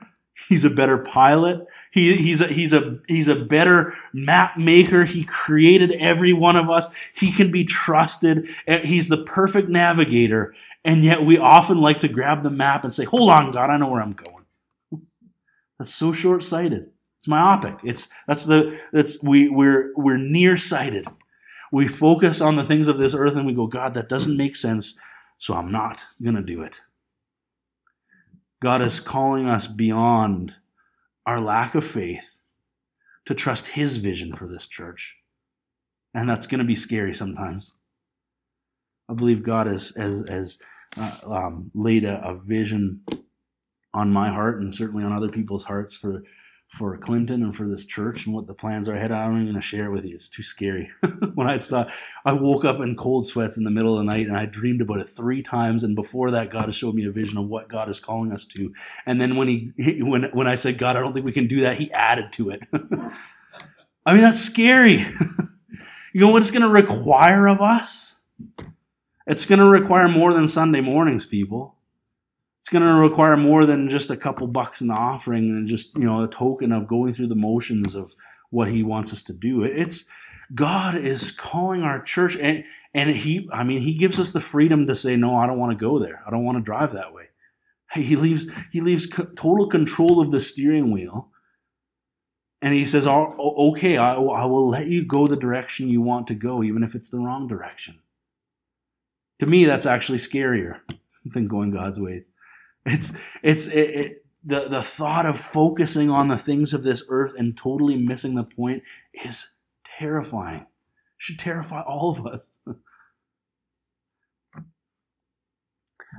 He's 0.49 0.65
a 0.65 0.71
better 0.71 0.97
pilot. 0.97 1.67
He, 1.91 2.15
he's 2.15 2.41
a, 2.41 2.47
he's 2.47 2.73
a, 2.73 2.97
he's 3.07 3.27
a 3.27 3.35
better 3.35 3.93
map 4.11 4.57
maker. 4.57 5.03
He 5.03 5.23
created 5.23 5.91
every 5.91 6.33
one 6.33 6.55
of 6.55 6.67
us. 6.67 6.89
He 7.15 7.31
can 7.31 7.51
be 7.51 7.63
trusted. 7.63 8.49
He's 8.65 9.07
the 9.07 9.23
perfect 9.23 9.69
navigator. 9.69 10.55
And 10.83 11.05
yet 11.05 11.21
we 11.21 11.37
often 11.37 11.79
like 11.79 11.99
to 11.99 12.07
grab 12.07 12.41
the 12.41 12.49
map 12.49 12.83
and 12.83 12.91
say, 12.91 13.03
hold 13.03 13.29
on, 13.29 13.51
God, 13.51 13.69
I 13.69 13.77
know 13.77 13.89
where 13.89 14.01
I'm 14.01 14.13
going. 14.13 14.34
That's 15.77 15.93
so 15.93 16.13
short 16.13 16.43
sighted. 16.43 16.91
It's 17.19 17.27
myopic. 17.27 17.79
It's, 17.83 18.07
that's 18.27 18.45
the, 18.45 18.79
that's, 18.93 19.21
we, 19.21 19.49
we're, 19.49 19.93
we're 19.95 20.17
nearsighted. 20.17 21.07
We 21.71 21.87
focus 21.87 22.41
on 22.41 22.55
the 22.55 22.63
things 22.63 22.87
of 22.87 22.97
this 22.97 23.13
earth 23.13 23.35
and 23.35 23.45
we 23.45 23.53
go, 23.53 23.67
God, 23.67 23.93
that 23.95 24.09
doesn't 24.09 24.37
make 24.37 24.55
sense. 24.55 24.95
So 25.37 25.53
I'm 25.53 25.71
not 25.71 26.05
to 26.35 26.41
do 26.41 26.61
it. 26.61 26.81
God 28.61 28.81
is 28.81 28.99
calling 28.99 29.47
us 29.47 29.67
beyond 29.67 30.53
our 31.25 31.41
lack 31.41 31.75
of 31.75 31.83
faith 31.83 32.31
to 33.25 33.33
trust 33.33 33.67
His 33.67 33.97
vision 33.97 34.33
for 34.33 34.47
this 34.47 34.67
church. 34.67 35.17
And 36.13 36.29
that's 36.29 36.47
going 36.47 36.59
to 36.59 36.65
be 36.65 36.75
scary 36.75 37.13
sometimes. 37.13 37.73
I 39.09 39.13
believe 39.13 39.43
God 39.43 39.67
has, 39.67 39.93
has, 39.97 40.23
has 40.29 40.57
uh, 40.97 41.17
um, 41.25 41.71
laid 41.73 42.05
a, 42.05 42.25
a 42.25 42.35
vision 42.35 43.01
on 43.95 44.11
my 44.11 44.29
heart 44.29 44.59
and 44.59 44.73
certainly 44.73 45.03
on 45.03 45.13
other 45.13 45.29
people's 45.29 45.63
hearts 45.63 45.95
for 45.95 46.23
for 46.67 46.97
Clinton 46.97 47.43
and 47.43 47.55
for 47.55 47.67
this 47.67 47.85
church 47.85 48.25
and 48.25 48.35
what 48.35 48.47
the 48.47 48.53
plans 48.53 48.89
are 48.89 48.95
ahead. 48.95 49.11
I 49.11 49.25
don't 49.25 49.35
even 49.35 49.45
going 49.45 49.55
to 49.55 49.61
share 49.61 49.91
with 49.91 50.03
you. 50.03 50.15
It's 50.15 50.27
too 50.27 50.43
scary. 50.43 50.91
when 51.35 51.47
I 51.47 51.57
saw, 51.57 51.87
I 52.25 52.33
woke 52.33 52.65
up 52.65 52.81
in 52.81 52.95
cold 52.95 53.27
sweats 53.27 53.55
in 53.57 53.63
the 53.63 53.71
middle 53.71 53.97
of 53.97 54.05
the 54.05 54.11
night 54.11 54.25
and 54.27 54.35
I 54.35 54.47
dreamed 54.47 54.81
about 54.81 54.99
it 54.99 55.07
three 55.07 55.41
times. 55.43 55.83
And 55.83 55.95
before 55.95 56.31
that, 56.31 56.49
God 56.49 56.65
has 56.65 56.75
showed 56.75 56.95
me 56.95 57.05
a 57.05 57.11
vision 57.11 57.37
of 57.37 57.47
what 57.47 57.69
God 57.69 57.87
is 57.87 57.99
calling 57.99 58.31
us 58.31 58.45
to. 58.47 58.73
And 59.05 59.21
then 59.21 59.35
when 59.35 59.47
he, 59.47 60.01
when, 60.01 60.23
when 60.33 60.47
I 60.47 60.55
said, 60.55 60.77
God, 60.77 60.97
I 60.97 61.01
don't 61.01 61.13
think 61.13 61.25
we 61.25 61.31
can 61.31 61.47
do 61.47 61.61
that, 61.61 61.77
he 61.77 61.91
added 61.91 62.33
to 62.33 62.49
it. 62.49 62.61
I 64.05 64.13
mean, 64.13 64.21
that's 64.21 64.41
scary. 64.41 64.97
you 66.13 66.21
know 66.21 66.31
what 66.31 66.41
it's 66.41 66.51
going 66.51 66.63
to 66.63 66.69
require 66.69 67.47
of 67.47 67.61
us? 67.61 68.15
It's 69.27 69.45
going 69.45 69.59
to 69.59 69.65
require 69.65 70.09
more 70.09 70.33
than 70.33 70.47
Sunday 70.47 70.81
mornings, 70.81 71.25
people 71.25 71.74
it's 72.65 72.71
going 72.71 72.83
to 72.83 72.95
require 72.95 73.37
more 73.37 73.67
than 73.67 73.91
just 73.91 74.09
a 74.09 74.17
couple 74.17 74.47
bucks 74.47 74.81
in 74.81 74.87
the 74.87 74.95
offering 74.95 75.51
and 75.51 75.67
just 75.67 75.95
you 75.95 76.05
know 76.05 76.23
a 76.23 76.27
token 76.27 76.71
of 76.71 76.87
going 76.87 77.13
through 77.13 77.27
the 77.27 77.35
motions 77.35 77.93
of 77.93 78.15
what 78.49 78.69
he 78.69 78.81
wants 78.81 79.13
us 79.13 79.21
to 79.21 79.33
do. 79.33 79.61
It's 79.61 80.05
god 80.55 80.95
is 80.95 81.29
calling 81.29 81.83
our 81.83 82.01
church 82.01 82.35
and 82.37 82.63
and 82.95 83.11
he 83.11 83.47
i 83.51 83.63
mean 83.63 83.81
he 83.81 83.95
gives 83.95 84.19
us 84.19 84.31
the 84.31 84.39
freedom 84.39 84.87
to 84.87 84.95
say 84.95 85.15
no 85.15 85.35
i 85.35 85.45
don't 85.45 85.59
want 85.59 85.77
to 85.77 85.85
go 85.85 85.99
there. 85.99 86.23
I 86.25 86.31
don't 86.31 86.43
want 86.43 86.57
to 86.57 86.63
drive 86.63 86.93
that 86.93 87.13
way. 87.13 87.25
He 87.93 88.15
leaves 88.15 88.47
he 88.71 88.81
leaves 88.81 89.07
total 89.07 89.69
control 89.69 90.19
of 90.19 90.31
the 90.31 90.41
steering 90.41 90.91
wheel 90.91 91.29
and 92.63 92.73
he 92.73 92.87
says 92.87 93.05
okay 93.05 93.97
I, 93.97 94.15
I 94.15 94.45
will 94.45 94.69
let 94.69 94.87
you 94.87 95.05
go 95.05 95.27
the 95.27 95.37
direction 95.37 95.87
you 95.87 96.01
want 96.01 96.25
to 96.27 96.33
go 96.33 96.63
even 96.63 96.81
if 96.81 96.95
it's 96.95 97.09
the 97.09 97.19
wrong 97.19 97.47
direction. 97.47 97.99
To 99.37 99.45
me 99.45 99.65
that's 99.65 99.85
actually 99.85 100.17
scarier 100.17 100.79
than 101.25 101.45
going 101.45 101.69
god's 101.69 101.99
way 101.99 102.25
it's 102.85 103.19
it's 103.41 103.67
it, 103.67 103.89
it, 103.89 104.25
the 104.43 104.67
the 104.69 104.83
thought 104.83 105.25
of 105.25 105.39
focusing 105.39 106.09
on 106.09 106.27
the 106.27 106.37
things 106.37 106.73
of 106.73 106.83
this 106.83 107.03
earth 107.09 107.33
and 107.37 107.57
totally 107.57 107.97
missing 107.97 108.35
the 108.35 108.43
point 108.43 108.83
is 109.13 109.51
terrifying. 109.83 110.61
It 110.61 110.67
should 111.17 111.39
terrify 111.39 111.81
all 111.81 112.11
of 112.11 112.25
us. 112.25 112.51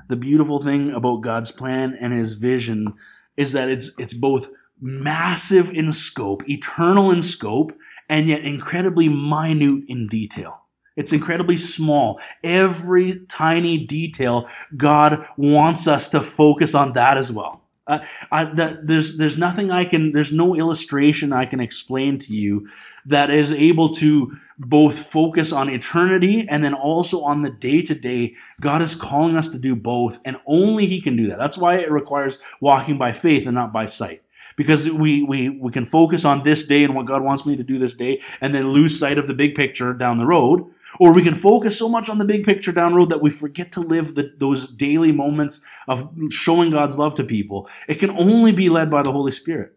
the 0.09 0.17
beautiful 0.17 0.63
thing 0.63 0.91
about 0.91 1.23
God's 1.23 1.53
plan 1.53 1.97
and 2.01 2.13
his 2.13 2.35
vision 2.35 2.95
is 3.37 3.53
that 3.53 3.69
it's 3.69 3.93
it's 3.99 4.15
both 4.15 4.49
massive 4.81 5.71
in 5.71 5.93
scope, 5.93 6.49
eternal 6.49 7.11
in 7.11 7.23
scope, 7.23 7.73
and 8.09 8.29
yet 8.29 8.43
incredibly 8.43 9.09
minute 9.09 9.85
in 9.89 10.07
detail. 10.07 10.66
It's 10.97 11.13
incredibly 11.13 11.57
small. 11.59 12.21
Every 12.43 13.27
tiny 13.29 13.85
detail, 13.85 14.49
God 14.77 15.27
wants 15.37 15.87
us 15.87 16.09
to 16.09 16.23
focus 16.23 16.75
on 16.75 16.93
that 16.93 17.19
as 17.19 17.31
well. 17.31 17.63
Uh, 17.87 18.05
I, 18.33 18.45
that, 18.47 18.87
there's, 18.89 19.17
there's 19.17 19.39
nothing 19.39 19.71
I 19.71 19.85
can, 19.85 20.11
there's 20.11 20.33
no 20.33 20.57
illustration 20.57 21.33
I 21.33 21.45
can 21.45 21.61
explain 21.61 22.19
to 22.21 22.35
you 22.35 22.69
that 23.05 23.31
is 23.31 23.53
able 23.53 23.91
to 23.91 24.37
both 24.59 24.99
focus 24.99 25.53
on 25.53 25.69
eternity 25.69 26.47
and 26.49 26.65
then 26.65 26.75
also 26.75 27.21
on 27.23 27.43
the 27.43 27.51
day 27.51 27.83
to 27.83 27.95
day. 27.95 28.35
God 28.61 28.83
is 28.83 28.97
calling 28.97 29.37
us 29.37 29.49
to 29.51 29.59
do 29.59 29.77
both, 29.77 30.19
and 30.25 30.37
only 30.47 30.87
He 30.87 31.01
can 31.01 31.17
do 31.17 31.29
that. 31.29 31.39
That's 31.39 31.59
why 31.59 31.77
it 31.77 31.93
requires 31.93 32.41
walking 32.61 32.99
by 32.99 33.13
faith 33.13 33.47
and 33.47 33.55
not 33.55 33.73
by 33.73 33.87
sight 33.87 34.23
because 34.57 34.91
we, 34.91 35.23
we, 35.23 35.51
we 35.51 35.71
can 35.71 35.85
focus 35.85 36.25
on 36.25 36.43
this 36.43 36.65
day 36.65 36.83
and 36.83 36.95
what 36.95 37.07
God 37.07 37.23
wants 37.23 37.47
me 37.47 37.57
to 37.57 37.63
do 37.63 37.79
this 37.79 37.95
day 37.95 38.21
and 38.41 38.55
then 38.55 38.71
lose 38.71 38.99
sight 38.99 39.19
of 39.19 39.27
the 39.27 39.35
big 39.35 39.55
picture 39.55 39.93
down 39.93 40.17
the 40.17 40.27
road. 40.27 40.65
Or 40.99 41.13
we 41.13 41.23
can 41.23 41.35
focus 41.35 41.79
so 41.79 41.89
much 41.89 42.09
on 42.09 42.19
the 42.19 42.25
big 42.25 42.45
picture 42.45 42.73
down 42.73 42.95
road 42.95 43.11
that 43.11 43.23
we 43.23 43.31
forget 43.31 43.73
to 43.73 43.81
live 43.81 44.15
the, 44.15 44.33
those 44.39 44.69
daily 44.69 45.13
moments 45.13 45.61
of 45.89 46.11
showing 46.31 46.71
God's 46.71 46.99
love 46.99 47.15
to 47.17 47.25
people. 47.25 47.69
It 47.89 47.97
can 47.97 48.11
only 48.11 48.53
be 48.53 48.69
led 48.69 48.91
by 48.91 49.03
the 49.03 49.13
Holy 49.13 49.33
Spirit. 49.33 49.73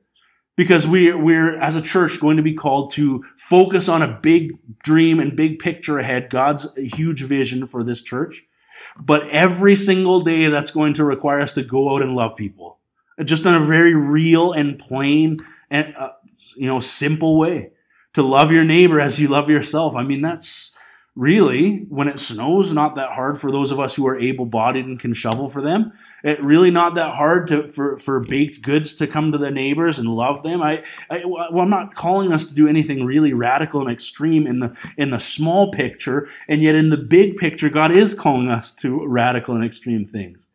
Because 0.55 0.85
we, 0.85 1.13
we're, 1.13 1.57
as 1.57 1.77
a 1.77 1.81
church, 1.81 2.19
going 2.19 2.35
to 2.35 2.43
be 2.43 2.53
called 2.53 2.91
to 2.91 3.23
focus 3.37 3.87
on 3.87 4.01
a 4.01 4.19
big 4.21 4.59
dream 4.83 5.21
and 5.21 5.37
big 5.37 5.57
picture 5.59 5.97
ahead, 5.97 6.29
God's 6.29 6.67
huge 6.75 7.23
vision 7.23 7.65
for 7.65 7.81
this 7.81 8.01
church. 8.01 8.43
But 8.99 9.25
every 9.29 9.77
single 9.77 10.19
day, 10.19 10.49
that's 10.49 10.71
going 10.71 10.95
to 10.95 11.05
require 11.05 11.39
us 11.39 11.53
to 11.53 11.63
go 11.63 11.95
out 11.95 12.01
and 12.01 12.13
love 12.13 12.35
people. 12.35 12.79
Just 13.23 13.45
in 13.45 13.53
a 13.53 13.65
very 13.65 13.95
real 13.95 14.51
and 14.51 14.77
plain 14.77 15.39
and, 15.69 15.95
uh, 15.95 16.11
you 16.57 16.67
know, 16.67 16.81
simple 16.81 17.39
way. 17.39 17.71
To 18.13 18.23
love 18.23 18.51
your 18.51 18.65
neighbor 18.65 18.99
as 18.99 19.19
you 19.19 19.29
love 19.29 19.49
yourself. 19.49 19.95
I 19.95 20.03
mean, 20.03 20.19
that's, 20.21 20.75
really, 21.15 21.85
when 21.89 22.07
it 22.07 22.19
snows, 22.19 22.73
not 22.73 22.95
that 22.95 23.11
hard 23.11 23.37
for 23.37 23.51
those 23.51 23.71
of 23.71 23.79
us 23.79 23.95
who 23.95 24.07
are 24.07 24.17
able 24.17 24.45
bodied 24.45 24.85
and 24.85 24.99
can 24.99 25.13
shovel 25.13 25.49
for 25.49 25.61
them. 25.61 25.91
It 26.23 26.41
really 26.41 26.71
not 26.71 26.95
that 26.95 27.15
hard 27.15 27.47
to, 27.49 27.67
for, 27.67 27.97
for 27.97 28.19
baked 28.19 28.61
goods 28.61 28.93
to 28.95 29.07
come 29.07 29.31
to 29.31 29.37
the 29.37 29.51
neighbors 29.51 29.99
and 29.99 30.07
love 30.09 30.43
them. 30.43 30.61
I, 30.61 30.83
I, 31.09 31.23
well, 31.25 31.59
I'm 31.59 31.69
not 31.69 31.95
calling 31.95 32.31
us 32.31 32.45
to 32.45 32.55
do 32.55 32.67
anything 32.67 33.05
really 33.05 33.33
radical 33.33 33.81
and 33.81 33.89
extreme 33.89 34.47
in 34.47 34.59
the, 34.59 34.77
in 34.97 35.09
the 35.09 35.19
small 35.19 35.71
picture. 35.71 36.29
And 36.47 36.61
yet 36.61 36.75
in 36.75 36.89
the 36.89 36.97
big 36.97 37.37
picture, 37.37 37.69
God 37.69 37.91
is 37.91 38.13
calling 38.13 38.49
us 38.49 38.71
to 38.75 39.05
radical 39.05 39.55
and 39.55 39.63
extreme 39.63 40.05
things. 40.05 40.47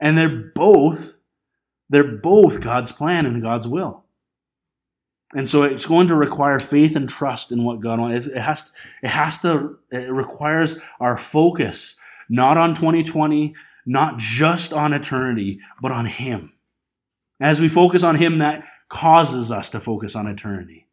And 0.00 0.18
they're 0.18 0.52
both, 0.54 1.14
they're 1.88 2.16
both 2.16 2.60
God's 2.60 2.92
plan 2.92 3.24
and 3.24 3.42
God's 3.42 3.68
will. 3.68 4.05
And 5.34 5.48
so 5.48 5.64
it's 5.64 5.86
going 5.86 6.06
to 6.08 6.14
require 6.14 6.60
faith 6.60 6.94
and 6.94 7.08
trust 7.08 7.50
in 7.50 7.64
what 7.64 7.80
God 7.80 7.98
wants. 7.98 8.26
It 8.26 8.38
has, 8.38 8.62
to, 8.62 8.70
it 9.02 9.08
has 9.08 9.38
to, 9.38 9.78
it 9.90 10.10
requires 10.10 10.76
our 11.00 11.18
focus, 11.18 11.96
not 12.28 12.56
on 12.56 12.74
2020, 12.74 13.54
not 13.84 14.18
just 14.18 14.72
on 14.72 14.92
eternity, 14.92 15.60
but 15.82 15.90
on 15.90 16.06
Him. 16.06 16.52
As 17.40 17.60
we 17.60 17.68
focus 17.68 18.02
on 18.02 18.16
Him, 18.16 18.38
that 18.38 18.64
causes 18.88 19.50
us 19.50 19.68
to 19.70 19.80
focus 19.80 20.14
on 20.14 20.28
eternity. 20.28 20.86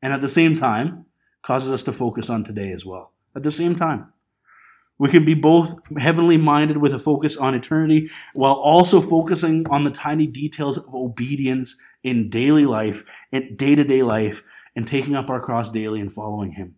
And 0.00 0.12
at 0.12 0.22
the 0.22 0.28
same 0.28 0.58
time, 0.58 1.06
causes 1.42 1.70
us 1.70 1.82
to 1.82 1.92
focus 1.92 2.30
on 2.30 2.42
today 2.42 2.72
as 2.72 2.86
well. 2.86 3.12
At 3.36 3.42
the 3.42 3.50
same 3.50 3.76
time. 3.76 4.12
We 4.98 5.08
can 5.08 5.24
be 5.24 5.34
both 5.34 5.74
heavenly 5.98 6.36
minded 6.36 6.76
with 6.76 6.94
a 6.94 6.98
focus 6.98 7.36
on 7.36 7.54
eternity 7.54 8.10
while 8.32 8.54
also 8.54 9.00
focusing 9.00 9.66
on 9.68 9.84
the 9.84 9.90
tiny 9.90 10.26
details 10.26 10.78
of 10.78 10.94
obedience 10.94 11.76
in 12.04 12.30
daily 12.30 12.66
life, 12.66 13.02
in 13.32 13.56
day 13.56 13.74
to 13.74 13.82
day 13.82 14.02
life, 14.02 14.44
and 14.76 14.86
taking 14.86 15.16
up 15.16 15.30
our 15.30 15.40
cross 15.40 15.70
daily 15.70 16.00
and 16.00 16.12
following 16.12 16.52
Him. 16.52 16.76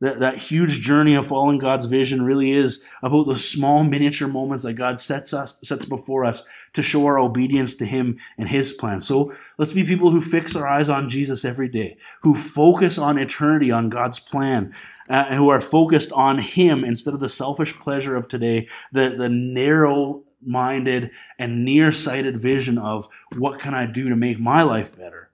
That, 0.00 0.20
that 0.20 0.36
huge 0.36 0.80
journey 0.80 1.14
of 1.14 1.26
following 1.26 1.58
God's 1.58 1.86
vision 1.86 2.22
really 2.22 2.50
is 2.50 2.82
about 3.02 3.26
those 3.26 3.48
small 3.48 3.84
miniature 3.84 4.28
moments 4.28 4.64
that 4.64 4.74
God 4.74 4.98
sets 4.98 5.32
us 5.32 5.56
sets 5.62 5.86
before 5.86 6.24
us 6.24 6.44
to 6.74 6.82
show 6.82 7.06
our 7.06 7.18
obedience 7.18 7.74
to 7.76 7.86
Him 7.86 8.18
and 8.36 8.48
His 8.48 8.72
plan. 8.72 9.00
So 9.00 9.32
let's 9.56 9.72
be 9.72 9.84
people 9.84 10.10
who 10.10 10.20
fix 10.20 10.56
our 10.56 10.68
eyes 10.68 10.88
on 10.88 11.08
Jesus 11.08 11.44
every 11.44 11.68
day, 11.68 11.96
who 12.22 12.34
focus 12.34 12.98
on 12.98 13.18
eternity, 13.18 13.70
on 13.70 13.88
God's 13.88 14.18
plan, 14.18 14.74
uh, 15.08 15.26
and 15.28 15.36
who 15.36 15.48
are 15.48 15.60
focused 15.60 16.12
on 16.12 16.38
Him 16.38 16.84
instead 16.84 17.14
of 17.14 17.20
the 17.20 17.28
selfish 17.28 17.74
pleasure 17.78 18.16
of 18.16 18.28
today, 18.28 18.68
the, 18.92 19.14
the 19.16 19.28
narrow 19.28 20.24
minded 20.46 21.10
and 21.38 21.64
nearsighted 21.64 22.40
vision 22.40 22.78
of 22.78 23.08
what 23.36 23.58
can 23.58 23.74
I 23.74 23.86
do 23.86 24.08
to 24.08 24.16
make 24.16 24.38
my 24.38 24.62
life 24.62 24.96
better. 24.96 25.30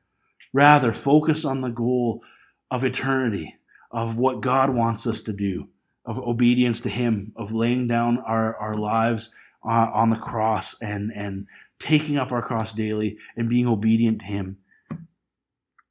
Rather, 0.53 0.93
focus 0.93 1.45
on 1.45 1.61
the 1.61 1.71
goal 1.71 2.23
of 2.71 2.85
eternity, 2.85 3.57
of 3.91 4.17
what 4.17 4.41
God 4.41 4.71
wants 4.71 5.07
us 5.07 5.21
to 5.23 5.33
do, 5.33 5.69
of 6.05 6.19
obedience 6.19 6.81
to 6.83 6.89
Him, 6.89 7.33
of 7.37 7.53
laying 7.53 7.87
down 7.87 8.19
our, 8.19 8.57
our 8.57 8.77
lives 8.77 9.31
uh, 9.65 9.91
on 9.93 10.11
the 10.11 10.17
cross 10.17 10.75
and, 10.81 11.13
and 11.15 11.47
taking 11.79 12.17
up 12.17 12.33
our 12.33 12.43
cross 12.43 12.73
daily 12.73 13.19
and 13.37 13.49
being 13.49 13.67
obedient 13.67 14.21
to 14.21 14.27
Him. 14.27 14.59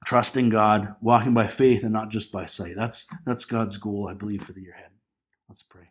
Trusting 0.05 0.49
God, 0.49 0.95
walking 1.01 1.33
by 1.33 1.47
faith 1.47 1.83
and 1.83 1.91
not 1.93 2.09
just 2.09 2.31
by 2.31 2.45
sight. 2.45 2.75
That's, 2.75 3.05
that's 3.25 3.45
God's 3.45 3.77
goal, 3.77 4.07
I 4.09 4.13
believe, 4.13 4.43
for 4.43 4.53
the 4.53 4.61
year 4.61 4.73
ahead. 4.73 4.91
Let's 5.47 5.63
pray. 5.63 5.89